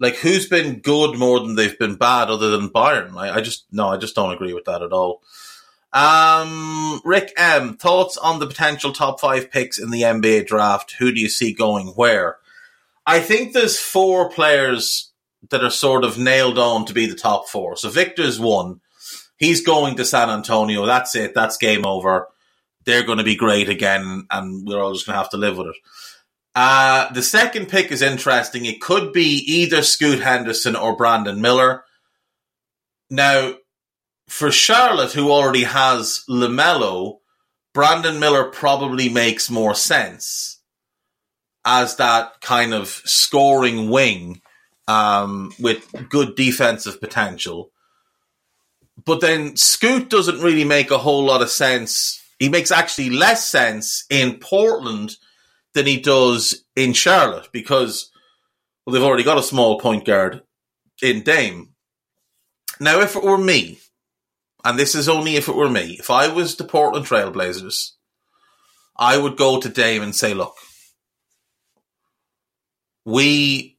Like, 0.00 0.16
who's 0.16 0.48
been 0.48 0.80
good 0.80 1.18
more 1.18 1.40
than 1.40 1.56
they've 1.56 1.78
been 1.78 1.96
bad 1.96 2.30
other 2.30 2.50
than 2.50 2.70
Bayern? 2.70 3.16
I, 3.16 3.36
I 3.36 3.40
just, 3.40 3.66
no, 3.72 3.88
I 3.88 3.96
just 3.96 4.14
don't 4.14 4.32
agree 4.32 4.54
with 4.54 4.64
that 4.64 4.82
at 4.82 4.92
all. 4.92 5.22
Um, 5.92 7.00
Rick 7.04 7.32
M, 7.36 7.76
thoughts 7.76 8.16
on 8.16 8.38
the 8.38 8.46
potential 8.46 8.92
top 8.92 9.20
five 9.20 9.50
picks 9.50 9.78
in 9.78 9.90
the 9.90 10.02
NBA 10.02 10.46
draft? 10.46 10.92
Who 10.98 11.12
do 11.12 11.20
you 11.20 11.28
see 11.28 11.52
going 11.52 11.88
where? 11.88 12.38
I 13.08 13.20
think 13.20 13.54
there's 13.54 13.80
four 13.80 14.28
players 14.28 15.10
that 15.48 15.64
are 15.64 15.70
sort 15.70 16.04
of 16.04 16.18
nailed 16.18 16.58
on 16.58 16.84
to 16.84 16.92
be 16.92 17.06
the 17.06 17.14
top 17.14 17.48
four. 17.48 17.74
So 17.74 17.88
Victor's 17.88 18.38
one. 18.38 18.80
He's 19.38 19.64
going 19.64 19.96
to 19.96 20.04
San 20.04 20.28
Antonio. 20.28 20.84
That's 20.84 21.14
it. 21.14 21.32
That's 21.34 21.56
game 21.56 21.86
over. 21.86 22.28
They're 22.84 23.06
going 23.06 23.16
to 23.16 23.24
be 23.24 23.34
great 23.34 23.70
again, 23.70 24.26
and 24.30 24.68
we're 24.68 24.82
all 24.82 24.92
just 24.92 25.06
going 25.06 25.14
to 25.14 25.22
have 25.22 25.30
to 25.30 25.38
live 25.38 25.56
with 25.56 25.68
it. 25.68 25.76
Uh, 26.54 27.10
the 27.12 27.22
second 27.22 27.70
pick 27.70 27.90
is 27.90 28.02
interesting. 28.02 28.66
It 28.66 28.82
could 28.82 29.14
be 29.14 29.42
either 29.46 29.82
Scoot 29.82 30.20
Henderson 30.20 30.76
or 30.76 30.94
Brandon 30.94 31.40
Miller. 31.40 31.84
Now, 33.08 33.54
for 34.28 34.50
Charlotte, 34.50 35.12
who 35.12 35.30
already 35.32 35.64
has 35.64 36.24
LaMelo, 36.28 37.20
Brandon 37.72 38.20
Miller 38.20 38.44
probably 38.44 39.08
makes 39.08 39.48
more 39.48 39.74
sense 39.74 40.57
as 41.70 41.96
that 41.96 42.40
kind 42.40 42.72
of 42.72 42.88
scoring 42.88 43.90
wing 43.90 44.40
um, 44.88 45.52
with 45.60 46.08
good 46.08 46.34
defensive 46.34 46.98
potential. 46.98 47.70
But 49.04 49.20
then 49.20 49.54
Scoot 49.54 50.08
doesn't 50.08 50.40
really 50.40 50.64
make 50.64 50.90
a 50.90 50.96
whole 50.96 51.24
lot 51.24 51.42
of 51.42 51.50
sense. 51.50 52.24
He 52.38 52.48
makes 52.48 52.70
actually 52.70 53.10
less 53.10 53.44
sense 53.44 54.06
in 54.08 54.38
Portland 54.38 55.16
than 55.74 55.84
he 55.84 56.00
does 56.00 56.64
in 56.74 56.94
Charlotte 56.94 57.50
because 57.52 58.10
well, 58.86 58.94
they've 58.94 59.02
already 59.02 59.22
got 59.22 59.36
a 59.36 59.42
small 59.42 59.78
point 59.78 60.06
guard 60.06 60.40
in 61.02 61.20
Dame. 61.20 61.74
Now, 62.80 63.00
if 63.00 63.14
it 63.14 63.22
were 63.22 63.36
me, 63.36 63.78
and 64.64 64.78
this 64.78 64.94
is 64.94 65.06
only 65.06 65.36
if 65.36 65.48
it 65.48 65.54
were 65.54 65.68
me, 65.68 65.98
if 66.00 66.08
I 66.08 66.28
was 66.28 66.56
the 66.56 66.64
Portland 66.64 67.04
Trailblazers, 67.04 67.90
I 68.96 69.18
would 69.18 69.36
go 69.36 69.60
to 69.60 69.68
Dame 69.68 70.02
and 70.02 70.16
say, 70.16 70.32
look, 70.32 70.54
we 73.08 73.78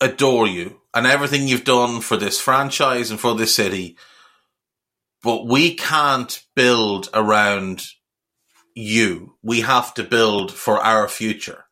adore 0.00 0.46
you 0.46 0.80
and 0.94 1.06
everything 1.06 1.46
you've 1.46 1.64
done 1.64 2.00
for 2.00 2.16
this 2.16 2.40
franchise 2.40 3.10
and 3.10 3.20
for 3.20 3.34
this 3.34 3.54
city, 3.54 3.98
but 5.22 5.46
we 5.46 5.74
can't 5.74 6.42
build 6.54 7.10
around 7.12 7.84
you. 8.74 9.34
We 9.42 9.60
have 9.60 9.92
to 9.94 10.04
build 10.04 10.52
for 10.52 10.82
our 10.82 11.06
future. 11.06 11.66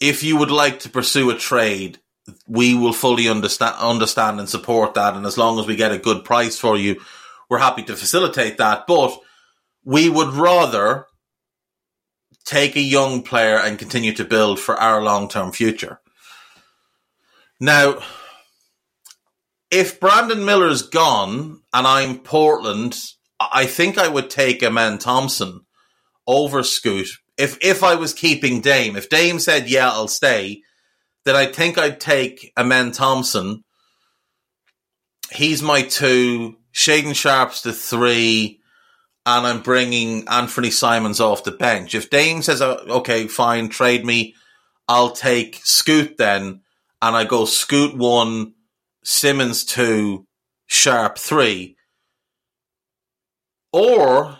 If 0.00 0.24
you 0.24 0.36
would 0.36 0.50
like 0.50 0.80
to 0.80 0.88
pursue 0.88 1.30
a 1.30 1.38
trade, 1.38 2.00
we 2.48 2.74
will 2.74 2.92
fully 2.92 3.28
understand 3.28 3.76
understand 3.78 4.40
and 4.40 4.48
support 4.48 4.94
that. 4.94 5.14
And 5.14 5.26
as 5.26 5.38
long 5.38 5.60
as 5.60 5.66
we 5.68 5.76
get 5.76 5.92
a 5.92 5.98
good 5.98 6.24
price 6.24 6.58
for 6.58 6.76
you, 6.76 7.00
we're 7.48 7.58
happy 7.58 7.84
to 7.84 7.94
facilitate 7.94 8.58
that. 8.58 8.88
But 8.88 9.16
we 9.84 10.08
would 10.08 10.30
rather 10.30 11.06
take 12.44 12.76
a 12.76 12.80
young 12.80 13.22
player 13.22 13.56
and 13.56 13.78
continue 13.78 14.12
to 14.14 14.24
build 14.24 14.58
for 14.58 14.76
our 14.76 15.02
long 15.02 15.28
term 15.28 15.52
future. 15.52 16.00
Now, 17.60 18.00
if 19.70 20.00
Brandon 20.00 20.44
Miller's 20.44 20.82
gone 20.82 21.62
and 21.72 21.86
I'm 21.86 22.18
Portland, 22.18 22.98
I 23.40 23.66
think 23.66 23.98
I 23.98 24.08
would 24.08 24.30
take 24.30 24.62
Amen 24.62 24.98
Thompson 24.98 25.60
over 26.26 26.62
Scoot. 26.62 27.08
If 27.38 27.58
if 27.62 27.82
I 27.82 27.94
was 27.94 28.12
keeping 28.12 28.60
Dame, 28.60 28.96
if 28.96 29.08
Dame 29.08 29.38
said, 29.38 29.70
yeah, 29.70 29.88
I'll 29.88 30.08
stay, 30.08 30.62
then 31.24 31.36
I 31.36 31.46
think 31.46 31.78
I'd 31.78 32.00
take 32.00 32.52
Amen 32.58 32.92
Thompson. 32.92 33.64
He's 35.30 35.62
my 35.62 35.82
two. 35.82 36.56
Shaedon 36.74 37.14
Sharpe's 37.14 37.62
the 37.62 37.72
three. 37.72 38.61
And 39.24 39.46
I'm 39.46 39.62
bringing 39.62 40.26
Anthony 40.28 40.70
Simons 40.70 41.20
off 41.20 41.44
the 41.44 41.52
bench. 41.52 41.94
If 41.94 42.10
Dame 42.10 42.42
says, 42.42 42.60
uh, 42.60 42.82
okay, 42.88 43.28
fine, 43.28 43.68
trade 43.68 44.04
me, 44.04 44.34
I'll 44.88 45.12
take 45.12 45.60
Scoot 45.62 46.16
then. 46.18 46.62
And 47.00 47.16
I 47.16 47.24
go 47.24 47.44
Scoot 47.44 47.96
one, 47.96 48.54
Simons 49.04 49.64
two, 49.64 50.26
Sharpe 50.66 51.18
three. 51.18 51.76
Or 53.72 54.38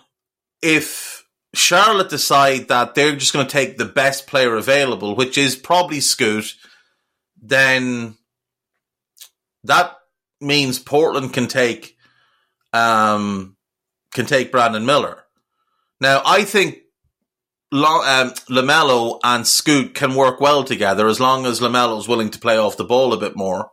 if 0.61 1.27
Charlotte 1.55 2.11
decide 2.11 2.69
that 2.69 2.95
they're 2.95 3.17
just 3.17 3.33
going 3.33 3.47
to 3.47 3.53
take 3.53 3.79
the 3.79 3.85
best 3.85 4.27
player 4.27 4.57
available, 4.57 5.15
which 5.15 5.39
is 5.39 5.55
probably 5.55 6.01
Scoot, 6.01 6.55
then 7.41 8.17
that 9.65 9.97
means 10.41 10.79
Portland 10.79 11.33
can 11.33 11.47
take 11.47 11.97
um, 12.73 13.57
can 14.13 14.27
take 14.27 14.53
Brandon 14.53 14.85
Miller. 14.85 15.25
Now, 16.01 16.23
I 16.25 16.45
think 16.45 16.79
um, 17.73 18.31
Lamelo 18.51 19.19
and 19.25 19.47
Scoot 19.47 19.95
can 19.95 20.15
work 20.15 20.41
well 20.41 20.65
together 20.65 21.09
as 21.09 21.21
long 21.21 21.47
as 21.47 21.61
Lamelo 21.61 21.99
is 21.99 22.09
willing 22.09 22.31
to 22.31 22.39
play 22.39 22.59
off 22.59 22.77
the 22.77 22.85
ball 22.85 23.13
a 23.13 23.19
bit 23.21 23.37
more. 23.37 23.71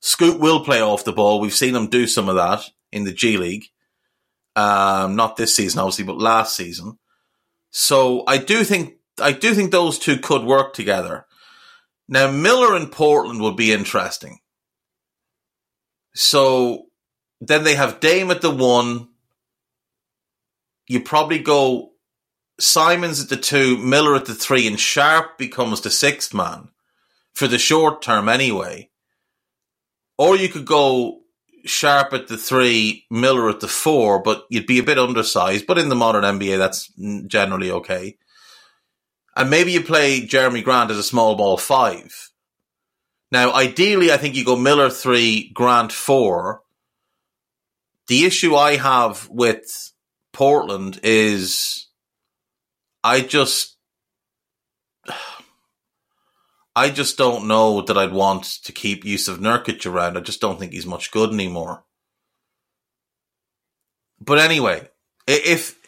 Scoot 0.00 0.40
will 0.40 0.64
play 0.64 0.80
off 0.80 1.04
the 1.04 1.12
ball. 1.12 1.40
We've 1.40 1.54
seen 1.54 1.76
him 1.76 1.88
do 1.88 2.06
some 2.06 2.28
of 2.28 2.36
that 2.36 2.62
in 2.90 3.04
the 3.04 3.12
G 3.12 3.36
League. 3.36 3.66
Um, 4.56 5.14
not 5.14 5.36
this 5.36 5.54
season, 5.54 5.78
obviously, 5.80 6.04
but 6.04 6.18
last 6.18 6.56
season. 6.56 6.98
So 7.70 8.24
I 8.26 8.38
do 8.38 8.64
think 8.64 8.94
I 9.20 9.32
do 9.32 9.54
think 9.54 9.70
those 9.70 9.98
two 9.98 10.16
could 10.16 10.42
work 10.44 10.74
together. 10.74 11.26
Now, 12.08 12.30
Miller 12.30 12.76
in 12.76 12.88
Portland 12.88 13.40
will 13.40 13.54
be 13.54 13.72
interesting. 13.72 14.40
So 16.14 16.86
then 17.40 17.62
they 17.62 17.76
have 17.76 18.00
Dame 18.00 18.30
at 18.32 18.42
the 18.42 18.50
one. 18.50 19.09
You 20.90 20.98
probably 20.98 21.38
go 21.38 21.92
Simons 22.58 23.22
at 23.22 23.28
the 23.28 23.36
two, 23.36 23.78
Miller 23.78 24.16
at 24.16 24.24
the 24.24 24.34
three, 24.34 24.66
and 24.66 24.78
Sharpe 24.78 25.38
becomes 25.38 25.80
the 25.80 25.88
sixth 25.88 26.34
man 26.34 26.70
for 27.32 27.46
the 27.46 27.58
short 27.58 28.02
term 28.02 28.28
anyway. 28.28 28.90
Or 30.18 30.34
you 30.34 30.48
could 30.48 30.66
go 30.66 31.20
Sharpe 31.64 32.12
at 32.14 32.26
the 32.26 32.36
three, 32.36 33.06
Miller 33.08 33.48
at 33.48 33.60
the 33.60 33.68
four, 33.68 34.20
but 34.20 34.46
you'd 34.50 34.66
be 34.66 34.80
a 34.80 34.82
bit 34.82 34.98
undersized. 34.98 35.64
But 35.64 35.78
in 35.78 35.90
the 35.90 35.94
modern 35.94 36.24
NBA, 36.24 36.58
that's 36.58 36.92
generally 37.28 37.70
okay. 37.70 38.16
And 39.36 39.48
maybe 39.48 39.70
you 39.70 39.82
play 39.82 40.22
Jerami 40.22 40.64
Grant 40.64 40.90
as 40.90 40.98
a 40.98 41.04
small 41.04 41.36
ball 41.36 41.56
five. 41.56 42.32
Now, 43.30 43.52
ideally, 43.52 44.10
I 44.10 44.16
think 44.16 44.34
you 44.34 44.44
go 44.44 44.56
Miller 44.56 44.90
three, 44.90 45.52
Grant 45.54 45.92
four. 45.92 46.62
The 48.08 48.24
issue 48.24 48.56
I 48.56 48.74
have 48.74 49.28
with 49.30 49.89
Portland 50.40 50.98
is 51.02 51.88
I 53.04 53.20
just 53.20 53.76
I 56.74 56.88
just 56.88 57.18
don't 57.18 57.46
know 57.46 57.82
that 57.82 57.98
I'd 57.98 58.14
want 58.14 58.44
to 58.64 58.72
keep 58.72 59.04
Jusuf 59.04 59.36
Nurkic 59.36 59.84
around. 59.84 60.16
I 60.16 60.20
just 60.20 60.40
don't 60.40 60.58
think 60.58 60.72
he's 60.72 60.86
much 60.86 61.10
good 61.10 61.30
anymore. 61.30 61.84
But 64.18 64.38
anyway, 64.38 64.88
if 65.26 65.78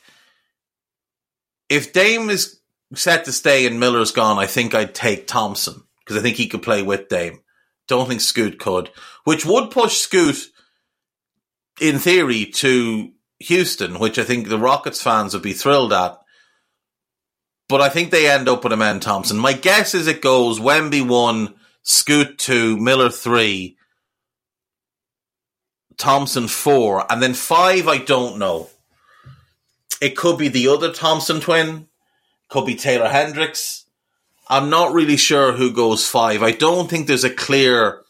if 1.70 1.94
Dame 1.94 2.28
is 2.28 2.61
set 2.94 3.24
to 3.24 3.32
stay 3.32 3.66
and 3.66 3.80
Miller's 3.80 4.12
gone, 4.12 4.38
I 4.38 4.44
think 4.46 4.74
I'd 4.74 4.94
take 4.94 5.26
Thompson 5.26 5.82
because 6.00 6.18
I 6.18 6.20
think 6.20 6.36
he 6.36 6.46
could 6.46 6.62
play 6.62 6.82
with 6.82 7.09
Dame. 7.09 7.40
Don't 7.88 8.07
think 8.07 8.20
Scoot 8.20 8.59
could, 8.59 8.90
which 9.24 9.46
would 9.46 9.70
push 9.70 9.96
Scoot 9.96 10.36
in 11.80 11.98
theory 11.98 12.44
to 12.57 13.12
Houston, 13.45 13.99
which 13.99 14.18
I 14.18 14.24
think 14.24 14.49
the 14.49 14.59
Rockets 14.59 15.03
fans 15.03 15.34
would 15.34 15.43
be 15.43 15.53
thrilled 15.53 15.93
at. 15.93 16.18
But 17.68 17.80
I 17.80 17.88
think 17.88 18.11
they 18.11 18.30
end 18.30 18.49
up 18.49 18.64
with 18.64 18.72
Amen 18.72 19.01
Thompson. 19.01 19.38
My 19.38 19.53
guess 19.53 19.95
is 19.95 20.07
it 20.07 20.20
goes 20.20 20.61
Wemby 20.61 21.07
one, 21.07 21.55
Scoot 21.82 22.38
two, 22.38 22.76
Miller 22.76 23.11
three, 23.11 23.76
Thompson 25.97 26.49
four, 26.49 27.11
and 27.11 27.22
then 27.22 27.34
five. 27.34 27.88
I 27.88 27.99
don't 27.99 28.38
know. 28.38 28.68
It 30.01 30.16
could 30.16 30.36
be 30.36 30.49
the 30.49 30.68
other 30.68 30.93
Thompson 30.93 31.40
twin 31.40 31.88
could 32.49 32.66
be 32.66 32.74
Taylor 32.74 33.09
Hendricks. 33.09 33.86
I'm 34.49 34.68
not 34.68 34.93
really 34.93 35.16
sure 35.16 35.53
who 35.53 35.72
goes 35.72 36.07
five. 36.07 36.43
I 36.43 36.51
don't 36.53 36.90
think 36.90 37.07
there's 37.07 37.24
a 37.24 37.30
clear 37.30 38.03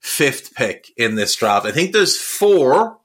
fifth 0.00 0.54
pick 0.54 0.90
in 0.96 1.14
this 1.14 1.34
draft. 1.34 1.64
I 1.64 1.72
think 1.72 1.92
there's 1.92 2.20
four 2.20 2.99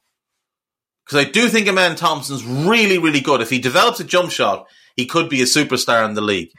because 1.06 1.26
I 1.26 1.30
do 1.30 1.48
think 1.50 1.68
Amen 1.68 1.96
Thompson's 1.96 2.44
really, 2.44 2.98
really 2.98 3.22
good. 3.22 3.42
If 3.42 3.50
he 3.50 3.60
develops 3.60 4.00
a 4.00 4.04
jump 4.04 4.32
shot, 4.32 4.68
he 4.96 5.06
could 5.06 5.30
be 5.30 5.42
a 5.42 5.46
superstar 5.46 6.08
in 6.08 6.16
the 6.16 6.22
league. 6.22 6.52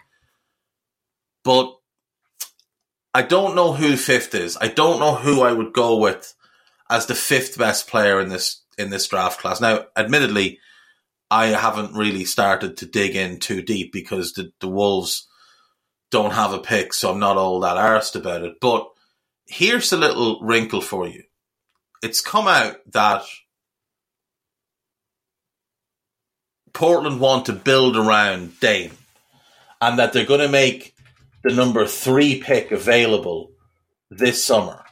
But 1.42 1.74
I 3.12 3.22
don't 3.22 3.57
know 3.57 3.72
who 3.72 3.97
fifth 3.97 4.34
is. 4.34 4.57
I 4.61 4.68
don't 4.68 5.01
know 5.01 5.14
who 5.14 5.42
I 5.42 5.53
would 5.53 5.72
go 5.72 5.97
with 5.97 6.34
as 6.90 7.07
the 7.07 7.14
fifth 7.14 7.59
best 7.59 7.88
player 7.88 8.20
in 8.20 8.28
this 8.28 8.62
in 8.78 8.90
this 8.90 9.09
draft 9.09 9.40
class. 9.40 9.61
Now, 9.61 9.86
admittedly, 9.97 10.61
I 11.30 11.47
haven't 11.47 11.97
really 11.97 12.24
started 12.24 12.76
to 12.76 12.86
dig 12.86 13.16
in 13.16 13.40
too 13.40 13.62
deep 13.62 13.92
because 13.92 14.32
the, 14.32 14.53
the 14.61 14.68
Wolves 14.68 15.26
don't 16.11 16.34
have 16.34 16.53
a 16.53 16.59
pick, 16.59 16.92
so 16.92 17.11
I'm 17.11 17.18
not 17.18 17.36
all 17.36 17.61
that 17.61 17.76
arsed 17.76 18.14
about 18.14 18.42
it. 18.42 18.61
But 18.61 18.86
here's 19.47 19.92
a 19.92 19.97
little 19.97 20.38
wrinkle 20.40 20.80
for 20.80 21.09
you. 21.09 21.22
It's 22.03 22.20
come 22.20 22.47
out 22.47 22.76
that 22.92 23.22
Portland 26.77 27.20
want 27.20 27.47
to 27.47 27.55
build 27.55 27.97
around 27.97 28.61
Dame 28.61 28.93
and 29.81 29.99
that 29.99 30.12
they're 30.12 30.27
going 30.27 30.41
to 30.41 30.49
make 30.49 30.95
the 31.43 31.55
number 31.55 31.87
three 31.87 32.39
pick 32.39 32.70
available 32.70 33.51
this 34.11 34.45
summer. 34.45 34.85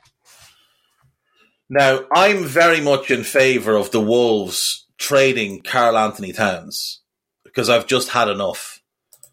Now, 1.68 2.06
I'm 2.10 2.44
very 2.44 2.80
much 2.80 3.10
in 3.10 3.22
favor 3.22 3.76
of 3.76 3.90
the 3.90 4.00
Wolves 4.00 4.86
trading 4.96 5.60
Karl-Anthony 5.60 6.32
Towns 6.32 7.00
because 7.42 7.68
I've 7.68 7.86
just 7.86 8.08
had 8.08 8.28
enough. 8.28 8.80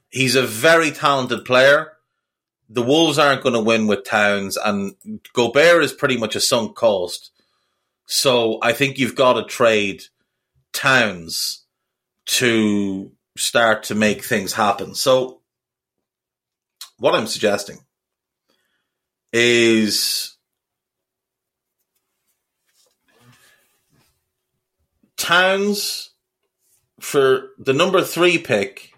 He's 0.10 0.36
a 0.36 0.46
very 0.46 0.92
talented 0.92 1.46
player. 1.46 1.94
the 2.74 2.82
Wolves 2.82 3.20
aren't 3.20 3.44
going 3.44 3.54
to 3.54 3.62
win 3.62 3.86
with 3.86 4.06
Towns, 4.06 4.58
and 4.58 4.96
Gobert 5.34 5.84
is 5.84 5.92
pretty 5.92 6.18
much 6.18 6.36
a 6.36 6.40
sunk 6.40 6.76
cost. 6.76 7.32
So 8.06 8.60
I 8.62 8.72
think 8.72 8.98
you've 8.98 9.16
got 9.16 9.34
to 9.34 9.44
trade 9.44 10.04
Towns 10.72 11.61
to 12.26 13.12
start 13.38 13.84
to 13.84 13.96
make 13.96 14.24
things 14.24 14.54
happen. 14.54 14.96
So 14.96 15.42
what 16.98 17.16
I'm 17.16 17.28
suggesting 17.28 17.80
is 19.34 20.38
Towns 25.22 26.10
for 27.00 27.50
the 27.60 27.74
number 27.74 28.02
three 28.02 28.40
pick, 28.40 28.92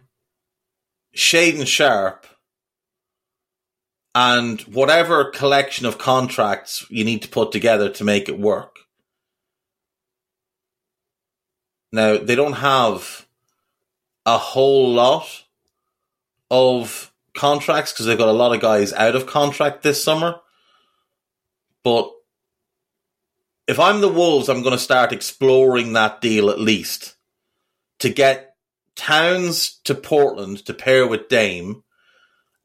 Shaedon 1.13 1.67
Sharpe, 1.67 2.25
and 4.15 4.61
whatever 4.61 5.25
collection 5.25 5.85
of 5.85 5.97
contracts 5.97 6.85
you 6.89 7.03
need 7.03 7.23
to 7.23 7.27
put 7.27 7.51
together 7.51 7.89
to 7.89 8.05
make 8.05 8.29
it 8.29 8.39
work. 8.39 8.72
Now, 11.93 12.17
they 12.17 12.35
don't 12.35 12.53
have 12.53 13.27
a 14.25 14.37
whole 14.37 14.91
lot 14.91 15.43
of 16.49 17.13
contracts 17.35 17.93
because 17.93 18.07
they've 18.07 18.17
got 18.17 18.29
a 18.29 18.33
lot 18.33 18.53
of 18.53 18.61
guys 18.61 18.91
out 18.93 19.15
of 19.15 19.27
contract 19.27 19.83
this 19.83 20.03
summer. 20.03 20.41
But 21.83 22.11
if 23.67 23.79
I'm 23.79 24.01
the 24.01 24.09
Wolves, 24.09 24.49
I'm 24.49 24.63
going 24.63 24.75
to 24.75 24.83
start 24.83 25.13
exploring 25.13 25.93
that 25.93 26.19
deal 26.19 26.49
at 26.49 26.59
least 26.59 27.15
to 27.99 28.09
get 28.09 28.55
Towns 28.95 29.79
to 29.85 29.95
Portland 29.95 30.65
to 30.65 30.73
pair 30.73 31.07
with 31.07 31.29
Dame 31.29 31.83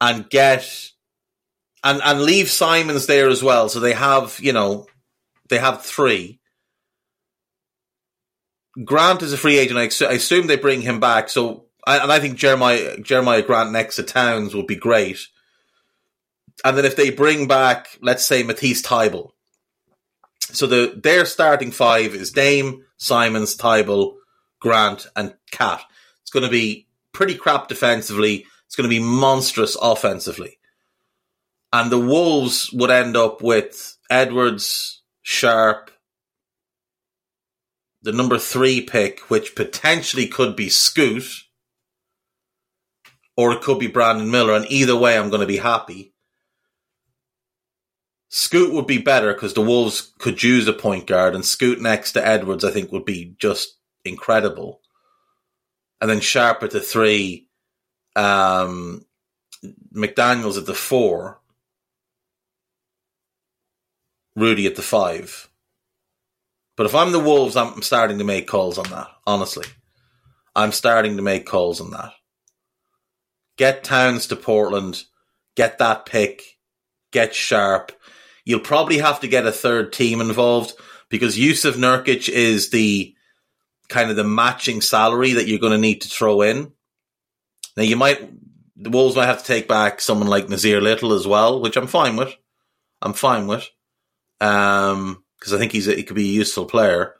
and 0.01 0.29
get 0.29 0.91
and 1.83 2.01
and 2.03 2.22
leave 2.22 2.51
Simons 2.51 3.07
there 3.07 3.29
as 3.29 3.43
well. 3.43 3.68
So 3.68 3.81
they 3.81 3.95
have 3.95 4.39
you 4.41 4.53
know 4.53 4.87
they 5.49 5.59
have 5.59 5.85
three. 5.85 6.41
Grant 8.85 9.22
is 9.22 9.33
a 9.33 9.39
free 9.39 9.59
agent. 9.59 9.79
I, 9.79 10.12
assume 10.12 10.47
they 10.47 10.57
bring 10.57 10.83
him 10.83 11.01
back. 11.01 11.29
So 11.29 11.66
and 11.87 12.12
I 12.12 12.20
think 12.20 12.37
Jeremiah 12.37 12.99
Jeremiah 13.01 13.43
Grant 13.43 13.72
next 13.72 13.97
to 13.97 14.03
Towns 14.03 14.55
would 14.55 14.66
be 14.66 14.76
great. 14.76 15.26
And 16.64 16.76
then 16.76 16.85
if 16.85 16.97
they 16.97 17.11
bring 17.11 17.47
back, 17.47 17.99
let's 18.03 18.24
say 18.24 18.43
Matisse 18.43 18.83
Thybulle, 18.83 19.31
so 20.41 20.66
the 20.66 21.01
their 21.03 21.24
starting 21.24 21.70
five 21.70 22.14
is 22.14 22.31
Dame, 22.31 22.85
Simons, 22.97 23.57
Thybulle, 23.57 24.16
Grant, 24.61 25.07
and 25.16 25.35
Cat. 25.51 25.83
It's 26.22 26.31
going 26.31 26.45
to 26.45 26.51
be 26.51 26.87
pretty 27.12 27.35
crap 27.35 27.68
defensively. 27.68 28.47
It's 28.66 28.76
going 28.76 28.89
to 28.89 28.95
be 28.95 29.03
monstrous 29.03 29.76
offensively. 29.81 30.59
And 31.72 31.91
the 31.91 31.99
Wolves 31.99 32.70
would 32.72 32.91
end 32.91 33.16
up 33.16 33.43
with 33.43 33.97
Edwards, 34.11 35.03
Sharpe, 35.22 35.91
the 38.03 38.12
number 38.12 38.38
three 38.38 38.80
pick, 38.80 39.20
which 39.30 39.55
potentially 39.55 40.26
could 40.26 40.57
be 40.57 40.68
Scoot, 40.68 41.44
or 43.36 43.53
it 43.53 43.62
could 43.62 43.78
be 43.78 43.86
Brandon 43.86 44.30
Miller. 44.30 44.55
And 44.55 44.66
either 44.70 44.96
way, 44.96 45.16
I'm 45.16 45.30
going 45.30 45.40
to 45.40 45.46
be 45.46 45.59
happy. 45.59 46.12
Scoot 48.30 48.72
would 48.74 48.86
be 48.86 48.99
better 48.99 49.32
because 49.32 49.55
the 49.55 49.62
Wolves 49.62 50.12
could 50.18 50.42
use 50.42 50.68
a 50.68 50.72
point 50.72 51.07
guard, 51.07 51.34
and 51.34 51.44
Scoot 51.44 51.80
next 51.80 52.12
to 52.12 52.26
Edwards, 52.26 52.64
I 52.64 52.70
think, 52.70 52.92
would 52.92 53.05
be 53.05 53.34
just 53.38 53.78
incredible. 54.05 54.80
And 56.01 56.11
then 56.11 56.20
Sharpe 56.20 56.62
at 56.62 56.70
the 56.70 56.80
three, 56.80 57.49
um, 58.14 59.07
McDaniels 59.94 60.59
at 60.59 60.66
the 60.66 60.74
four, 60.74 61.40
Rudy 64.36 64.66
at 64.66 64.76
the 64.76 64.82
five. 64.82 65.47
But 66.79 66.87
if 66.87 66.95
I'm 66.95 67.11
the 67.11 67.18
Wolves, 67.18 67.57
I'm 67.57 67.83
starting 67.83 68.18
to 68.18 68.24
make 68.24 68.47
calls 68.47 68.79
on 68.79 68.89
that, 68.91 69.09
honestly. 69.26 69.66
I'm 70.55 70.70
starting 70.70 71.16
to 71.16 71.22
make 71.22 71.45
calls 71.45 71.81
on 71.81 71.91
that. 71.91 72.12
Get 73.57 73.83
Towns 73.83 74.29
to 74.29 74.37
Portland, 74.37 75.03
get 75.57 75.79
that 75.79 76.07
pick, 76.07 76.41
get 77.11 77.35
Sharpe. 77.35 77.91
You'll 78.45 78.61
probably 78.61 78.99
have 78.99 79.18
to 79.20 79.29
get 79.29 79.45
a 79.45 79.51
third 79.51 79.93
team 79.93 80.20
involved 80.20 80.72
because 81.09 81.37
Jusuf 81.37 81.74
Nurkic 81.74 82.29
is 82.29 82.70
the 82.70 83.12
kind 83.89 84.11
of 84.11 84.16
the 84.16 84.22
matching 84.22 84.81
salary 84.81 85.33
that 85.33 85.49
you're 85.49 85.59
going 85.59 85.72
to 85.72 85.79
need 85.79 86.03
to 86.03 86.09
throw 86.09 86.43
in. 86.43 86.70
Now 87.76 87.83
you 87.83 87.97
might, 87.97 88.31
the 88.76 88.91
Wolves 88.91 89.16
might 89.16 89.26
have 89.26 89.41
to 89.41 89.45
take 89.45 89.66
back 89.66 90.01
someone 90.01 90.29
like 90.29 90.47
Nassir 90.47 90.81
Little 90.81 91.12
as 91.12 91.26
well, 91.26 91.61
which 91.61 91.76
I'm 91.76 91.89
fine 91.89 92.14
with. 92.14 92.33
I'm 93.03 93.14
fine 93.14 93.49
with, 93.49 93.68
um, 94.41 95.24
because 95.39 95.53
I 95.53 95.59
think 95.59 95.72
he's 95.72 95.89
a, 95.89 95.95
he 95.95 96.03
could 96.03 96.16
be 96.16 96.28
a 96.28 96.32
useful 96.32 96.66
player. 96.66 97.14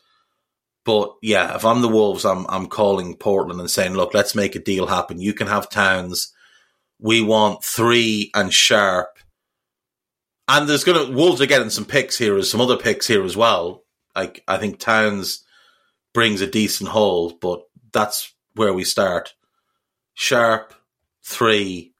But 0.85 1.17
yeah, 1.21 1.55
if 1.55 1.65
I'm 1.65 1.83
the 1.83 1.89
Wolves, 1.89 2.25
I'm 2.25 2.47
I'm 2.49 2.67
calling 2.67 3.17
Portland 3.17 3.61
and 3.61 3.71
saying, 3.71 3.95
look, 3.95 4.15
let's 4.15 4.35
make 4.35 4.55
a 4.55 4.59
deal 4.61 4.87
happen. 4.87 5.21
You 5.21 5.35
can 5.35 5.47
have 5.47 5.69
Towns. 5.69 6.33
We 6.99 7.21
want 7.23 7.63
three 7.63 8.31
and 8.35 8.53
Sharpe. 8.53 9.19
And 10.49 10.69
there's 10.69 10.85
gonna 10.85 11.11
Wolves 11.13 11.41
are 11.41 11.47
getting 11.47 11.71
some 11.71 11.85
picks 11.85 12.17
here, 12.17 12.37
as 12.37 12.51
some 12.51 12.61
other 12.61 12.77
picks 12.77 13.07
here 13.07 13.23
as 13.25 13.37
well. 13.37 13.85
Like 14.17 14.43
I 14.49 14.57
think 14.57 14.79
Towns 14.79 15.45
brings 16.15 16.41
a 16.41 16.47
decent 16.47 16.91
haul, 16.91 17.33
but 17.41 17.63
that's 17.93 18.33
where 18.55 18.73
we 18.73 18.85
start. 18.85 19.35
Sharpe, 20.15 20.75
three, 21.23 21.93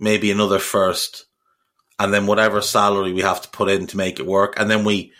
maybe 0.00 0.30
another 0.30 0.58
first, 0.58 1.26
and 1.98 2.12
then 2.12 2.26
whatever 2.26 2.60
salary 2.60 3.12
we 3.12 3.22
have 3.22 3.42
to 3.42 3.48
put 3.48 3.70
in 3.70 3.86
to 3.86 3.96
make 3.96 4.18
it 4.18 4.26
work, 4.26 4.54
and 4.58 4.68
then 4.68 4.84
we 4.84 5.12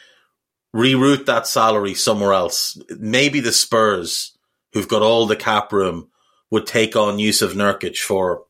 reroute 0.74 1.26
that 1.26 1.46
salary 1.46 1.94
somewhere 1.94 2.32
else. 2.32 2.78
Maybe 2.98 3.40
the 3.40 3.52
Spurs, 3.52 4.36
who've 4.72 4.88
got 4.88 5.02
all 5.02 5.26
the 5.26 5.36
cap 5.36 5.72
room, 5.72 6.08
would 6.50 6.66
take 6.66 6.96
on 6.96 7.18
Jusuf 7.18 7.54
Nurkic 7.54 7.98
for 7.98 8.44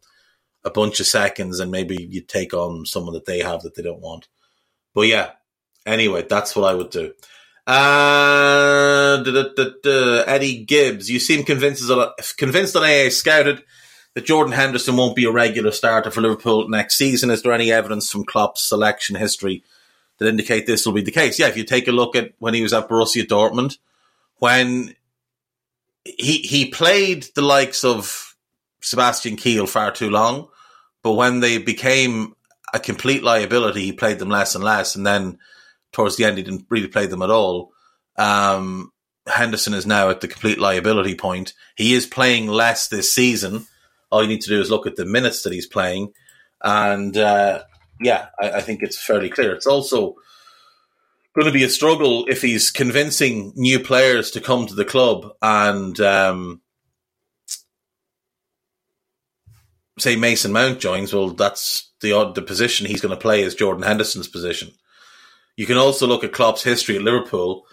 a 0.65 0.71
bunch 0.71 1.01
of 1.01 1.07
seconds, 1.07 1.61
and 1.61 1.71
maybe 1.71 2.07
you'd 2.11 2.29
take 2.29 2.55
on 2.55 2.87
someone 2.87 3.15
that 3.15 3.27
they 3.27 3.41
have 3.41 3.63
that 3.63 3.75
they 3.75 3.83
don't 3.83 4.01
want. 4.01 4.29
But 4.95 5.03
yeah, 5.03 5.31
anyway, 5.87 6.25
that's 6.29 6.55
what 6.55 6.71
I 6.71 6.75
would 6.75 6.91
do. 6.91 7.13
Uh, 7.67 9.23
Eddie 10.27 10.65
Gibbs, 10.65 11.11
you 11.11 11.19
seem 11.19 11.45
convinced, 11.45 11.91
convinced 12.37 12.77
on 12.77 12.83
AA 12.83 13.09
Scouted 13.09 13.63
that 14.15 14.27
Jordan 14.27 14.53
Henderson 14.53 14.97
won't 14.97 15.17
be 15.17 15.25
a 15.25 15.33
regular 15.33 15.71
starter 15.71 16.11
for 16.11 16.21
Liverpool 16.21 16.69
next 16.69 16.97
season. 16.99 17.31
Is 17.31 17.43
there 17.43 17.53
any 17.53 17.73
evidence 17.73 18.11
from 18.11 18.25
Klopp's 18.25 18.69
selection 18.69 19.17
history 19.17 19.63
that 20.19 20.29
indicate 20.29 20.67
this 20.67 20.87
will 20.87 20.93
be 20.93 21.03
the 21.03 21.11
case? 21.11 21.39
Yeah, 21.39 21.49
if 21.49 21.57
you 21.57 21.65
take 21.65 21.89
a 21.89 21.93
look 21.93 22.17
at 22.17 22.33
when 22.39 22.55
he 22.55 22.63
was 22.63 22.73
at 22.73 22.89
Borussia 22.89 23.27
Dortmund, 23.27 23.79
when 24.37 24.95
he 26.05 26.39
he 26.39 26.71
played 26.71 27.27
the 27.35 27.43
likes 27.43 27.85
of 27.85 28.37
Sebastian 28.81 29.37
Kehl 29.37 29.69
far 29.69 29.93
too 29.93 30.11
long, 30.11 30.49
but 31.03 31.13
when 31.13 31.41
they 31.41 31.59
became 31.59 32.35
a 32.75 32.81
complete 32.81 33.23
liability, 33.23 33.83
he 33.83 33.93
played 33.93 34.19
them 34.19 34.31
less 34.31 34.55
and 34.55 34.65
less, 34.65 34.97
and 34.97 35.07
then 35.07 35.39
towards 35.93 36.17
the 36.17 36.25
end, 36.25 36.39
he 36.39 36.43
didn't 36.43 36.67
really 36.69 36.89
play 36.89 37.07
them 37.07 37.23
at 37.23 37.31
all. 37.31 37.73
Um, 38.17 38.93
Henderson 39.27 39.75
is 39.75 39.87
now 39.87 40.11
at 40.11 40.21
the 40.21 40.29
complete 40.29 40.59
liability 40.59 41.15
point. 41.15 41.55
He 41.77 41.95
is 41.95 42.07
playing 42.07 42.49
less 42.49 42.89
this 42.89 43.15
season. 43.15 43.67
All 44.11 44.23
you 44.23 44.29
need 44.29 44.41
to 44.43 44.51
do 44.51 44.61
is 44.61 44.71
look 44.71 44.87
at 44.87 44.97
the 44.97 45.07
minutes 45.07 45.43
that 45.43 45.53
he's 45.53 45.67
playing. 45.67 46.13
And 46.63 47.17
uh, 47.17 47.63
yeah, 48.01 48.27
I, 48.41 48.53
I, 48.53 48.61
think 48.61 48.83
it's 48.83 49.03
fairly 49.03 49.29
clear. 49.29 49.55
It's 49.55 49.67
also 49.67 50.17
going 51.35 51.47
to 51.47 51.53
be 51.53 51.65
a 51.65 51.69
struggle 51.69 52.27
if 52.29 52.43
he's 52.43 52.71
convincing 52.71 53.53
new 53.57 53.81
players 53.81 54.31
to 54.33 54.41
come 54.41 54.67
to 54.67 54.75
the 54.75 54.85
club 54.85 55.33
and 55.41 55.99
um, 56.01 56.61
say 59.99 60.17
Mason 60.17 60.53
Mount 60.53 60.81
joins. 60.81 61.13
Well, 61.13 61.31
that's 61.31 61.91
the 62.01 62.33
the 62.35 62.43
position 62.43 62.87
he's 62.87 63.01
going 63.01 63.15
to 63.15 63.21
play 63.21 63.43
is 63.43 63.55
Jordan 63.55 63.83
Henderson's 63.83 64.29
position. 64.29 64.73
You 65.57 65.67
can 65.67 65.77
also 65.77 66.07
look 66.07 66.25
at 66.25 66.33
Klopp's 66.33 66.63
history 66.63 66.97
at 66.97 67.03
Liverpool, 67.03 67.67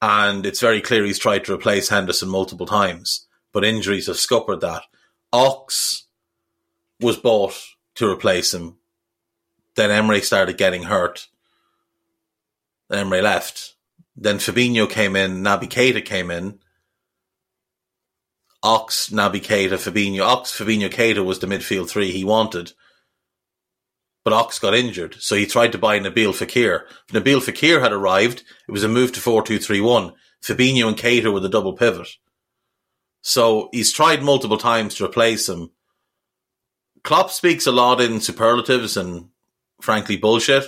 and 0.00 0.46
it's 0.46 0.60
very 0.60 0.80
clear 0.80 1.04
he's 1.04 1.18
tried 1.18 1.44
to 1.44 1.54
replace 1.54 1.88
Henderson 1.88 2.28
multiple 2.28 2.66
times, 2.66 3.26
but 3.52 3.64
injuries 3.64 4.06
have 4.06 4.16
scuppered 4.16 4.60
that. 4.60 4.82
Ox 5.32 6.06
was 7.00 7.16
bought 7.16 7.54
to 7.96 8.10
replace 8.10 8.54
him. 8.54 8.78
Then 9.76 9.90
Emre 9.90 10.22
started 10.22 10.58
getting 10.58 10.84
hurt. 10.84 11.28
Emre 12.90 13.22
left. 13.22 13.74
Then 14.16 14.38
Fabinho 14.38 14.88
came 14.88 15.14
in, 15.16 15.42
Naby 15.42 15.68
Keita 15.68 16.04
came 16.04 16.30
in. 16.30 16.58
Ox, 18.62 19.10
Naby 19.10 19.42
Keita, 19.42 19.74
Fabinho. 19.74 20.22
Ox, 20.22 20.56
Fabinho, 20.56 20.90
Keita 20.90 21.24
was 21.24 21.38
the 21.38 21.46
midfield 21.46 21.88
three 21.88 22.10
he 22.10 22.24
wanted 22.24 22.72
but 24.26 24.32
Ox 24.32 24.58
got 24.58 24.74
injured, 24.74 25.14
so 25.20 25.36
he 25.36 25.46
tried 25.46 25.70
to 25.70 25.78
buy 25.78 26.00
Nabil 26.00 26.32
Fekir. 26.34 26.80
Nabil 27.12 27.38
Fekir 27.38 27.80
had 27.80 27.92
arrived. 27.92 28.42
It 28.66 28.72
was 28.72 28.82
a 28.82 28.88
move 28.88 29.12
to 29.12 29.20
4-2-3-1. 29.20 30.14
Fabinho 30.42 30.88
and 30.88 30.96
Keita 30.96 31.32
were 31.32 31.38
the 31.38 31.48
double 31.48 31.74
pivot. 31.74 32.08
So 33.22 33.68
he's 33.70 33.92
tried 33.92 34.24
multiple 34.24 34.58
times 34.58 34.96
to 34.96 35.04
replace 35.04 35.48
him. 35.48 35.70
Klopp 37.04 37.30
speaks 37.30 37.68
a 37.68 37.70
lot 37.70 38.00
in 38.00 38.20
superlatives 38.20 38.96
and 38.96 39.28
frankly 39.80 40.16
bullshit. 40.16 40.64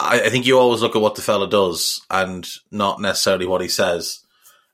I, 0.00 0.22
I 0.22 0.28
think 0.30 0.46
you 0.46 0.58
always 0.58 0.80
look 0.80 0.96
at 0.96 1.02
what 1.02 1.14
the 1.14 1.22
fella 1.22 1.48
does 1.48 2.04
and 2.10 2.48
not 2.70 3.00
necessarily 3.00 3.46
what 3.46 3.60
he 3.60 3.68
says. 3.68 4.20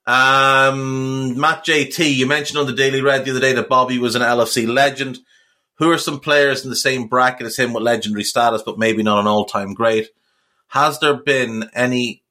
Um, 0.07 1.39
Matt 1.39 1.65
JT, 1.65 2.15
you 2.15 2.27
mentioned 2.27 2.59
on 2.59 2.67
the 2.67 2.75
Daily 2.75 3.01
Red 3.01 3.25
the 3.25 3.31
other 3.31 3.41
day 3.41 3.55
that 3.55 3.69
Bobby 3.69 3.99
was 3.99 4.15
an 4.15 4.23
LFC 4.23 4.69
legend. 4.69 5.19
Who 5.79 5.91
are 5.91 5.99
some 5.99 6.21
players 6.21 6.63
in 6.63 6.71
the 6.71 6.77
same 6.77 7.09
bracket 7.09 7.47
as 7.47 7.57
him 7.57 7.73
with 7.73 7.83
legendary 7.83 8.23
status, 8.23 8.63
but 8.65 8.79
maybe 8.79 9.03
not 9.03 9.19
an 9.19 9.27
all-time 9.27 9.75
great? 9.75 10.09
Has 10.69 11.01
there 11.01 11.15
been 11.17 11.69
any? 11.75 12.23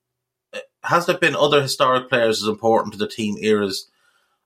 Has 0.84 1.08
there 1.08 1.18
been 1.18 1.36
other 1.36 1.62
historic 1.62 2.10
players 2.10 2.42
as 2.42 2.48
important 2.48 2.94
to 2.94 3.00
the 3.00 3.08
team 3.08 3.36
eras 3.42 3.90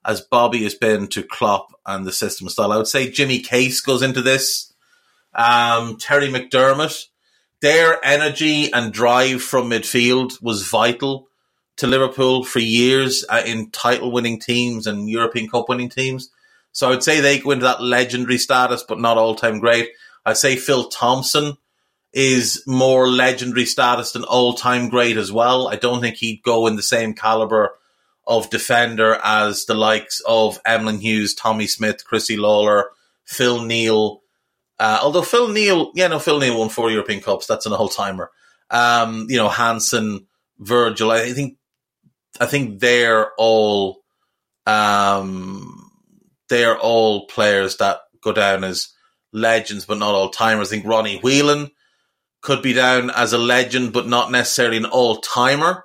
as 0.04 0.20
Bobby 0.20 0.62
has 0.64 0.74
been 0.74 1.06
to 1.08 1.22
Klopp 1.22 1.68
and 1.86 2.06
the 2.06 2.12
system 2.12 2.48
style? 2.48 2.72
I 2.72 2.76
would 2.76 2.88
say 2.88 3.10
Jimmy 3.10 3.40
Case 3.40 3.80
goes 3.80 4.02
into 4.02 4.22
this. 4.22 4.67
Um, 5.38 5.96
Terry 5.96 6.28
McDermott, 6.28 7.06
their 7.62 8.04
energy 8.04 8.72
and 8.72 8.92
drive 8.92 9.40
from 9.40 9.70
midfield 9.70 10.42
was 10.42 10.68
vital 10.68 11.28
to 11.76 11.86
Liverpool 11.86 12.44
for 12.44 12.58
years 12.58 13.24
uh, 13.28 13.42
in 13.46 13.70
title 13.70 14.10
winning 14.10 14.40
teams 14.40 14.86
and 14.86 15.08
European 15.08 15.48
Cup 15.48 15.68
winning 15.68 15.88
teams. 15.88 16.30
So 16.72 16.88
I 16.88 16.90
would 16.90 17.04
say 17.04 17.20
they 17.20 17.38
go 17.38 17.52
into 17.52 17.64
that 17.64 17.82
legendary 17.82 18.38
status, 18.38 18.82
but 18.82 19.00
not 19.00 19.16
all 19.16 19.36
time 19.36 19.60
great. 19.60 19.90
I'd 20.26 20.36
say 20.36 20.56
Phil 20.56 20.88
Thompson 20.88 21.56
is 22.12 22.64
more 22.66 23.08
legendary 23.08 23.64
status 23.64 24.12
than 24.12 24.24
all 24.24 24.54
time 24.54 24.88
great 24.88 25.16
as 25.16 25.30
well. 25.30 25.68
I 25.68 25.76
don't 25.76 26.00
think 26.00 26.16
he'd 26.16 26.42
go 26.42 26.66
in 26.66 26.76
the 26.76 26.82
same 26.82 27.14
caliber 27.14 27.76
of 28.26 28.50
defender 28.50 29.18
as 29.22 29.66
the 29.66 29.74
likes 29.74 30.20
of 30.26 30.60
Emlyn 30.66 30.98
Hughes, 30.98 31.34
Tommy 31.34 31.66
Smith, 31.66 32.04
Chrissy 32.04 32.36
Lawler, 32.36 32.90
Phil 33.24 33.62
Neal. 33.62 34.22
Uh, 34.78 35.00
although 35.02 35.22
Phil 35.22 35.48
Neal, 35.48 35.92
yeah, 35.94 36.06
no, 36.06 36.18
Phil 36.18 36.38
Neal 36.38 36.58
won 36.58 36.68
four 36.68 36.90
European 36.90 37.20
Cups. 37.20 37.46
That's 37.46 37.66
an 37.66 37.72
all 37.72 37.88
timer. 37.88 38.30
Um, 38.70 39.26
you 39.28 39.36
know, 39.36 39.48
Hansen, 39.48 40.26
Virgil. 40.58 41.10
I 41.10 41.32
think, 41.32 41.56
I 42.40 42.46
think 42.46 42.80
they're 42.80 43.32
all, 43.38 44.02
um, 44.66 45.90
they're 46.48 46.78
all 46.78 47.26
players 47.26 47.76
that 47.78 48.00
go 48.20 48.32
down 48.32 48.64
as 48.64 48.88
legends, 49.32 49.84
but 49.84 49.98
not 49.98 50.14
all 50.14 50.30
timers. 50.30 50.68
I 50.68 50.76
think 50.76 50.86
Ronnie 50.86 51.18
Whelan 51.18 51.70
could 52.40 52.62
be 52.62 52.72
down 52.72 53.10
as 53.10 53.32
a 53.32 53.38
legend, 53.38 53.92
but 53.92 54.06
not 54.06 54.30
necessarily 54.30 54.76
an 54.76 54.84
all 54.84 55.16
timer. 55.16 55.84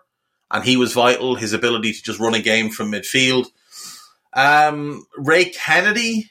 And 0.52 0.64
he 0.64 0.78
was 0.78 0.94
vital, 0.94 1.36
his 1.36 1.54
ability 1.54 1.94
to 1.94 2.04
just 2.04 2.20
run 2.20 2.36
a 2.36 2.42
game 2.42 2.70
from 2.70 2.92
midfield. 2.92 3.48
Um, 4.34 5.06
Ray 5.18 5.46
Kennedy, 5.46 6.30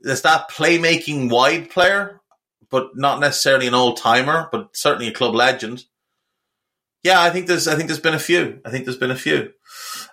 there's 0.00 0.22
that 0.22 0.50
playmaking 0.50 1.30
wide 1.30 1.70
player, 1.70 2.20
but 2.70 2.96
not 2.96 3.20
necessarily 3.20 3.66
an 3.66 3.74
all 3.74 3.94
timer, 3.94 4.48
but 4.52 4.76
certainly 4.76 5.08
a 5.08 5.12
club 5.12 5.34
legend. 5.34 5.84
Yeah, 7.02 7.20
I 7.20 7.30
think 7.30 7.46
there's 7.46 7.68
I 7.68 7.76
think 7.76 7.88
there's 7.88 8.00
been 8.00 8.14
a 8.14 8.18
few. 8.18 8.60
I 8.64 8.70
think 8.70 8.84
there's 8.84 8.96
been 8.96 9.10
a 9.10 9.16
few. 9.16 9.52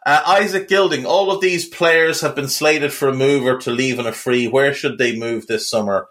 Uh, 0.05 0.21
Isaac 0.25 0.67
Gilding, 0.67 1.05
all 1.05 1.31
of 1.31 1.41
these 1.41 1.67
players 1.67 2.21
have 2.21 2.36
been 2.36 2.47
slated 2.47 2.93
for 2.93 3.09
a 3.09 3.13
move 3.13 3.45
or 3.45 3.57
to 3.59 3.71
leave 3.71 3.99
on 3.99 4.05
a 4.05 4.11
free. 4.11 4.47
Where 4.47 4.73
should 4.73 4.97
they 4.97 5.17
move 5.17 5.47
this 5.47 5.67
summer? 5.69 6.07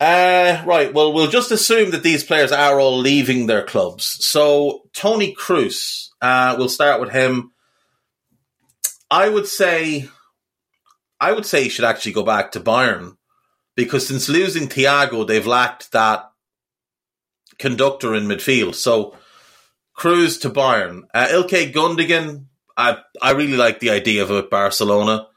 Uh, 0.00 0.62
right. 0.66 0.92
Well, 0.92 1.12
we'll 1.12 1.30
just 1.30 1.50
assume 1.50 1.90
that 1.90 2.02
these 2.02 2.24
players 2.24 2.52
are 2.52 2.80
all 2.80 2.98
leaving 2.98 3.46
their 3.46 3.62
clubs. 3.62 4.24
So 4.24 4.82
Toni 4.92 5.34
Kroos. 5.34 6.08
uh, 6.20 6.54
we'll 6.58 6.68
start 6.68 7.00
with 7.00 7.12
him. 7.12 7.52
I 9.10 9.28
would 9.28 9.46
say, 9.46 10.08
I 11.20 11.32
would 11.32 11.46
say 11.46 11.62
he 11.62 11.68
should 11.68 11.84
actually 11.84 12.12
go 12.12 12.22
back 12.22 12.52
to 12.52 12.60
Bayern 12.60 13.16
because 13.74 14.06
since 14.06 14.28
losing 14.28 14.68
Thiago, 14.68 15.26
they've 15.26 15.46
lacked 15.46 15.92
that 15.92 16.30
conductor 17.58 18.14
in 18.14 18.24
midfield. 18.24 18.74
So 18.74 19.16
Kroos 19.96 20.40
to 20.42 20.50
Bayern. 20.50 21.02
Uh, 21.14 21.26
Ilkay 21.28 21.72
Gundogan, 21.72 22.46
I 22.76 22.98
I 23.20 23.32
really 23.32 23.56
like 23.56 23.80
the 23.80 23.90
idea 23.90 24.22
of 24.22 24.30
it 24.30 24.50
Barcelona. 24.50 25.28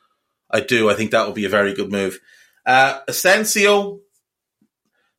I 0.52 0.62
do. 0.62 0.90
I 0.90 0.96
think 0.96 1.12
that 1.12 1.26
would 1.26 1.36
be 1.36 1.46
a 1.46 1.50
very 1.50 1.74
good 1.74 1.92
move. 1.92 2.20
Uh, 2.66 3.00
Asensio, 3.08 4.00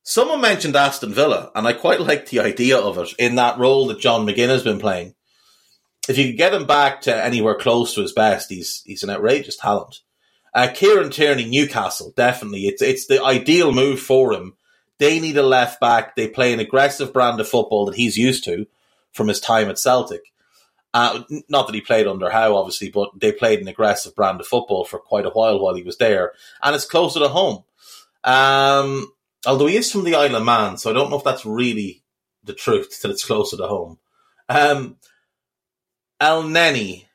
someone 0.03 0.41
mentioned 0.41 0.77
Aston 0.77 1.15
Villa, 1.15 1.51
and 1.55 1.67
I 1.67 1.73
quite 1.73 2.01
like 2.09 2.27
the 2.27 2.41
idea 2.41 2.79
of 2.79 2.99
it 2.99 3.15
in 3.19 3.37
that 3.37 3.59
role 3.59 3.87
that 3.89 4.01
John 4.01 4.27
McGinn 4.27 4.49
has 4.49 4.63
been 4.63 4.81
playing. 4.81 5.15
If 6.09 6.19
you 6.19 6.27
could 6.27 6.39
get 6.39 6.55
him 6.55 6.67
back 6.67 7.03
to 7.03 7.25
anywhere 7.25 7.55
close 7.55 7.95
to 7.95 8.03
his 8.03 8.13
best, 8.13 8.51
he's 8.51 8.83
he's 8.85 9.03
an 9.03 9.11
outrageous 9.11 9.57
talent. 9.57 10.01
Uh, 10.53 10.69
Kieran 10.75 11.11
Tierney, 11.11 11.45
Newcastle, 11.45 12.13
definitely. 12.17 12.67
It's 12.67 12.83
it's 12.83 13.07
the 13.07 13.23
ideal 13.23 13.73
move 13.73 14.01
for 14.01 14.33
him. 14.33 14.55
They 14.99 15.21
need 15.21 15.37
a 15.37 15.43
left 15.43 15.81
back. 15.81 16.17
They 16.17 16.29
play 16.29 16.53
an 16.53 16.61
aggressive 16.61 17.13
brand 17.13 17.41
of 17.41 17.49
football 17.49 17.87
that 17.87 17.95
he's 17.95 18.19
used 18.19 18.45
to 18.45 18.67
from 19.13 19.29
his 19.29 19.41
time 19.41 19.69
at 19.69 19.79
Celtic. 19.79 20.33
Uh, 20.93 21.23
not 21.49 21.67
that 21.67 21.75
he 21.75 21.81
played 21.81 22.09
under 22.09 22.31
Howe, 22.31 22.57
obviously, 22.57 22.91
but 22.91 23.11
they 23.19 23.31
played 23.31 23.61
an 23.61 23.69
aggressive 23.69 24.15
brand 24.17 24.41
of 24.41 24.47
football 24.47 24.85
for 24.85 24.99
quite 24.99 25.25
a 25.25 25.31
while 25.31 25.61
while 25.61 25.75
he 25.75 25.85
was 25.85 25.99
there, 25.99 26.33
and 26.63 26.75
it's 26.75 26.85
closer 26.85 27.21
to 27.21 27.29
home. 27.29 27.63
Um, 28.25 29.13
although 29.47 29.67
he 29.67 29.77
is 29.77 29.91
from 29.91 30.05
the 30.05 30.17
Isle 30.17 30.37
of 30.37 30.45
Man, 30.45 30.77
so 30.77 30.91
I 30.91 30.93
don't 30.93 31.11
know 31.11 31.19
if 31.19 31.25
that's 31.25 31.47
really 31.47 32.03
the 32.43 32.55
truth 32.55 33.01
that 33.03 33.11
it's 33.11 33.25
closer 33.25 33.57
to 33.57 33.69
home. 33.69 33.99
Um, 34.49 34.97
Elneny. 36.21 37.07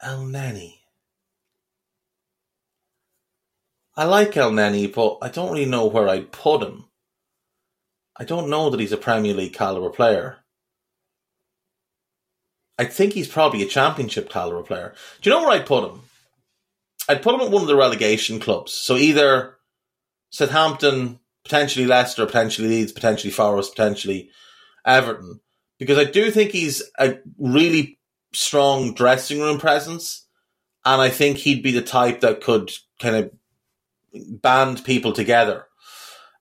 El 0.00 0.24
Neni. 0.26 0.83
I 3.96 4.04
like 4.04 4.32
Elneny, 4.32 4.92
but 4.92 5.18
I 5.22 5.28
don't 5.28 5.52
really 5.52 5.66
know 5.66 5.86
where 5.86 6.08
I'd 6.08 6.32
put 6.32 6.62
him. 6.62 6.86
I 8.16 8.24
don't 8.24 8.50
know 8.50 8.70
that 8.70 8.80
he's 8.80 8.92
a 8.92 8.96
Premier 8.96 9.34
League 9.34 9.52
caliber 9.52 9.90
player. 9.90 10.38
I 12.78 12.84
think 12.86 13.12
he's 13.12 13.28
probably 13.28 13.62
a 13.62 13.68
Championship 13.68 14.28
caliber 14.28 14.62
player. 14.62 14.94
Do 15.20 15.30
you 15.30 15.36
know 15.36 15.42
where 15.42 15.52
I'd 15.52 15.66
put 15.66 15.90
him? 15.90 16.00
I'd 17.08 17.22
put 17.22 17.34
him 17.34 17.42
at 17.42 17.50
one 17.50 17.62
of 17.62 17.68
the 17.68 17.76
relegation 17.76 18.40
clubs. 18.40 18.72
So 18.72 18.96
either 18.96 19.56
Southampton, 20.30 21.20
potentially 21.44 21.86
Leicester, 21.86 22.26
potentially 22.26 22.68
Leeds, 22.68 22.92
potentially 22.92 23.30
Forest, 23.30 23.76
potentially 23.76 24.30
Everton. 24.84 25.40
Because 25.78 25.98
I 25.98 26.04
do 26.04 26.30
think 26.30 26.50
he's 26.50 26.82
a 26.98 27.18
really 27.38 28.00
strong 28.32 28.94
dressing 28.94 29.40
room 29.40 29.58
presence. 29.58 30.26
And 30.84 31.00
I 31.00 31.10
think 31.10 31.38
he'd 31.38 31.62
be 31.62 31.72
the 31.72 31.82
type 31.82 32.20
that 32.20 32.42
could 32.42 32.70
kind 33.00 33.16
of 33.16 33.30
band 34.14 34.84
people 34.84 35.12
together. 35.12 35.66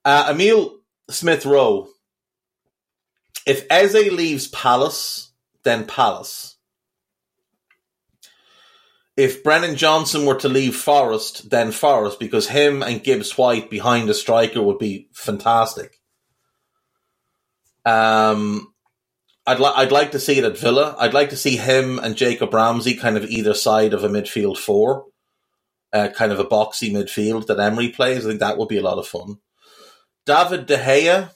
Uh, 0.06 0.28
Emile 0.30 0.80
Smith 1.10 1.45
Rowe. 1.45 1.90
If 3.45 3.66
Eze 3.70 4.12
leaves 4.12 4.48
Palace, 4.48 5.32
then 5.64 5.86
Palace. 5.86 6.58
If 9.16 9.44
Brennan 9.44 9.76
Johnson 9.76 10.26
were 10.26 10.40
to 10.40 10.50
leave 10.50 10.76
Forest, 10.76 11.50
then 11.52 11.72
Forest, 11.72 12.20
because 12.20 12.48
him 12.48 12.82
and 12.82 13.04
Gibbs 13.04 13.38
White 13.38 13.70
behind 13.70 14.10
a 14.10 14.14
striker 14.14 14.62
would 14.62 14.80
be 14.80 15.10
fantastic. 15.14 16.00
Um, 17.86 18.74
I'd 19.45 19.60
like 19.60 19.78
I'd 19.78 19.91
like 19.91 20.12
to 20.12 20.20
see 20.20 20.38
it 20.38 20.45
at 20.45 20.58
Villa. 20.58 20.95
I'd 20.98 21.14
like 21.14 21.30
to 21.30 21.36
see 21.36 21.58
him 21.58 22.00
and 22.00 22.16
Jacob 22.16 22.54
Ramsey 22.54 22.95
kind 22.95 23.18
of 23.18 23.26
either 23.26 23.54
side 23.54 23.94
of 23.94 24.04
a 24.04 24.10
midfield 24.10 24.58
four, 24.58 25.06
uh, 25.94 26.10
kind 26.10 26.32
of 26.32 26.40
a 26.40 26.45
boxy 26.45 26.91
midfield 26.91 27.48
that 27.48 27.60
Emery 27.60 27.90
plays. 27.90 28.26
I 28.26 28.30
think 28.30 28.40
that 28.40 28.57
would 28.57 28.68
be 28.68 28.78
a 28.78 28.84
lot 28.84 28.98
of 28.98 29.07
fun. 29.07 29.38
David 30.26 30.65
De 30.65 30.78
Gea. 30.78 31.30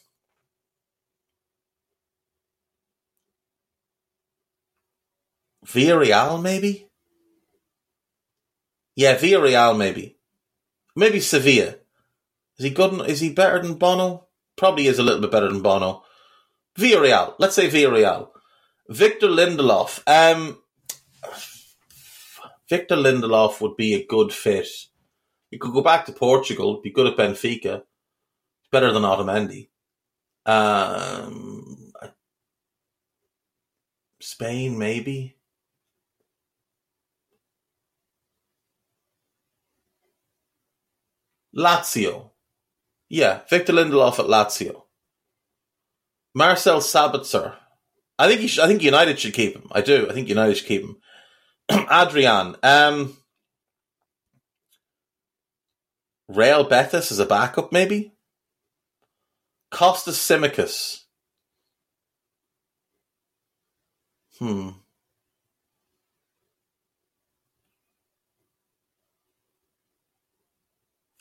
Villarreal, 5.65 6.41
maybe? 6.41 6.87
Yeah, 8.95 9.15
Villarreal, 9.15 9.77
maybe. 9.77 10.17
Maybe 10.95 11.19
Sevilla. 11.19 11.75
Is 12.57 12.65
he 12.65 12.69
good? 12.71 13.07
Is 13.09 13.19
he 13.19 13.31
better 13.31 13.61
than 13.61 13.75
Bono? 13.75 14.27
Probably 14.55 14.87
is 14.87 14.97
a 14.97 15.03
little 15.03 15.21
bit 15.21 15.31
better 15.31 15.49
than 15.49 15.61
Bono. 15.61 16.03
Villarreal. 16.79 17.35
Let's 17.37 17.55
say 17.55 17.69
Villarreal. 17.69 18.29
Victor 18.89 19.27
Lindelof. 19.27 20.01
Um, 20.07 20.57
Victor 22.69 22.95
Lindelof 22.95 23.61
would 23.61 23.77
be 23.77 23.93
a 23.93 24.05
good 24.05 24.33
fit. 24.33 24.67
He 25.49 25.57
could 25.57 25.73
go 25.73 25.81
back 25.81 26.05
to 26.05 26.11
Portugal, 26.11 26.81
be 26.81 26.91
good 26.91 27.07
at 27.07 27.17
Benfica 27.17 27.83
better 28.71 28.91
than 28.91 29.03
Otamendi. 29.03 29.69
Um, 30.45 31.93
Spain, 34.19 34.77
maybe. 34.77 35.37
Lazio. 41.55 42.31
Yeah, 43.09 43.41
Victor 43.49 43.73
Lindelof 43.73 44.19
at 44.19 44.25
Lazio. 44.25 44.83
Marcel 46.35 46.79
Sabitzer. 46.79 47.55
I 48.19 48.27
think 48.27 48.41
he 48.41 48.47
should, 48.47 48.63
I 48.63 48.67
think 48.67 48.83
United 48.83 49.19
should 49.19 49.33
keep 49.33 49.55
him. 49.55 49.67
I 49.71 49.81
do. 49.81 50.07
I 50.09 50.13
think 50.13 50.29
United 50.29 50.55
should 50.55 50.67
keep 50.67 50.81
him. 50.81 50.97
Adrian. 51.91 52.55
Um, 52.63 53.17
Real 56.27 56.63
Betis 56.63 57.11
as 57.11 57.19
a 57.19 57.25
backup, 57.25 57.71
maybe. 57.71 58.13
Costas 59.71 60.17
Tsimikas. 60.17 61.03
Hmm. 64.39 64.69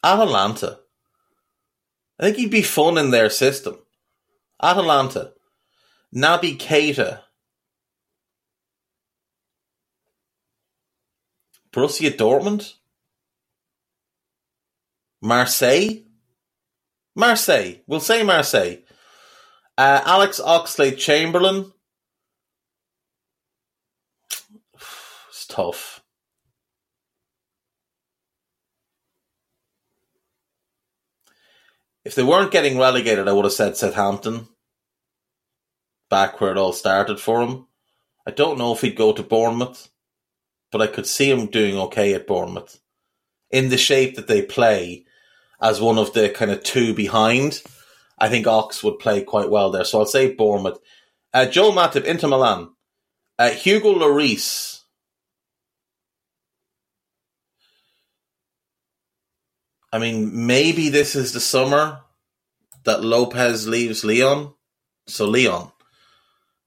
Atalanta. 0.04 0.78
I 2.18 2.24
think 2.24 2.36
he'd 2.36 2.50
be 2.50 2.62
fun 2.62 2.98
in 2.98 3.10
their 3.10 3.30
system. 3.30 3.78
Atalanta. 4.62 5.32
Naby 6.14 6.58
Keita. 6.58 7.20
Borussia 11.76 12.10
Dortmund. 12.10 12.72
Marseille. 15.20 16.04
Marseille. 17.14 17.82
We'll 17.86 18.00
say 18.00 18.22
Marseille. 18.22 18.78
Uh, 19.76 20.00
Alex 20.06 20.40
Oxlade 20.40 20.96
Chamberlain. 20.96 21.72
It's 25.28 25.46
tough. 25.46 26.02
If 32.06 32.14
they 32.14 32.22
weren't 32.22 32.52
getting 32.52 32.78
relegated, 32.78 33.28
I 33.28 33.32
would 33.32 33.44
have 33.44 33.52
said 33.52 33.76
Southampton. 33.76 34.48
Back 36.08 36.40
where 36.40 36.52
it 36.52 36.56
all 36.56 36.72
started 36.72 37.20
for 37.20 37.42
him. 37.42 37.66
I 38.26 38.30
don't 38.30 38.56
know 38.56 38.72
if 38.72 38.80
he'd 38.80 38.96
go 38.96 39.12
to 39.12 39.22
Bournemouth, 39.22 39.90
but 40.76 40.90
I 40.90 40.92
could 40.92 41.06
see 41.06 41.30
him 41.30 41.46
doing 41.46 41.78
okay 41.78 42.12
at 42.12 42.26
Bournemouth. 42.26 42.80
In 43.50 43.70
the 43.70 43.78
shape 43.78 44.16
that 44.16 44.26
they 44.26 44.42
play 44.42 45.06
as 45.58 45.80
one 45.80 45.96
of 45.96 46.12
the 46.12 46.28
kind 46.28 46.50
of 46.50 46.62
two 46.62 46.92
behind, 46.92 47.62
I 48.18 48.28
think 48.28 48.46
Ox 48.46 48.84
would 48.84 48.98
play 48.98 49.22
quite 49.22 49.48
well 49.48 49.70
there. 49.70 49.84
So 49.84 50.00
I'll 50.00 50.04
say 50.04 50.34
Bournemouth. 50.34 50.78
Uh, 51.32 51.46
Joel 51.46 51.72
Matip, 51.72 52.04
Inter 52.04 52.28
Milan. 52.28 52.72
Uh, 53.38 53.48
Hugo 53.52 53.94
Lloris. 53.94 54.82
I 59.90 59.98
mean, 59.98 60.46
maybe 60.46 60.90
this 60.90 61.16
is 61.16 61.32
the 61.32 61.40
summer 61.40 62.00
that 62.84 63.02
Lopes 63.02 63.66
leaves 63.66 64.04
Lyon. 64.04 64.52
So 65.06 65.24
Lyon. 65.24 65.72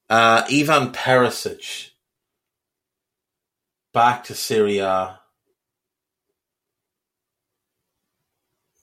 Uh, 0.09 0.47
Ivan 0.49 0.93
Perisic. 0.93 1.91
Back 3.93 4.25
to 4.25 4.35
Serie 4.35 4.79
A. 4.79 5.19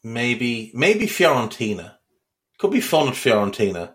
Maybe, 0.02 0.70
maybe 0.74 1.06
Fiorentina. 1.06 1.94
Could 2.58 2.70
be 2.70 2.80
fun 2.80 3.08
at 3.08 3.14
Fiorentina. 3.14 3.94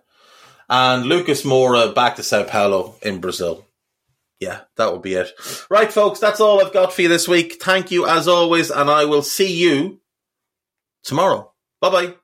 And 0.69 1.05
Lucas 1.05 1.43
Moura 1.43 1.93
back 1.93 2.15
to 2.15 2.23
Sao 2.23 2.43
Paulo 2.43 2.95
in 3.01 3.19
Brazil. 3.19 3.65
Yeah, 4.39 4.61
that 4.77 4.91
would 4.91 5.01
be 5.01 5.13
it. 5.13 5.31
Right, 5.69 5.91
folks, 5.91 6.19
that's 6.19 6.39
all 6.39 6.65
I've 6.65 6.73
got 6.73 6.91
for 6.91 7.03
you 7.03 7.07
this 7.07 7.27
week. 7.27 7.61
Thank 7.61 7.91
you 7.91 8.07
as 8.07 8.27
always, 8.27 8.71
and 8.71 8.89
I 8.89 9.05
will 9.05 9.21
see 9.21 9.53
you 9.53 10.01
tomorrow. 11.03 11.53
Bye 11.79 11.89
bye. 11.89 12.15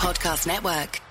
Podcast 0.00 0.46
Network. 0.46 1.09